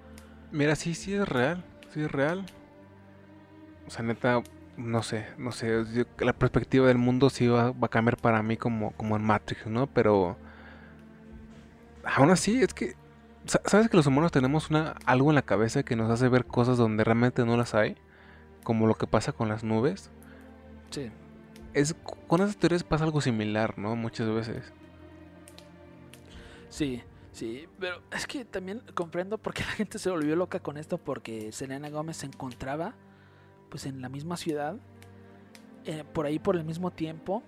Mira, 0.51 0.76
sí, 0.76 0.95
sí 0.95 1.14
es 1.14 1.28
real. 1.28 1.64
Sí 1.93 2.01
es 2.01 2.12
real. 2.12 2.45
O 3.88 3.89
sea, 3.89 4.03
neta, 4.03 4.41
no 4.78 5.03
sé, 5.03 5.28
no 5.38 5.51
sé. 5.51 5.84
yo- 5.93 6.03
la 6.26 6.34
perspectiva 6.34 6.88
del 6.88 6.97
mundo 6.97 7.30
sí 7.30 7.47
va, 7.47 7.72
va 7.72 7.88
a 7.88 7.89
cambiar 7.89 8.18
para 8.18 8.41
mí 8.43 8.55
como, 8.57 8.91
como 8.91 9.16
en 9.16 9.24
Matrix, 9.24 9.66
¿no? 9.68 9.88
Pero... 9.88 10.38
Aún 12.16 12.32
así, 12.32 12.62
es 12.62 12.74
que... 12.74 12.95
sa- 13.45 13.62
¿Sabes 13.66 13.89
que 13.89 13.97
los 13.97 14.07
humanos 14.07 14.32
tenemos 14.32 14.70
una, 14.70 14.95
algo 15.05 15.30
en 15.32 15.36
la 15.36 15.41
cabeza 15.41 15.84
que 15.84 15.95
nos 15.95 16.10
hace 16.10 16.28
ver 16.30 16.45
cosas 16.45 16.78
donde 16.78 17.03
realmente 17.03 17.45
no 17.45 17.57
las 17.57 17.76
hay? 17.76 17.95
Como 18.64 18.88
lo 18.88 18.95
que 18.95 19.07
pasa 19.07 19.32
con 19.32 19.47
las 19.49 19.64
nubes. 19.64 20.12
Sí. 20.91 21.12
Es, 21.74 21.95
con 22.28 22.41
esas 22.41 22.57
teorías 22.57 22.84
pasa 22.84 23.03
algo 23.05 23.22
similar, 23.22 23.78
¿no? 23.78 23.95
Muchas 23.95 24.30
veces. 24.30 24.74
Sí, 26.68 27.01
sí, 27.32 27.68
pero 27.80 28.01
es 28.12 28.28
que 28.28 28.45
también 28.45 28.82
comprendo 28.93 29.38
por 29.38 29.53
qué 29.53 29.64
la 29.64 29.72
gente 29.72 29.97
se 29.99 30.10
volvió 30.10 30.36
loca 30.36 30.60
con 30.60 30.78
esto 30.78 30.97
porque 30.97 31.51
Selena 31.51 31.89
Gómez 31.89 32.18
se 32.18 32.28
encontraba 32.28 32.93
pues 33.70 33.86
en 33.86 34.01
la 34.01 34.10
misma 34.10 34.38
ciudad 34.38 34.78
eh, 35.86 36.03
por 36.14 36.26
ahí 36.26 36.38
por 36.39 36.55
el 36.55 36.64
mismo 36.66 36.91
tiempo 36.91 37.41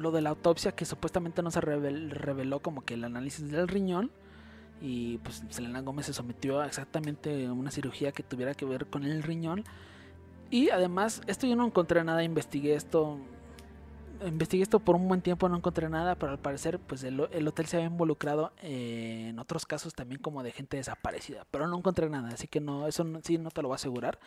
lo 0.00 0.10
de 0.10 0.20
la 0.22 0.30
autopsia 0.30 0.72
que 0.72 0.84
supuestamente 0.84 1.42
no 1.42 1.50
se 1.50 1.60
revel- 1.60 2.10
reveló 2.10 2.60
como 2.60 2.82
que 2.82 2.94
el 2.94 3.04
análisis 3.04 3.50
del 3.50 3.68
riñón 3.68 4.10
y 4.80 5.18
pues 5.18 5.42
Selena 5.50 5.80
Gómez 5.80 6.06
se 6.06 6.12
sometió 6.14 6.60
a 6.60 6.66
exactamente 6.66 7.50
una 7.50 7.70
cirugía 7.70 8.12
que 8.12 8.22
tuviera 8.22 8.54
que 8.54 8.64
ver 8.64 8.86
con 8.86 9.04
el 9.04 9.22
riñón 9.22 9.64
y 10.50 10.70
además 10.70 11.20
esto 11.26 11.46
yo 11.46 11.56
no 11.56 11.66
encontré 11.66 12.04
nada 12.04 12.22
investigué 12.22 12.74
esto 12.74 13.18
investigué 14.26 14.64
esto 14.64 14.80
por 14.80 14.96
un 14.96 15.06
buen 15.06 15.20
tiempo, 15.20 15.48
no 15.48 15.56
encontré 15.56 15.88
nada, 15.88 16.16
pero 16.16 16.32
al 16.32 16.38
parecer 16.40 16.80
pues 16.80 17.04
el, 17.04 17.28
el 17.30 17.46
hotel 17.46 17.66
se 17.66 17.76
había 17.76 17.86
involucrado 17.88 18.52
en 18.62 19.38
otros 19.38 19.64
casos 19.64 19.94
también 19.94 20.20
como 20.20 20.42
de 20.42 20.50
gente 20.50 20.76
desaparecida, 20.76 21.46
pero 21.52 21.68
no 21.68 21.78
encontré 21.78 22.10
nada, 22.10 22.30
así 22.30 22.48
que 22.48 22.60
no, 22.60 22.88
eso 22.88 23.06
sí 23.22 23.38
no 23.38 23.50
te 23.50 23.62
lo 23.62 23.68
voy 23.68 23.74
a 23.74 23.76
asegurar. 23.76 24.18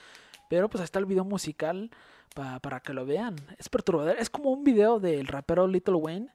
Pero 0.50 0.70
pues 0.70 0.84
está 0.84 1.00
el 1.00 1.06
video 1.06 1.24
musical 1.26 1.92
pa- 2.34 2.60
para 2.60 2.80
que 2.80 2.94
lo 2.94 3.06
vean. 3.06 3.36
Es 3.58 3.70
perturbador, 3.70 4.16
es 4.20 4.30
como 4.30 4.52
un 4.52 4.64
video 4.64 5.00
del 5.00 5.28
rapero 5.28 5.68
Little 5.68 5.96
Wayne, 5.96 6.28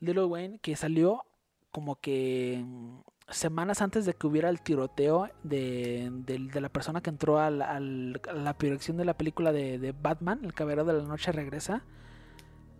Little 0.00 0.24
Wayne 0.24 0.58
que 0.60 0.76
salió 0.76 1.24
como 1.70 1.96
que 2.00 2.62
mm, 2.64 2.98
semanas 3.28 3.82
antes 3.82 4.06
de 4.06 4.14
que 4.14 4.26
hubiera 4.26 4.48
el 4.48 4.60
tiroteo 4.62 5.28
de, 5.42 6.08
del- 6.12 6.50
de 6.50 6.60
la 6.60 6.68
persona 6.70 7.00
que 7.02 7.10
entró 7.10 7.38
al- 7.38 7.62
al- 7.62 8.20
a 8.28 8.32
la 8.32 8.56
proyección 8.56 8.96
de 8.96 9.04
la 9.04 9.16
película 9.18 9.52
de, 9.52 9.78
de 9.78 9.92
Batman, 9.92 10.40
El 10.44 10.54
Caballero 10.54 10.84
de 10.84 10.94
la 10.94 11.02
Noche 11.04 11.30
regresa. 11.32 11.84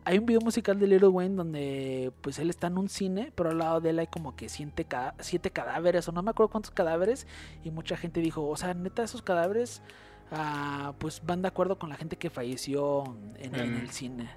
Hay 0.04 0.16
un 0.18 0.24
video 0.24 0.40
musical 0.40 0.78
de 0.78 0.86
Little 0.86 1.08
Wayne 1.08 1.34
donde 1.34 2.12
pues 2.22 2.38
él 2.38 2.48
está 2.48 2.68
en 2.68 2.78
un 2.78 2.88
cine, 2.88 3.30
pero 3.34 3.50
al 3.50 3.58
lado 3.58 3.82
de 3.82 3.90
él 3.90 3.98
hay 3.98 4.06
como 4.06 4.36
que 4.36 4.48
siete, 4.48 4.86
siete 5.18 5.50
cadáveres, 5.50 6.08
o 6.08 6.12
no 6.12 6.22
me 6.22 6.30
acuerdo 6.30 6.50
cuántos 6.50 6.70
cadáveres, 6.70 7.26
y 7.62 7.70
mucha 7.70 7.94
gente 7.98 8.20
dijo, 8.20 8.48
o 8.48 8.56
sea, 8.56 8.72
neta, 8.72 9.02
esos 9.02 9.20
cadáveres 9.20 9.82
ah, 10.32 10.92
pues 10.98 11.22
van 11.24 11.42
de 11.42 11.48
acuerdo 11.48 11.78
con 11.78 11.88
la 11.90 11.96
gente 11.96 12.16
que 12.16 12.30
falleció 12.30 13.16
en, 13.36 13.54
en 13.54 13.76
el 13.76 13.90
cine. 13.90 14.30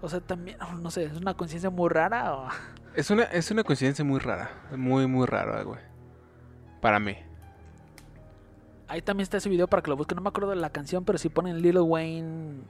O 0.00 0.08
sea, 0.08 0.20
también, 0.20 0.58
no 0.80 0.90
sé, 0.90 1.04
es 1.04 1.16
una 1.16 1.34
conciencia 1.34 1.70
muy 1.70 1.88
rara. 1.88 2.34
O... 2.36 2.48
Es 2.94 3.10
una, 3.10 3.24
es 3.24 3.50
una 3.52 3.62
coincidencia 3.62 4.04
muy 4.04 4.18
rara. 4.18 4.50
Muy, 4.76 5.06
muy 5.06 5.24
rara, 5.26 5.62
güey. 5.62 5.78
Para 6.80 6.98
mí. 6.98 7.14
Ahí 8.88 9.02
también 9.02 9.22
está 9.22 9.36
ese 9.36 9.48
video 9.48 9.68
para 9.68 9.82
que 9.82 9.90
lo 9.90 9.96
busquen. 9.96 10.16
No 10.16 10.22
me 10.22 10.30
acuerdo 10.30 10.50
de 10.50 10.56
la 10.56 10.70
canción, 10.70 11.04
pero 11.04 11.18
si 11.18 11.28
ponen 11.28 11.60
Little 11.62 11.82
Wayne. 11.82 12.62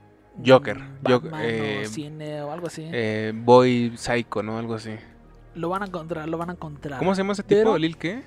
Joker, 0.45 0.77
mm, 0.77 0.97
Joker, 1.07 1.31
Batman 1.31 1.41
eh, 1.45 1.83
o 1.85 1.89
cine 1.89 2.41
o 2.43 2.51
algo 2.51 2.67
así. 2.67 2.87
Eh, 2.91 3.31
Boy 3.35 3.93
Psycho, 3.97 4.43
¿no? 4.43 4.57
Algo 4.59 4.75
así. 4.75 4.95
lo 5.55 5.69
van 5.69 5.81
a 5.83 5.85
encontrar, 5.87 6.27
lo 6.29 6.37
van 6.37 6.49
a 6.49 6.53
encontrar. 6.53 6.99
¿Cómo 6.99 7.15
se 7.15 7.21
llama 7.21 7.33
ese 7.33 7.43
tipo? 7.43 7.59
Pero- 7.61 7.77
¿Lil 7.77 7.97
qué? 7.97 8.21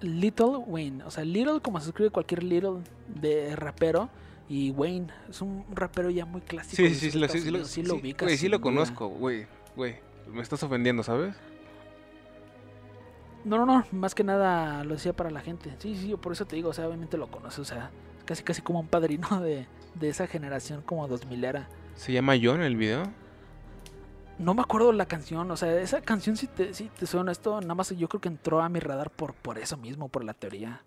Little 0.00 0.58
Wayne. 0.66 1.04
O 1.04 1.10
sea, 1.10 1.24
Little 1.24 1.60
como 1.60 1.80
se 1.80 1.88
escribe 1.88 2.10
cualquier 2.10 2.42
Little 2.42 2.80
de 3.08 3.56
rapero. 3.56 4.08
Y 4.48 4.70
Wayne 4.70 5.08
es 5.28 5.40
un 5.42 5.64
rapero 5.72 6.08
ya 6.10 6.24
muy 6.24 6.40
clásico. 6.40 6.76
Sí, 6.76 6.94
sí, 6.94 7.10
sí, 7.10 7.18
lo, 7.18 7.28
sí, 7.28 7.50
lo-. 7.50 7.64
Sí 7.64 7.82
sí, 7.82 7.82
lo 7.82 7.96
ubicas. 7.96 8.26
güey, 8.26 8.36
sí 8.36 8.48
lo 8.48 8.60
conozco, 8.60 9.08
güey, 9.08 9.46
güey. 9.74 9.96
Me 10.28 10.40
estás 10.42 10.62
ofendiendo, 10.62 11.02
¿sabes? 11.02 11.34
No, 13.44 13.58
no, 13.58 13.66
no, 13.66 13.84
más 13.92 14.14
que 14.14 14.24
nada 14.24 14.82
lo 14.84 14.94
decía 14.94 15.12
para 15.12 15.30
la 15.30 15.40
gente. 15.40 15.72
Sí, 15.78 15.96
sí, 15.96 16.08
yo 16.08 16.20
por 16.20 16.32
eso 16.32 16.46
te 16.46 16.56
digo, 16.56 16.70
o 16.70 16.72
sea, 16.72 16.86
obviamente 16.86 17.16
lo 17.16 17.28
conoce, 17.30 17.60
o 17.60 17.64
sea, 17.64 17.90
casi 18.24 18.42
casi 18.42 18.60
como 18.60 18.80
un 18.80 18.88
padrino 18.88 19.40
de, 19.40 19.66
de 19.94 20.08
esa 20.08 20.26
generación 20.26 20.82
como 20.82 21.06
2000 21.06 21.44
era. 21.44 21.68
Se 21.94 22.12
llama 22.12 22.34
John 22.40 22.60
el 22.60 22.76
video. 22.76 23.04
No 24.38 24.52
me 24.52 24.60
acuerdo 24.60 24.92
la 24.92 25.06
canción, 25.06 25.50
o 25.50 25.56
sea, 25.56 25.80
esa 25.80 26.02
canción 26.02 26.36
si 26.36 26.46
te, 26.46 26.74
si 26.74 26.88
te 26.88 27.06
suena 27.06 27.32
esto, 27.32 27.60
nada 27.62 27.74
más 27.74 27.90
yo 27.90 28.06
creo 28.08 28.20
que 28.20 28.28
entró 28.28 28.60
a 28.60 28.68
mi 28.68 28.80
radar 28.80 29.10
por, 29.10 29.32
por 29.34 29.58
eso 29.58 29.78
mismo, 29.78 30.08
por 30.08 30.24
la 30.24 30.34
teoría. 30.34 30.82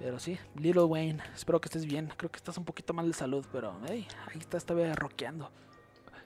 Pero 0.00 0.18
sí, 0.18 0.38
Little 0.56 0.84
Wayne, 0.84 1.22
espero 1.34 1.60
que 1.60 1.66
estés 1.66 1.86
bien, 1.86 2.12
creo 2.16 2.30
que 2.30 2.36
estás 2.36 2.58
un 2.58 2.64
poquito 2.64 2.92
mal 2.92 3.06
de 3.06 3.14
salud, 3.14 3.46
pero 3.52 3.76
hey, 3.86 4.06
ahí 4.28 4.38
estás 4.38 4.64
todavía 4.64 4.94
rockeando. 4.94 5.50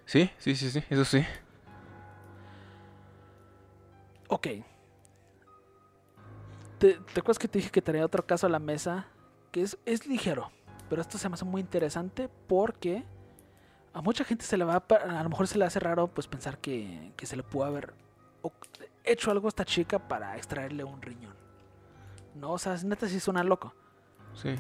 Sí, 0.07 0.31
sí, 0.39 0.57
sí, 0.57 0.71
sí, 0.71 0.83
eso 0.89 1.05
sí. 1.05 1.25
Ok. 4.29 4.47
¿Te, 6.79 6.95
¿Te 6.95 7.21
acuerdas 7.21 7.39
que 7.39 7.47
te 7.47 7.59
dije 7.59 7.71
que 7.71 7.83
traía 7.83 8.07
otro 8.07 8.27
caso 8.27 8.47
a 8.47 8.51
la 8.51 8.59
mesa? 8.59 9.07
Que 9.53 9.63
es, 9.63 9.77
es 9.85 10.07
ligero, 10.07 10.51
pero 10.89 11.03
esto 11.03 11.19
se 11.19 11.29
me 11.29 11.35
hace 11.35 11.45
muy 11.45 11.61
interesante 11.61 12.31
porque 12.49 13.05
a 13.93 14.01
mucha 14.01 14.25
gente 14.25 14.45
se 14.45 14.57
le 14.57 14.65
va 14.65 14.75
a, 14.75 15.19
a 15.19 15.23
lo 15.23 15.31
mejor 15.31 15.47
se 15.47 15.59
le 15.59 15.65
hace 15.65 15.81
raro 15.81 16.09
pues 16.09 16.27
pensar 16.27 16.59
que, 16.59 17.13
que 17.17 17.27
se 17.27 17.37
le 17.37 17.43
pudo 17.43 17.65
haber 17.65 17.95
hecho 19.05 19.31
algo 19.31 19.49
a 19.49 19.51
esta 19.51 19.65
chica 19.65 19.99
para 19.99 20.37
extraerle 20.37 20.85
un 20.85 21.03
riñón. 21.03 21.35
No, 22.35 22.53
o 22.53 22.59
sea, 22.59 22.77
neta 22.85 23.09
sí 23.09 23.19
suena 23.21 23.43
loco. 23.43 23.75
Sí. 24.35 24.55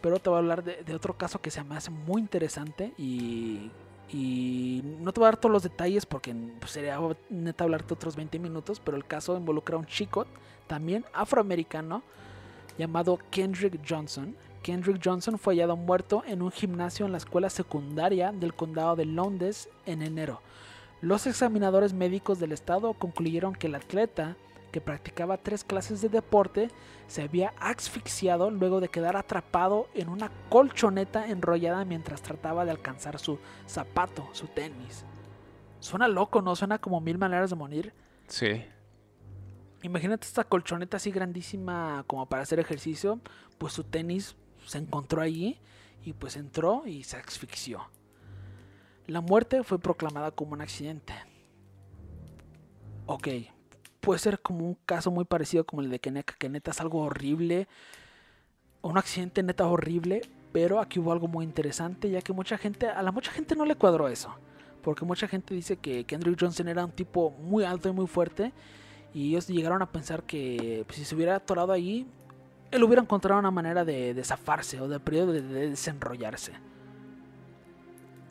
Pero 0.00 0.18
te 0.20 0.30
voy 0.30 0.36
a 0.36 0.38
hablar 0.38 0.62
de, 0.62 0.84
de 0.84 0.94
otro 0.94 1.16
caso 1.16 1.40
que 1.40 1.50
se 1.50 1.62
me 1.64 1.76
hace 1.76 1.90
muy 1.90 2.20
interesante 2.20 2.94
y, 2.96 3.70
y 4.08 4.82
no 5.00 5.12
te 5.12 5.20
voy 5.20 5.26
a 5.26 5.30
dar 5.32 5.40
todos 5.40 5.52
los 5.52 5.62
detalles 5.62 6.06
porque 6.06 6.34
pues, 6.60 6.72
sería 6.72 6.98
neta 7.28 7.64
hablarte 7.64 7.94
otros 7.94 8.14
20 8.16 8.38
minutos, 8.38 8.80
pero 8.80 8.96
el 8.96 9.04
caso 9.04 9.36
involucra 9.36 9.76
a 9.76 9.78
un 9.78 9.86
chico 9.86 10.26
también 10.66 11.04
afroamericano 11.12 12.02
llamado 12.78 13.18
Kendrick 13.30 13.80
Johnson. 13.86 14.36
Kendrick 14.62 15.00
Johnson 15.04 15.38
fue 15.38 15.54
hallado 15.54 15.76
muerto 15.76 16.22
en 16.26 16.42
un 16.42 16.50
gimnasio 16.50 17.06
en 17.06 17.12
la 17.12 17.18
escuela 17.18 17.50
secundaria 17.50 18.32
del 18.32 18.54
condado 18.54 18.96
de 18.96 19.04
Londres 19.04 19.68
en 19.86 20.02
enero. 20.02 20.40
Los 21.00 21.26
examinadores 21.26 21.92
médicos 21.92 22.38
del 22.38 22.52
estado 22.52 22.94
concluyeron 22.94 23.54
que 23.54 23.68
el 23.68 23.76
atleta, 23.76 24.36
que 24.72 24.80
practicaba 24.80 25.38
tres 25.38 25.64
clases 25.64 26.00
de 26.02 26.08
deporte, 26.08 26.70
se 27.06 27.22
había 27.22 27.54
asfixiado 27.58 28.50
luego 28.50 28.80
de 28.80 28.88
quedar 28.88 29.16
atrapado 29.16 29.88
en 29.94 30.08
una 30.08 30.30
colchoneta 30.48 31.28
enrollada 31.28 31.84
mientras 31.84 32.20
trataba 32.20 32.64
de 32.64 32.72
alcanzar 32.72 33.18
su 33.18 33.38
zapato, 33.66 34.28
su 34.32 34.48
tenis. 34.48 35.04
Suena 35.80 36.08
loco, 36.08 36.42
¿no? 36.42 36.56
Suena 36.56 36.78
como 36.78 37.00
mil 37.00 37.16
maneras 37.16 37.50
de 37.50 37.56
morir. 37.56 37.92
Sí. 38.26 38.64
Imagínate 39.82 40.26
esta 40.26 40.42
colchoneta 40.42 40.96
así 40.96 41.12
grandísima 41.12 42.02
como 42.08 42.26
para 42.26 42.42
hacer 42.42 42.58
ejercicio, 42.58 43.20
pues 43.58 43.72
su 43.72 43.84
tenis 43.84 44.36
se 44.68 44.78
encontró 44.78 45.22
allí 45.22 45.58
y 46.04 46.12
pues 46.12 46.36
entró 46.36 46.86
y 46.86 47.04
se 47.04 47.16
asfixió. 47.16 47.88
La 49.06 49.20
muerte 49.20 49.62
fue 49.64 49.78
proclamada 49.78 50.30
como 50.30 50.52
un 50.52 50.60
accidente. 50.60 51.14
Ok, 53.06 53.28
puede 54.00 54.18
ser 54.18 54.40
como 54.40 54.66
un 54.66 54.76
caso 54.84 55.10
muy 55.10 55.24
parecido 55.24 55.64
como 55.64 55.82
el 55.82 55.90
de 55.90 55.98
Keneka, 55.98 56.34
que 56.38 56.48
neta 56.48 56.72
es 56.72 56.80
algo 56.80 57.00
horrible, 57.00 57.68
un 58.82 58.98
accidente 58.98 59.42
neta 59.42 59.66
horrible, 59.66 60.20
pero 60.52 60.78
aquí 60.80 60.98
hubo 60.98 61.12
algo 61.12 61.26
muy 61.26 61.44
interesante, 61.44 62.10
ya 62.10 62.20
que 62.20 62.32
mucha 62.32 62.58
gente, 62.58 62.88
a 62.88 63.02
la 63.02 63.12
mucha 63.12 63.32
gente 63.32 63.56
no 63.56 63.64
le 63.64 63.76
cuadró 63.76 64.08
eso, 64.08 64.34
porque 64.82 65.06
mucha 65.06 65.26
gente 65.26 65.54
dice 65.54 65.78
que 65.78 66.04
Kendrick 66.04 66.38
Johnson 66.38 66.68
era 66.68 66.84
un 66.84 66.92
tipo 66.92 67.30
muy 67.30 67.64
alto 67.64 67.88
y 67.88 67.92
muy 67.92 68.06
fuerte, 68.06 68.52
y 69.14 69.30
ellos 69.30 69.48
llegaron 69.48 69.80
a 69.80 69.90
pensar 69.90 70.22
que 70.24 70.84
pues, 70.86 70.98
si 70.98 71.04
se 71.06 71.14
hubiera 71.14 71.36
atorado 71.36 71.72
ahí, 71.72 72.06
él 72.70 72.84
hubiera 72.84 73.02
encontrado 73.02 73.38
una 73.38 73.50
manera 73.50 73.84
de, 73.84 74.14
de 74.14 74.24
zafarse 74.24 74.80
o 74.80 74.88
de, 74.88 74.98
de, 74.98 75.42
de 75.42 75.70
desenrollarse. 75.70 76.52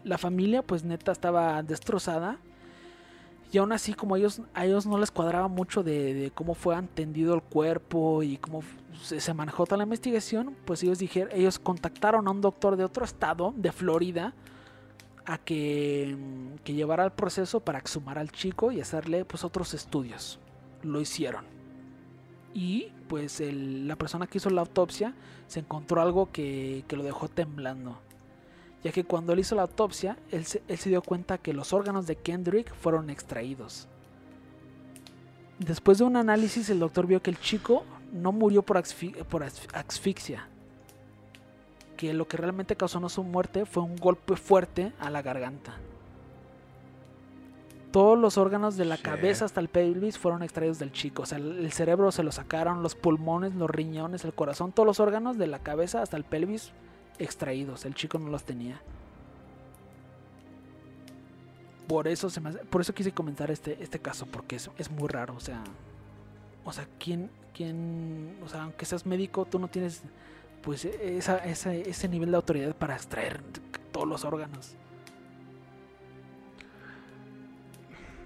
La 0.03 0.17
familia, 0.17 0.61
pues 0.61 0.83
neta, 0.83 1.11
estaba 1.11 1.61
destrozada. 1.63 2.37
Y 3.51 3.57
aún 3.57 3.71
así, 3.71 3.93
como 3.93 4.15
ellos, 4.15 4.41
a 4.53 4.65
ellos 4.65 4.85
no 4.85 4.97
les 4.97 5.09
cuadraba 5.09 5.47
mucho 5.47 5.81
de, 5.81 6.31
cómo 6.35 6.53
fue 6.53 6.75
atendido 6.75 7.33
el 7.33 7.41
cuerpo 7.41 8.21
y 8.21 8.37
cómo 8.37 8.61
se, 9.01 9.33
manejó 9.33 9.65
toda 9.65 9.77
la 9.77 9.83
investigación, 9.83 10.55
pues 10.65 10.83
ellos 10.83 10.99
dijeron, 10.99 11.29
ellos 11.33 11.57
contactaron 11.57 12.27
a 12.27 12.31
un 12.31 12.41
doctor 12.41 12.75
de 12.75 12.83
otro 12.83 13.05
estado, 13.05 13.53
de 13.55 13.71
Florida, 13.71 14.33
a 15.25 15.37
que, 15.37 16.17
que 16.63 16.73
llevara 16.73 17.05
el 17.05 17.11
proceso 17.11 17.61
para 17.61 17.79
exhumar 17.79 18.17
al 18.19 18.31
chico 18.31 18.71
y 18.71 18.81
hacerle 18.81 19.23
pues 19.23 19.45
otros 19.45 19.73
estudios. 19.73 20.39
Lo 20.83 20.99
hicieron. 20.99 21.56
Y 22.53 22.91
pues 23.07 23.41
la 23.41 23.95
persona 23.95 24.27
que 24.27 24.37
hizo 24.39 24.49
la 24.49 24.61
autopsia 24.61 25.13
se 25.47 25.59
encontró 25.59 26.01
algo 26.01 26.31
que, 26.31 26.83
que 26.87 26.95
lo 26.95 27.03
dejó 27.03 27.27
temblando. 27.27 27.99
Ya 28.83 28.91
que 28.91 29.03
cuando 29.03 29.33
él 29.33 29.39
hizo 29.39 29.55
la 29.55 29.63
autopsia, 29.63 30.17
él 30.31 30.45
se, 30.45 30.61
dio 30.89 31.01
cuenta 31.01 31.37
que 31.37 31.53
los 31.53 31.73
órganos 31.73 32.07
de 32.07 32.15
Kendrick 32.15 32.73
fueron 32.73 33.09
extraídos. 33.09 33.87
Después 35.59 35.97
de 35.97 36.03
un 36.03 36.15
análisis, 36.15 36.69
el 36.69 36.79
doctor 36.79 37.07
vio 37.07 37.21
que 37.21 37.31
el 37.31 37.39
chico 37.39 37.83
no 38.13 38.31
murió 38.31 38.61
por, 38.61 38.81
por 39.29 39.43
asf- 39.43 39.67
asfixia. 39.73 40.47
Que 41.95 42.13
lo 42.13 42.27
que 42.27 42.37
realmente 42.37 42.75
causó 42.75 42.99
no 42.99 43.09
su 43.09 43.23
muerte 43.23 43.65
fue 43.65 43.83
un 43.83 43.95
golpe 43.95 44.35
fuerte 44.35 44.93
a 44.99 45.09
la 45.09 45.23
garganta. 45.23 45.77
Todos 47.97 48.19
los 48.19 48.37
órganos 48.37 48.77
de 48.77 48.85
la 48.85 48.97
cabeza 48.97 49.45
hasta 49.45 49.59
el 49.59 49.69
pelvis 49.69 50.19
fueron 50.19 50.43
extraídos 50.43 50.77
del 50.77 50.91
chico. 50.91 51.23
O 51.23 51.25
sea, 51.25 51.39
el 51.39 51.65
el 51.65 51.71
cerebro 51.71 52.11
se 52.11 52.21
lo 52.21 52.31
sacaron, 52.31 52.83
los 52.83 52.93
pulmones, 52.93 53.55
los 53.55 53.69
riñones, 53.69 54.23
el 54.23 54.33
corazón, 54.33 54.71
todos 54.71 54.85
los 54.85 54.99
órganos 54.99 55.39
de 55.39 55.47
la 55.47 55.57
cabeza 55.59 56.03
hasta 56.03 56.15
el 56.15 56.23
pelvis 56.23 56.71
extraídos. 57.17 57.85
El 57.85 57.95
chico 57.95 58.19
no 58.19 58.29
los 58.29 58.43
tenía. 58.43 58.79
Por 61.87 62.07
eso 62.07 62.29
se 62.29 62.39
me 62.41 62.49
hace- 62.49 62.59
por 62.65 62.81
eso 62.81 62.93
quise 62.93 63.11
comentar 63.13 63.49
este, 63.49 63.81
este 63.81 63.97
caso, 63.99 64.25
porque 64.27 64.57
es, 64.57 64.69
es 64.77 64.91
muy 64.91 65.07
raro. 65.07 65.33
O 65.35 65.39
sea, 65.39 65.63
o 66.65 66.73
sea, 66.73 66.87
¿quién, 66.99 67.31
quién, 67.53 68.37
o 68.45 68.47
sea, 68.49 68.63
aunque 68.63 68.85
seas 68.85 69.05
médico, 69.07 69.45
tú 69.45 69.57
no 69.57 69.69
tienes 69.69 70.03
pues 70.61 70.85
esa, 70.85 71.37
esa- 71.39 71.73
ese 71.73 72.07
nivel 72.09 72.29
de 72.29 72.35
autoridad 72.37 72.75
para 72.75 72.95
extraer 72.95 73.41
todos 73.91 74.07
los 74.07 74.23
órganos. 74.25 74.75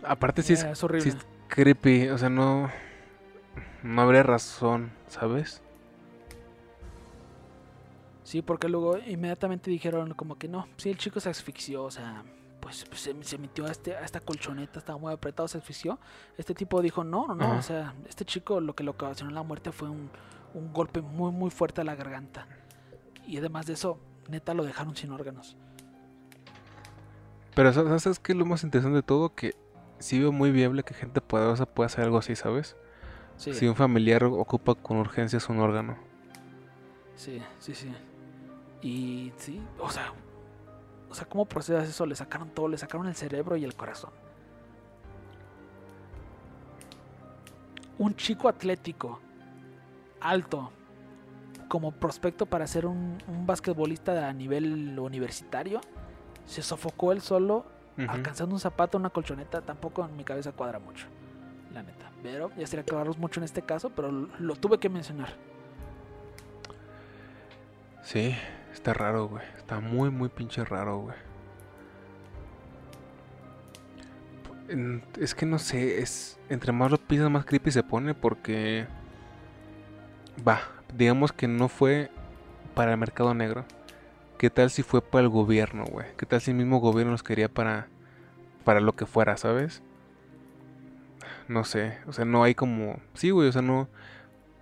Aparte 0.04 0.41
sí 0.43 0.54
es, 0.54 0.64
es 0.64 0.84
horrible. 0.84 1.10
es 1.10 1.18
creepy, 1.47 2.10
o 2.10 2.18
sea, 2.18 2.30
no 2.30 2.70
no 3.84 4.02
habría 4.02 4.24
razón, 4.24 4.91
¿sabes? 5.08 5.62
Sí, 8.24 8.41
porque 8.41 8.70
luego 8.70 8.97
inmediatamente 8.97 9.70
dijeron 9.70 10.14
como 10.14 10.36
que 10.38 10.47
no, 10.47 10.68
sí, 10.78 10.89
el 10.89 10.97
chico 10.97 11.20
se 11.20 11.30
asfixió, 11.30 11.84
o 11.84 11.91
sea, 11.91 12.24
pues, 12.62 12.86
pues, 12.86 13.02
se, 13.02 13.24
se 13.24 13.38
metió 13.38 13.66
a, 13.66 13.72
este, 13.72 13.95
a 13.95 14.06
esta 14.06 14.20
colchoneta, 14.20 14.80
estaba 14.80 14.97
muy 14.99 15.12
apretado, 15.12 15.47
se 15.47 15.58
asfixió. 15.58 15.99
Este 16.38 16.54
tipo 16.54 16.82
dijo, 16.82 17.04
no, 17.04 17.28
no, 17.28 17.36
no, 17.36 17.58
o 17.58 17.62
sea, 17.62 17.93
este 18.08 18.24
chico 18.24 18.62
lo 18.62 18.76
que 18.76 18.84
le 18.84 18.91
ocasionó 18.91 19.32
la 19.32 19.43
muerte 19.43 19.72
fue 19.72 19.89
un, 19.89 20.10
un 20.54 20.72
golpe 20.72 21.02
muy, 21.02 21.32
muy 21.32 21.49
fuerte 21.49 21.82
a 21.82 21.84
la 21.84 21.95
garganta. 21.95 22.47
Y 23.28 23.38
además 23.38 23.66
de 23.66 23.74
eso, 23.74 23.99
neta 24.30 24.54
lo 24.54 24.64
dejaron 24.64 24.95
sin 24.95 25.12
órganos. 25.12 25.58
Pero 27.56 27.74
sa- 27.74 27.99
¿sabes 27.99 28.20
qué 28.20 28.32
es 28.32 28.38
lo 28.38 28.45
más 28.45 28.64
interesante 28.64 28.97
de 28.97 29.04
todo? 29.04 29.34
Que 29.34 29.56
sí 30.02 30.20
veo 30.20 30.32
muy 30.32 30.52
viable 30.52 30.84
que 30.84 30.93
gente 30.93 31.22
poderosa 31.22 31.66
pueda 31.66 31.88
hacer 31.88 32.04
algo 32.06 32.18
así, 32.20 32.36
¿sabes? 32.36 32.78
Sí, 33.36 33.54
Si 33.54 33.68
un 33.68 33.76
familiar 33.76 34.24
ocupa 34.26 34.76
con 34.76 34.97
urgencias 34.97 35.49
un 35.49 35.60
órgano. 35.60 35.97
sí, 37.16 37.41
sí, 37.60 37.76
sí. 37.76 37.91
Y 38.82 39.34
sí, 39.38 39.70
o 39.80 39.89
sea, 39.89 40.14
o 41.10 41.14
sea, 41.16 41.28
¿cómo 41.28 41.45
procedas 41.45 41.88
eso? 41.89 42.06
Le 42.06 42.16
sacaron 42.16 42.49
todo, 42.52 42.68
le 42.68 42.78
sacaron 42.78 43.08
el 43.08 43.16
cerebro 43.16 43.58
y 43.58 43.64
el 43.64 43.76
corazón. 43.76 44.12
Un 47.97 48.16
chico 48.16 48.47
atlético, 48.49 49.22
alto, 50.20 50.72
como 51.68 51.91
prospecto 51.93 52.45
para 52.47 52.68
ser 52.68 52.86
un, 52.86 53.18
un 53.28 53.45
basquetbolista 53.45 54.28
a 54.28 54.34
nivel 54.34 54.97
universitario, 54.99 55.82
se 56.45 56.62
sofocó 56.64 57.12
él 57.12 57.22
solo, 57.22 57.71
Alcanzando 58.08 58.56
un 58.56 58.60
zapato, 58.60 58.98
una 58.98 59.10
colchoneta, 59.12 59.62
tampoco 59.62 60.04
en 60.06 60.16
mi 60.18 60.24
cabeza 60.24 60.52
cuadra 60.52 60.80
mucho, 60.80 61.06
la 61.74 61.84
neta. 61.84 62.12
Pero 62.24 62.50
ya 62.58 62.66
sería 62.68 62.82
aclararlos 62.82 63.18
mucho 63.18 63.39
en 63.39 63.44
este 63.44 63.62
caso, 63.62 63.89
pero 63.92 64.12
lo- 64.12 64.56
tuve 64.56 64.80
que 64.80 64.89
mencionar. 64.89 65.30
Sí, 68.04 68.36
está 68.74 68.94
raro, 68.94 69.28
güey. 69.28 69.44
Está 69.58 69.80
muy, 69.80 70.10
muy 70.10 70.30
pinche 70.30 70.64
raro, 70.66 71.00
güey. 71.00 71.16
Es 75.20 75.36
que 75.36 75.46
no 75.46 75.60
sé, 75.60 76.02
es 76.02 76.39
entre 76.50 76.72
más 76.72 76.89
lo 76.92 76.98
piensas 76.98 77.30
más 77.30 77.44
creepy 77.46 77.72
se 77.72 77.84
pone 77.84 78.14
porque 78.14 78.88
Va, 80.48 80.62
digamos 80.96 81.34
que 81.34 81.48
no 81.48 81.68
fue 81.68 82.10
para 82.74 82.92
el 82.94 82.98
mercado 82.98 83.34
negro. 83.34 83.66
¿Qué 84.42 84.50
tal 84.50 84.72
si 84.72 84.82
fue 84.82 85.04
para 85.04 85.22
el 85.22 85.30
gobierno, 85.30 85.86
güey? 85.86 86.08
¿Qué 86.18 86.26
tal 86.26 86.42
si 86.42 86.50
el 86.50 86.58
mismo 86.58 86.80
gobierno 86.80 87.12
los 87.12 87.22
quería 87.22 87.48
para, 87.48 87.89
para 88.64 88.80
lo 88.80 88.96
que 88.96 89.06
fuera, 89.06 89.38
¿sabes? 89.38 89.84
No 91.48 91.64
sé, 91.64 92.00
o 92.08 92.12
sea, 92.12 92.26
no 92.26 92.42
hay 92.42 92.56
como... 92.56 93.00
Sí, 93.14 93.30
güey, 93.30 93.50
o 93.50 93.52
sea, 93.52 93.62
no... 93.62 93.88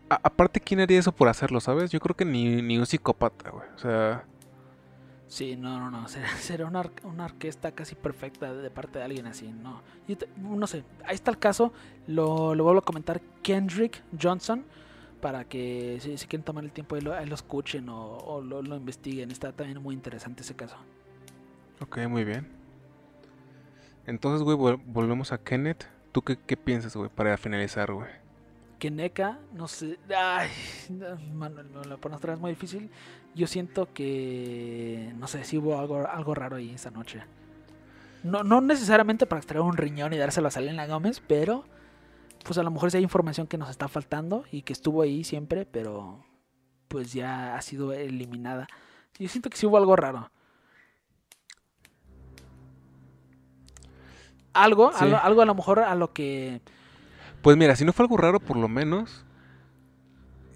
aparte, 0.10 0.60
¿quién 0.60 0.82
haría 0.82 1.00
eso 1.00 1.14
por 1.14 1.30
hacerlo, 1.30 1.62
sabes? 1.62 1.92
Yo 1.92 2.02
creo 2.02 2.14
que 2.14 2.26
ni, 2.26 2.62
ni 2.62 2.78
un 2.78 2.86
psicópata, 2.86 3.52
güey. 3.52 3.70
O 3.74 3.78
sea... 3.78 4.26
Sí, 5.28 5.56
no, 5.56 5.80
no, 5.80 5.90
no. 5.90 6.10
Será, 6.42 6.66
una, 6.66 6.84
una, 7.06 7.24
orquesta 7.24 7.72
casi 7.72 7.96
perfecta 7.96 8.54
de 8.54 8.70
parte 8.70 9.00
de 9.00 9.06
alguien 9.06 9.28
así, 9.28 9.48
no. 9.48 9.82
no 10.36 10.68
sé, 10.68 10.84
ahí 11.06 11.16
está 11.16 11.32
el 11.32 11.40
caso. 11.40 11.72
Lo, 12.06 12.54
lo 12.54 12.66
vuelvo 12.66 12.80
a 12.80 12.84
comentar. 12.84 13.22
Kendrick 13.44 14.04
Johnson 14.22 14.66
para 15.20 15.46
que 15.46 16.00
si, 16.02 16.16
quieren 16.28 16.44
tomar 16.44 16.64
el 16.64 16.72
tiempo 16.72 16.98
y 16.98 17.02
lo, 17.02 17.16
escuchen 17.16 17.88
o, 17.90 18.42
lo, 18.42 18.76
investiguen. 18.76 19.32
Está 19.32 19.52
también 19.52 19.82
muy 19.82 19.96
interesante 19.96 20.42
ese 20.42 20.56
caso. 20.56 20.76
Ok, 21.82 21.98
muy 22.08 22.24
bien. 22.24 22.48
Entonces, 24.06 24.42
güey, 24.44 24.78
volvemos 24.86 25.32
a 25.32 25.38
Kenneth. 25.38 25.86
¿Tú 26.12 26.24
qué, 26.24 26.58
piensas, 26.58 26.96
güey, 26.96 27.10
para 27.10 27.38
finalizar, 27.38 27.92
güey? 27.92 28.10
Keneca, 28.80 29.38
no 29.54 29.68
sé. 29.68 30.00
Ay, 30.16 30.50
Manuel, 31.34 31.68
me 31.70 31.86
lo 31.86 31.98
pones 32.00 32.18
otra 32.18 32.34
vez 32.34 32.42
muy 32.42 32.52
difícil. 32.52 32.90
Yo 33.36 33.46
siento 33.46 33.94
que. 33.94 35.14
No 35.18 35.28
sé 35.28 35.44
si 35.44 35.58
hubo 35.58 35.78
algo, 35.78 36.08
algo 36.08 36.34
raro 36.34 36.56
ahí 36.56 36.72
esa 36.72 36.90
noche. 36.90 37.22
No, 38.24 38.44
no 38.44 38.62
necesariamente 38.62 39.26
para 39.26 39.40
extraer 39.40 39.62
un 39.62 39.78
riñón 39.78 40.14
y 40.14 40.18
dárselo 40.18 40.48
a 40.48 40.52
Selena 40.52 40.88
Gómez, 40.88 41.22
pero 41.26 41.66
pues 42.44 42.58
a 42.58 42.64
lo 42.64 42.72
mejor 42.72 42.92
sí 42.92 42.98
hay 42.98 43.04
información 43.04 43.48
que 43.48 43.58
nos 43.58 43.70
está 43.70 43.88
faltando 43.88 44.44
y 44.52 44.62
que 44.62 44.74
estuvo 44.74 45.02
ahí 45.02 45.24
siempre, 45.24 45.66
pero 45.66 46.24
pues 46.88 47.14
ya 47.14 47.56
ha 47.56 47.62
sido 47.62 47.94
eliminada. 47.94 48.68
Yo 49.18 49.28
siento 49.28 49.50
que 49.50 49.58
sí 49.58 49.66
hubo 49.66 49.78
algo 49.78 49.96
raro. 49.96 50.32
Algo, 54.54 54.92
algo, 54.94 55.42
a 55.42 55.46
lo 55.46 55.56
mejor 55.56 55.80
a 55.80 55.94
lo 55.96 56.12
que... 56.12 56.62
Pues 57.42 57.56
mira, 57.56 57.76
si 57.76 57.86
no 57.86 57.94
fue 57.94 58.04
algo 58.04 58.18
raro 58.18 58.40
por 58.40 58.58
lo 58.58 58.68
menos, 58.68 59.26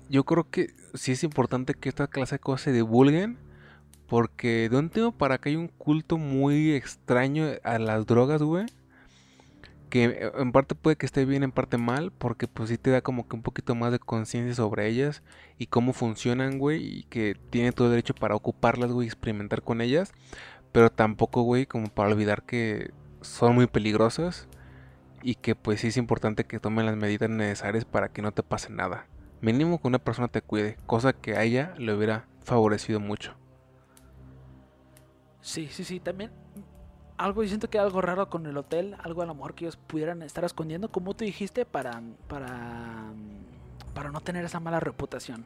yo 0.09 0.23
creo 0.23 0.49
que 0.49 0.73
sí 0.93 1.11
es 1.11 1.23
importante 1.23 1.73
que 1.73 1.89
esta 1.89 2.07
clase 2.07 2.36
de 2.36 2.39
cosas 2.39 2.61
se 2.61 2.71
divulguen. 2.71 3.38
Porque 4.07 4.69
de 4.69 4.77
un 4.77 4.89
tiempo 4.89 5.11
para 5.11 5.36
acá 5.36 5.49
hay 5.49 5.55
un 5.55 5.69
culto 5.69 6.17
muy 6.17 6.73
extraño 6.73 7.45
a 7.63 7.79
las 7.79 8.05
drogas, 8.05 8.43
güey 8.43 8.65
que 9.93 10.31
en 10.33 10.51
parte 10.51 10.73
puede 10.73 10.95
que 10.95 11.05
esté 11.05 11.23
bien, 11.23 11.43
en 11.43 11.51
parte 11.51 11.77
mal, 11.77 12.11
porque 12.11 12.47
pues 12.47 12.69
sí 12.69 12.79
te 12.79 12.89
da 12.89 13.01
como 13.01 13.27
que 13.27 13.35
un 13.35 13.43
poquito 13.43 13.75
más 13.75 13.91
de 13.91 13.99
conciencia 13.99 14.55
sobre 14.55 14.87
ellas 14.87 15.21
y 15.59 15.67
cómo 15.67 15.93
funcionan, 15.93 16.57
güey, 16.57 16.83
y 16.83 17.03
que 17.03 17.37
tiene 17.51 17.73
todo 17.73 17.91
derecho 17.91 18.15
para 18.15 18.33
ocuparlas, 18.33 18.91
güey, 18.91 19.05
experimentar 19.05 19.61
con 19.61 19.81
ellas, 19.81 20.11
pero 20.71 20.89
tampoco, 20.91 21.43
güey, 21.43 21.67
como 21.67 21.89
para 21.89 22.09
olvidar 22.09 22.41
que 22.41 22.89
son 23.21 23.53
muy 23.53 23.67
peligrosas 23.67 24.47
y 25.21 25.35
que 25.35 25.53
pues 25.53 25.81
sí 25.81 25.89
es 25.89 25.97
importante 25.97 26.45
que 26.45 26.59
tomen 26.59 26.87
las 26.87 26.97
medidas 26.97 27.29
necesarias 27.29 27.85
para 27.85 28.09
que 28.09 28.23
no 28.23 28.31
te 28.31 28.41
pase 28.41 28.71
nada. 28.71 29.05
Mínimo 29.41 29.79
que 29.79 29.89
una 29.89 29.99
persona 29.99 30.27
te 30.27 30.41
cuide, 30.41 30.75
cosa 30.87 31.13
que 31.13 31.35
a 31.35 31.43
ella 31.43 31.75
le 31.77 31.93
hubiera 31.93 32.25
favorecido 32.41 32.99
mucho. 32.99 33.35
Sí, 35.41 35.67
sí, 35.71 35.83
sí, 35.83 35.99
también 35.99 36.31
algo, 37.18 37.43
yo 37.43 37.49
siento 37.49 37.70
que 37.70 37.80
algo 37.80 38.01
raro 38.01 38.30
con 38.30 38.45
el 38.45 38.57
hotel, 38.57 38.95
algo 39.03 39.22
a 39.22 39.26
lo 39.26 39.36
mejor 39.36 39.53
que 39.53 39.66
ellos 39.66 39.78
pudieran 39.78 40.22
estar 40.24 40.43
escondiendo, 40.43 40.89
como 40.89 41.14
tú 41.14 41.24
dijiste, 41.26 41.66
para, 41.66 42.01
para, 42.28 43.11
para 43.93 44.11
no 44.11 44.22
tener 44.22 44.45
esa 44.45 44.59
mala 44.59 44.80
reputación. 44.80 45.45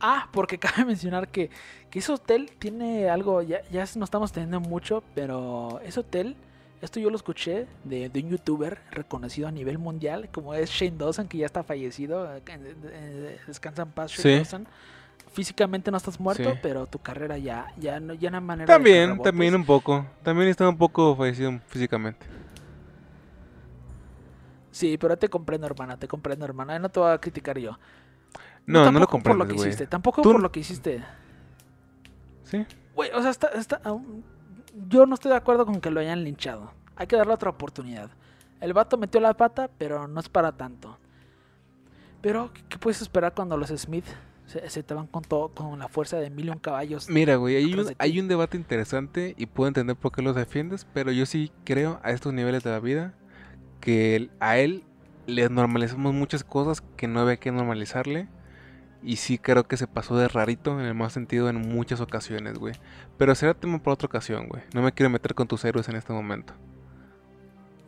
Ah, 0.00 0.28
porque 0.32 0.58
cabe 0.58 0.84
mencionar 0.84 1.28
que, 1.28 1.50
que 1.90 1.98
ese 1.98 2.12
hotel 2.12 2.50
tiene 2.58 3.08
algo, 3.08 3.42
ya, 3.42 3.62
ya 3.70 3.84
no 3.96 4.04
estamos 4.04 4.32
teniendo 4.32 4.60
mucho, 4.60 5.02
pero 5.14 5.80
ese 5.84 6.00
hotel, 6.00 6.36
esto 6.80 7.00
yo 7.00 7.10
lo 7.10 7.16
escuché 7.16 7.66
de, 7.84 8.08
de 8.08 8.20
un 8.20 8.30
youtuber 8.30 8.80
reconocido 8.90 9.48
a 9.48 9.50
nivel 9.50 9.78
mundial, 9.78 10.28
como 10.30 10.54
es 10.54 10.70
Shane 10.70 10.96
Dawson, 10.96 11.28
que 11.28 11.38
ya 11.38 11.46
está 11.46 11.62
fallecido, 11.62 12.34
eh, 12.36 12.42
eh, 12.46 13.40
descansa 13.46 13.82
en 13.82 13.90
paz 13.90 14.12
Shane 14.12 14.36
Dawson 14.36 14.66
físicamente 15.34 15.90
no 15.90 15.96
estás 15.96 16.18
muerto, 16.20 16.56
pero 16.62 16.86
tu 16.86 17.00
carrera 17.00 17.36
ya, 17.36 17.66
ya, 17.76 17.98
no, 17.98 18.14
ya 18.14 18.30
hay 18.32 18.40
manera 18.40 18.72
También, 18.72 19.20
también 19.20 19.54
un 19.54 19.64
poco. 19.64 20.06
También 20.22 20.48
está 20.48 20.68
un 20.68 20.78
poco 20.78 21.16
fallecido 21.16 21.60
físicamente. 21.66 22.24
Sí, 24.70 24.96
pero 24.96 25.16
te 25.16 25.28
comprendo, 25.28 25.66
hermana, 25.66 25.98
te 25.98 26.08
comprendo, 26.08 26.44
hermana. 26.44 26.78
No 26.78 26.88
te 26.88 27.00
voy 27.00 27.12
a 27.12 27.18
criticar 27.18 27.58
yo. 27.58 27.78
No, 28.66 28.90
no, 28.90 28.98
lo 28.98 29.06
comprendo, 29.06 29.44
por 29.44 29.48
lo 29.48 29.62
que 29.62 29.68
hiciste. 29.68 29.86
Tampoco 29.86 30.22
por 30.22 30.40
lo 30.40 30.50
que 30.50 30.60
hiciste. 30.60 31.04
Sí. 32.44 32.64
Güey, 32.94 33.10
o 33.12 33.20
sea, 33.20 33.30
está, 33.30 33.48
está, 33.48 33.80
yo 34.88 35.06
no 35.06 35.14
estoy 35.14 35.30
de 35.30 35.36
acuerdo 35.36 35.66
con 35.66 35.80
que 35.80 35.90
lo 35.90 36.00
hayan 36.00 36.24
linchado. 36.24 36.72
Hay 36.96 37.06
que 37.06 37.16
darle 37.16 37.34
otra 37.34 37.50
oportunidad. 37.50 38.10
El 38.60 38.72
vato 38.72 38.96
metió 38.96 39.20
la 39.20 39.34
pata, 39.34 39.68
pero 39.78 40.06
no 40.06 40.20
es 40.20 40.28
para 40.28 40.52
tanto. 40.52 40.98
Pero, 42.20 42.50
¿qué 42.68 42.78
puedes 42.78 43.02
esperar 43.02 43.34
cuando 43.34 43.56
los 43.56 43.68
Smith 43.68 44.06
se, 44.46 44.82
te 44.82 44.94
van 44.94 45.06
con 45.06 45.22
todo, 45.22 45.48
con 45.48 45.78
la 45.78 45.88
fuerza 45.88 46.18
de 46.18 46.30
mil 46.30 46.52
caballos. 46.60 47.08
Mira, 47.08 47.36
güey, 47.36 47.56
hay 47.56 47.74
un, 47.74 47.94
hay 47.98 48.20
un 48.20 48.28
debate 48.28 48.56
interesante 48.56 49.34
y 49.38 49.46
puedo 49.46 49.68
entender 49.68 49.96
por 49.96 50.12
qué 50.12 50.22
los 50.22 50.36
defiendes, 50.36 50.86
pero 50.92 51.12
yo 51.12 51.26
sí 51.26 51.50
creo 51.64 52.00
a 52.02 52.10
estos 52.10 52.32
niveles 52.32 52.62
de 52.62 52.70
la 52.70 52.80
vida 52.80 53.14
que 53.80 54.30
a 54.40 54.58
él 54.58 54.84
le 55.26 55.48
normalizamos 55.48 56.14
muchas 56.14 56.44
cosas 56.44 56.82
que 56.96 57.08
no 57.08 57.20
había 57.20 57.36
que 57.36 57.52
normalizarle. 57.52 58.28
Y 59.02 59.16
sí 59.16 59.36
creo 59.36 59.68
que 59.68 59.76
se 59.76 59.86
pasó 59.86 60.16
de 60.16 60.28
rarito 60.28 60.80
en 60.80 60.86
el 60.86 60.94
más 60.94 61.12
sentido 61.12 61.50
en 61.50 61.56
muchas 61.56 62.00
ocasiones, 62.00 62.58
güey. 62.58 62.74
Pero 63.18 63.34
será 63.34 63.52
tema 63.52 63.82
para 63.82 63.92
otra 63.92 64.06
ocasión, 64.06 64.48
güey. 64.48 64.62
No 64.72 64.80
me 64.80 64.92
quiero 64.92 65.10
meter 65.10 65.34
con 65.34 65.46
tus 65.46 65.62
héroes 65.66 65.90
en 65.90 65.96
este 65.96 66.14
momento. 66.14 66.54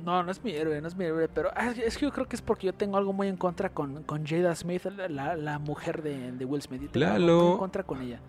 No, 0.06 0.22
no 0.22 0.30
es 0.30 0.44
mi 0.44 0.52
héroe, 0.52 0.80
no 0.80 0.86
es 0.86 0.94
mi 0.94 1.04
héroe, 1.04 1.28
pero 1.28 1.50
ah, 1.56 1.72
es 1.72 1.98
que 1.98 2.04
yo 2.04 2.12
creo 2.12 2.28
que 2.28 2.36
es 2.36 2.42
porque 2.42 2.68
yo 2.68 2.72
tengo 2.72 2.96
algo 2.96 3.12
muy 3.12 3.26
en 3.26 3.36
contra 3.36 3.70
con, 3.70 4.04
con 4.04 4.24
Jada 4.24 4.54
Smith, 4.54 4.84
la, 4.84 5.58
mujer 5.58 6.00
de, 6.00 6.44
Will 6.44 6.62
Smith. 6.62 6.92
tengo 6.92 7.06
algo 7.08 7.42
muy 7.42 7.52
en 7.54 7.58
contra 7.58 7.82
con 7.82 8.00
ella. 8.00 8.20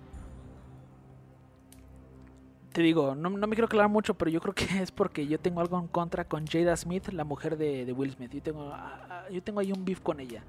Te 2.72 2.82
digo, 2.82 3.14
no, 3.14 3.30
me 3.30 3.50
quiero 3.50 3.66
aclarar 3.66 3.92
mucho, 3.92 4.16
pero 4.16 4.32
yo 4.32 4.42
creo 4.42 4.56
que 4.56 4.66
es 4.82 4.92
porque 4.92 5.28
yo 5.28 5.40
tengo 5.40 5.62
algo 5.62 5.78
en 5.80 5.88
contra 5.88 6.28
con 6.28 6.48
Jada 6.48 6.76
Smith, 6.76 7.10
la 7.10 7.24
mujer 7.24 7.60
de, 7.60 7.94
Will 7.94 8.12
Smith. 8.12 8.32
Yo 8.34 8.42
tengo, 8.42 8.72
ah, 8.74 9.06
ah, 9.08 9.30
yo 9.30 9.44
tengo 9.44 9.60
ahí 9.60 9.72
un 9.72 9.86
beef 9.86 10.02
con 10.02 10.20
ella. 10.20 10.44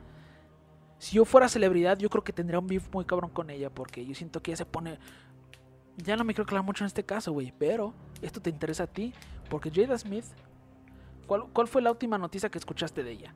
Si 0.96 1.16
yo 1.16 1.26
fuera 1.26 1.46
celebridad, 1.50 1.98
yo 1.98 2.08
creo 2.08 2.24
que 2.24 2.32
tendría 2.32 2.58
un 2.58 2.66
beef 2.66 2.88
muy 2.90 3.04
cabrón 3.04 3.28
con 3.28 3.50
ella, 3.50 3.68
porque 3.68 4.06
yo 4.06 4.14
siento 4.14 4.40
que 4.40 4.52
ella 4.52 4.56
se 4.56 4.64
pone... 4.64 4.98
Ya 5.98 6.16
no 6.16 6.24
me 6.24 6.32
quiero 6.32 6.44
aclarar 6.44 6.64
mucho 6.64 6.84
en 6.84 6.86
este 6.86 7.04
caso, 7.04 7.32
güey, 7.32 7.52
pero 7.58 7.92
esto 8.22 8.40
te 8.40 8.48
interesa 8.48 8.84
a 8.84 8.86
ti, 8.86 9.12
porque 9.50 9.70
Jada 9.70 9.98
Smith 9.98 10.24
¿Cuál, 11.28 11.68
fue 11.68 11.82
la 11.82 11.90
última 11.90 12.16
noticia 12.16 12.48
que 12.48 12.56
escuchaste 12.56 13.04
de 13.04 13.10
ella? 13.10 13.34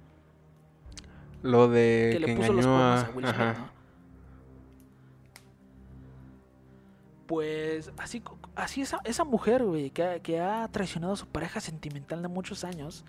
Lo 1.42 1.68
de 1.68 2.10
que, 2.12 2.20
le 2.20 2.36
puso 2.36 2.54
los 2.54 2.64
a... 2.64 3.10
Will 3.14 3.26
Smith, 3.26 3.56
Pues 7.26 7.92
así, 7.98 8.22
así 8.56 8.80
esa, 8.80 9.00
esa 9.04 9.24
mujer, 9.24 9.62
güey, 9.62 9.90
que, 9.90 10.40
ha 10.40 10.66
traicionado 10.68 11.12
a 11.12 11.16
su 11.16 11.26
pareja 11.26 11.60
sentimental 11.60 12.22
de 12.22 12.28
muchos 12.28 12.64
años, 12.64 13.04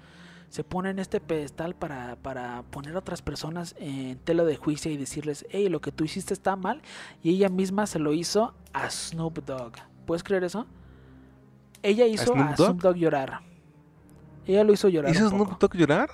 se 0.50 0.66
pone 0.66 0.90
en 0.90 1.00
este 1.00 1.22
pedestal 1.22 1.76
para, 1.76 2.18
para 2.18 2.64
poner 2.64 2.96
a 2.96 3.00
otras 3.00 3.22
personas 3.22 3.76
en 3.80 4.18
tela 4.20 4.44
de 4.44 4.58
juicio 4.58 4.92
y 4.92 4.98
decirles, 4.98 5.46
hey, 5.50 5.70
lo 5.70 5.80
que 5.80 5.94
tú 5.94 6.04
hiciste 6.04 6.34
está 6.34 6.58
mal. 6.58 6.82
Y 7.24 7.32
ella 7.32 7.50
misma 7.50 7.88
se 7.88 8.00
lo 8.00 8.14
hizo 8.14 8.54
a 8.74 8.90
Snoop 8.90 9.46
Dogg. 9.46 9.74
¿Puedes 10.06 10.24
creer 10.24 10.44
eso? 10.44 10.68
Ella 11.82 12.06
hizo 12.06 12.36
a 12.36 12.56
Snoop 12.56 12.82
Dogg 12.82 12.98
llorar. 12.98 13.53
Ella 14.46 14.64
lo 14.64 14.74
hizo 14.74 14.90
llorar. 14.90 15.12
¿Hizo 15.12 15.30
Snoop 15.30 15.60
Dogg 15.60 15.76
llorar? 15.76 16.10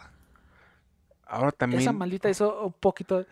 Ahora 1.25 1.51
también. 1.51 1.81
Esa 1.81 1.93
maldita 1.93 2.29
hizo 2.29 2.65
un 2.65 2.73
poquito. 2.73 3.25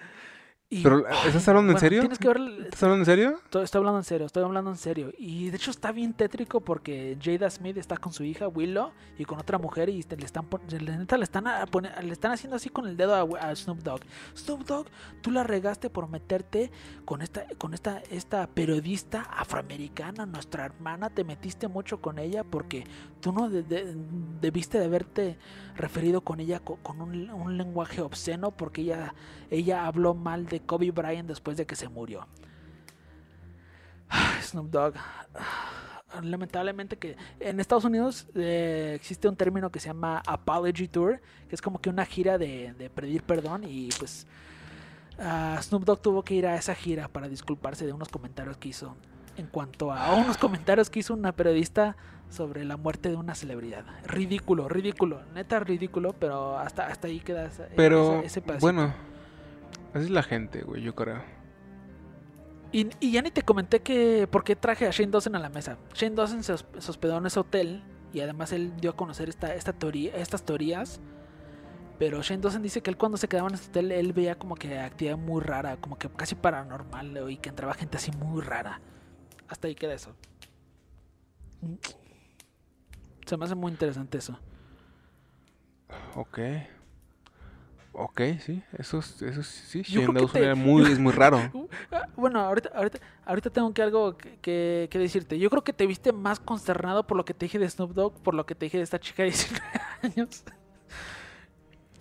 Pero, 0.70 1.08
¿estás 1.08 1.48
hablando 1.48 1.72
en 1.72 1.80
serio? 1.80 2.02
Tienes 2.02 2.20
que 2.20 2.28
ver, 2.28 2.42
¿Estás 2.66 2.84
hablando 2.84 3.04
en 3.04 3.06
serio? 3.06 3.40
Estoy, 3.46 3.80
hablando 3.80 4.00
en 4.00 4.04
serio, 4.04 4.26
estoy 4.26 4.44
hablando 4.44 4.70
en 4.70 4.76
serio. 4.76 5.14
Y 5.18 5.50
de 5.50 5.56
hecho 5.56 5.72
está 5.72 5.94
bien 5.94 6.12
tétrico 6.12 6.60
porque 6.60 7.18
Jada 7.24 7.50
Smith 7.50 7.78
está 7.78 7.96
con 7.96 8.12
su 8.12 8.26
hija 8.26 8.50
Willow 8.50 8.92
y 9.18 9.24
con 9.24 9.40
otra 9.40 9.58
mujer 9.58 9.88
y 9.88 10.04
le 10.04 10.26
están 10.26 10.46
le 10.52 11.24
están, 11.24 11.46
le 12.04 12.12
están 12.12 12.32
haciendo 12.34 12.58
así 12.58 12.70
con 12.70 12.86
el 12.86 12.98
dedo 12.98 13.16
a, 13.38 13.56
Snoop 13.56 13.80
Dogg. 13.80 14.02
Snoop 14.36 14.66
Dogg, 14.66 14.88
tú 15.22 15.32
la 15.32 15.46
regaste 15.46 15.90
por 15.90 16.10
meterte 16.10 16.70
con 17.06 17.22
esta 17.22 17.46
con 17.58 17.74
esta 17.74 18.04
esta 18.12 18.46
periodista 18.48 19.22
afroamericana, 19.22 20.26
nuestra 20.26 20.66
hermana, 20.66 21.10
te 21.10 21.24
metiste 21.24 21.70
mucho 21.70 22.02
con 22.02 22.20
ella 22.20 22.44
porque 22.44 22.84
tú 23.20 23.32
no 23.32 23.50
debiste 23.50 24.80
de 24.80 24.86
haberte 24.86 25.38
referido 25.76 26.22
con 26.22 26.40
ella 26.40 26.60
con, 26.60 27.02
un, 27.02 27.58
lenguaje 27.58 28.02
obsceno 28.02 28.52
porque 28.52 28.82
ella 28.82 29.14
ella 29.50 29.86
habló 29.88 30.14
mal 30.14 30.46
de 30.48 30.60
Kobe 30.60 30.92
Bryant 30.92 31.28
después 31.28 31.58
de 31.58 31.66
que 31.66 31.76
se 31.76 31.90
murió. 31.90 32.28
Snoop 34.42 34.70
Dogg. 34.70 34.94
Lamentablemente 36.22 36.98
que 36.98 37.18
en 37.40 37.60
Estados 37.60 37.84
Unidos 37.84 38.28
eh, 38.34 38.94
existe 38.96 39.28
un 39.28 39.36
término 39.36 39.70
que 39.72 39.80
se 39.80 39.88
llama 39.88 40.24
Apology 40.26 40.88
Tour, 40.88 41.22
que 41.50 41.56
es 41.56 41.62
como 41.62 41.80
que 41.80 41.90
una 41.90 42.06
gira 42.06 42.38
de, 42.38 42.90
pedir 42.96 43.24
perdón 43.24 43.66
y 43.66 43.90
pues 44.00 44.26
ah, 45.20 45.60
Snoop 45.62 45.84
Dogg 45.84 46.02
tuvo 46.02 46.24
que 46.24 46.36
ir 46.36 46.48
a 46.48 46.56
esa 46.56 46.74
gira 46.76 47.10
para 47.10 47.28
disculparse 47.28 47.86
de 47.86 47.92
unos 47.92 48.08
comentarios 48.08 48.58
que 48.58 48.70
hizo 48.70 48.96
en 49.38 49.48
cuanto 49.48 49.92
a 49.92 50.16
unos 50.16 50.38
comentarios 50.38 50.90
que 50.90 51.00
hizo 51.00 51.14
una 51.14 51.32
periodista 51.32 51.96
sobre 52.30 52.66
la 52.66 52.76
muerte 52.78 53.10
de 53.10 53.16
una 53.16 53.36
celebridad. 53.36 53.86
Ridículo, 54.06 54.68
ridículo, 54.68 55.22
neta 55.34 55.60
ridículo, 55.60 56.14
pero 56.14 56.58
hasta, 56.58 56.88
hasta 56.88 57.08
ahí 57.08 57.20
queda 57.20 57.46
ese, 57.46 57.68
Pero, 57.76 58.22
ese 58.24 58.42
pedacito. 58.42 58.66
bueno, 58.66 58.94
así 59.94 60.06
es 60.06 60.10
la 60.10 60.24
gente, 60.24 60.64
güey, 60.64 60.82
yo 60.82 60.94
creo. 60.96 61.22
Y, 62.72 62.90
y 63.00 63.12
ya 63.14 63.22
ni 63.22 63.32
te 63.32 63.44
comenté 63.44 63.80
que 63.82 64.28
por 64.30 64.44
qué 64.44 64.56
traje 64.56 64.88
a 64.88 64.92
Shane 64.92 65.12
Dawson 65.12 65.36
a 65.36 65.40
la 65.40 65.50
mesa. 65.50 65.78
Shane 65.94 66.16
Dawson 66.16 66.44
se 66.44 66.54
hospedó 66.54 67.18
en 67.18 67.26
ese 67.28 67.40
hotel 67.40 67.84
y 68.14 68.20
además 68.20 68.52
él 68.52 68.74
dio 68.82 68.92
a 68.92 68.96
conocer 68.96 69.30
esta, 69.30 69.54
esta 69.54 69.72
teoría, 69.74 70.16
estas 70.16 70.44
teorías. 70.44 71.00
Pero 71.98 72.22
Shane 72.22 72.42
Dawson 72.42 72.62
dice 72.62 72.82
que 72.82 72.90
él 72.90 72.98
cuando 72.98 73.18
se 73.18 73.28
quedaba 73.28 73.48
en 73.48 73.56
ese 73.56 73.70
hotel 73.70 73.92
él 73.92 74.12
veía 74.14 74.36
como 74.36 74.56
que 74.56 74.78
actividad 74.80 75.18
muy 75.18 75.42
rara, 75.42 75.78
como 75.78 75.98
que 75.98 76.10
casi 76.10 76.36
paranormal 76.36 77.32
y 77.32 77.38
que 77.38 77.50
entraba 77.50 77.74
gente 77.74 77.98
así 77.98 78.12
muy 78.12 78.42
rara. 78.42 78.82
Hasta 79.48 79.68
ahí 79.68 79.76
queda 79.76 79.94
eso. 79.94 80.14
Se 83.26 83.38
me 83.38 83.46
hace 83.46 83.56
muy 83.56 83.72
interesante 83.72 84.18
eso. 84.18 84.40
Ok. 86.16 86.40
Ok, 88.00 88.22
sí, 88.42 88.62
eso, 88.78 89.00
es- 89.00 89.22
eso 89.24 89.42
es- 89.42 89.48
sí, 89.48 89.82
Dawson 89.82 90.30
te- 90.32 90.54
muy, 90.54 90.84
es 90.92 91.00
muy 91.00 91.12
raro. 91.14 91.40
Ah, 91.92 92.08
Bueno, 92.16 92.40
ahorita, 92.42 92.70
ahorita, 92.76 93.00
ahorita 93.26 93.50
tengo 93.50 93.74
que 93.74 93.82
algo 93.82 94.16
que, 94.18 94.38
que- 94.40 94.88
que 94.92 95.00
decirte. 95.00 95.40
Yo 95.40 95.50
creo 95.50 95.64
que 95.64 95.74
te 95.74 95.88
viste 95.88 96.12
más 96.14 96.40
consternado 96.40 97.08
por 97.08 97.18
lo 97.18 97.26
que 97.26 97.34
te 97.34 97.46
dije 97.46 97.58
de 97.58 97.68
Snoop 97.68 97.94
Dogg, 97.94 98.14
por 98.22 98.36
lo 98.36 98.46
que 98.46 98.54
te 98.54 98.66
dije 98.68 98.78
de 98.78 98.84
esta 98.84 99.00
chica 99.00 99.24
de 99.24 99.30
19 99.30 99.64
años. 100.04 100.44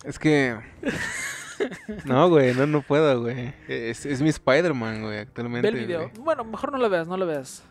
Es 0.05 0.19
que... 0.19 0.59
No, 2.05 2.29
güey, 2.29 2.55
no, 2.55 2.67
no 2.67 2.83
puedo, 2.83 3.21
güey. 3.23 3.53
Es, 3.69 4.05
es 4.07 4.21
mi 4.23 4.29
Spider-Man, 4.29 5.03
güey, 5.03 5.15
Ve 5.15 5.21
actualmente. 5.21 5.69
el 5.69 5.75
video. 5.75 6.01
güey. 6.11 6.13
Bueno, 6.25 6.45
mejor 6.45 6.73
no 6.73 6.79
lo 6.79 6.89
veas, 6.91 7.07
no 7.09 7.17
lo 7.17 7.27
veas. 7.27 7.63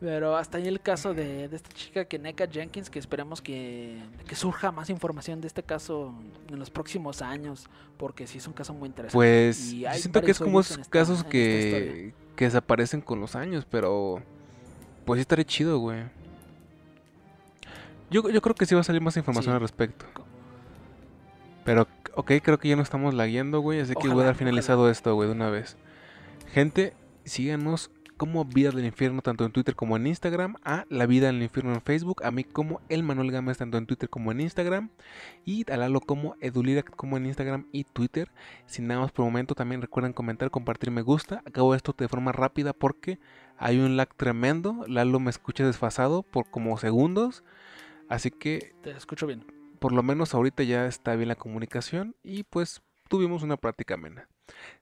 Pero 0.00 0.36
hasta 0.36 0.58
ahí 0.58 0.68
el 0.68 0.80
caso 0.80 1.12
de, 1.12 1.48
de 1.48 1.56
esta 1.56 1.70
chica 1.70 2.04
que 2.04 2.20
Neka 2.20 2.46
Jenkins, 2.48 2.88
que 2.88 3.00
esperemos 3.00 3.42
que, 3.42 4.00
que 4.28 4.36
surja 4.36 4.70
más 4.70 4.90
información 4.90 5.40
de 5.40 5.48
este 5.48 5.64
caso 5.64 6.14
en 6.48 6.58
los 6.60 6.70
próximos 6.70 7.20
años, 7.20 7.66
porque 7.96 8.28
sí 8.28 8.38
es 8.38 8.46
un 8.46 8.52
caso 8.52 8.72
muy 8.74 8.86
interesante. 8.88 9.14
Pues 9.16 9.72
yo 9.72 9.90
siento 9.94 10.22
que 10.22 10.30
es 10.30 10.38
como 10.38 10.60
esos 10.60 10.78
esta- 10.78 10.90
casos 10.90 11.24
que, 11.24 12.14
que 12.36 12.44
desaparecen 12.44 13.00
con 13.00 13.18
los 13.20 13.34
años, 13.34 13.66
pero 13.68 14.22
pues 15.04 15.18
sí 15.18 15.22
estaría 15.22 15.44
chido, 15.44 15.80
güey. 15.80 16.04
Yo, 18.08 18.30
yo 18.30 18.40
creo 18.40 18.54
que 18.54 18.66
sí 18.66 18.76
va 18.76 18.82
a 18.82 18.84
salir 18.84 19.02
más 19.02 19.16
información 19.16 19.52
Sí. 19.52 19.56
al 19.56 19.60
respecto. 19.60 20.06
Pero, 21.64 21.86
ok, 22.14 22.32
creo 22.42 22.58
que 22.58 22.68
ya 22.68 22.76
no 22.76 22.82
estamos 22.82 23.14
laguiendo, 23.14 23.60
güey, 23.60 23.80
así 23.80 23.94
que 23.94 24.08
voy 24.08 24.22
a 24.22 24.26
dar 24.26 24.34
finalizado 24.34 24.90
esto, 24.90 25.14
güey, 25.14 25.28
de 25.28 25.34
una 25.34 25.50
vez. 25.50 25.76
Gente, 26.52 26.94
síganos 27.24 27.90
como 28.18 28.44
Vida 28.44 28.70
del 28.72 28.84
Infierno, 28.84 29.22
tanto 29.22 29.46
en 29.46 29.52
Twitter 29.52 29.76
como 29.76 29.96
en 29.96 30.06
Instagram, 30.06 30.56
a 30.64 30.84
La 30.90 31.06
Vida 31.06 31.28
del 31.28 31.42
Infierno 31.42 31.72
en 31.72 31.80
Facebook, 31.80 32.24
a 32.24 32.30
mí 32.30 32.42
como 32.42 32.80
El 32.88 33.04
Manuel 33.04 33.30
Gámez, 33.30 33.58
tanto 33.58 33.78
en 33.78 33.86
Twitter 33.86 34.10
como 34.10 34.32
en 34.32 34.40
Instagram, 34.40 34.90
y 35.44 35.70
a 35.70 35.76
Lalo 35.76 36.00
como 36.00 36.34
Edulirac 36.40 36.90
como 36.96 37.16
en 37.16 37.26
Instagram 37.26 37.66
y 37.72 37.84
Twitter. 37.84 38.30
Sin 38.66 38.88
nada 38.88 39.00
más 39.00 39.12
por 39.12 39.24
el 39.24 39.30
momento, 39.30 39.54
también 39.54 39.80
recuerden 39.80 40.12
comentar, 40.12 40.50
compartir, 40.50 40.90
me 40.90 41.02
gusta. 41.02 41.42
Acabo 41.46 41.74
esto 41.74 41.94
de 41.96 42.08
forma 42.08 42.32
rápida 42.32 42.72
porque 42.72 43.18
hay 43.56 43.78
un 43.78 43.96
lag 43.96 44.12
tremendo. 44.14 44.84
Lalo 44.88 45.20
me 45.20 45.30
escucha 45.30 45.64
desfasado 45.64 46.22
por 46.22 46.50
como 46.50 46.76
segundos. 46.76 47.44
Así 48.08 48.30
que 48.30 48.74
Te 48.82 48.90
escucho 48.90 49.26
bien. 49.26 49.57
Por 49.78 49.92
lo 49.92 50.02
menos 50.02 50.34
ahorita 50.34 50.62
ya 50.62 50.86
está 50.86 51.14
bien 51.14 51.28
la 51.28 51.36
comunicación 51.36 52.16
y 52.22 52.44
pues 52.44 52.82
tuvimos 53.08 53.42
una 53.42 53.56
plática 53.56 53.94
amena. 53.94 54.28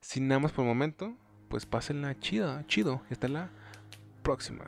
Sin 0.00 0.28
nada 0.28 0.40
más 0.40 0.52
por 0.52 0.64
el 0.64 0.68
momento, 0.68 1.16
pues 1.48 1.66
pásenla 1.66 2.18
chida, 2.18 2.64
chido. 2.66 3.02
Hasta 3.10 3.28
la 3.28 3.50
próxima. 4.22 4.64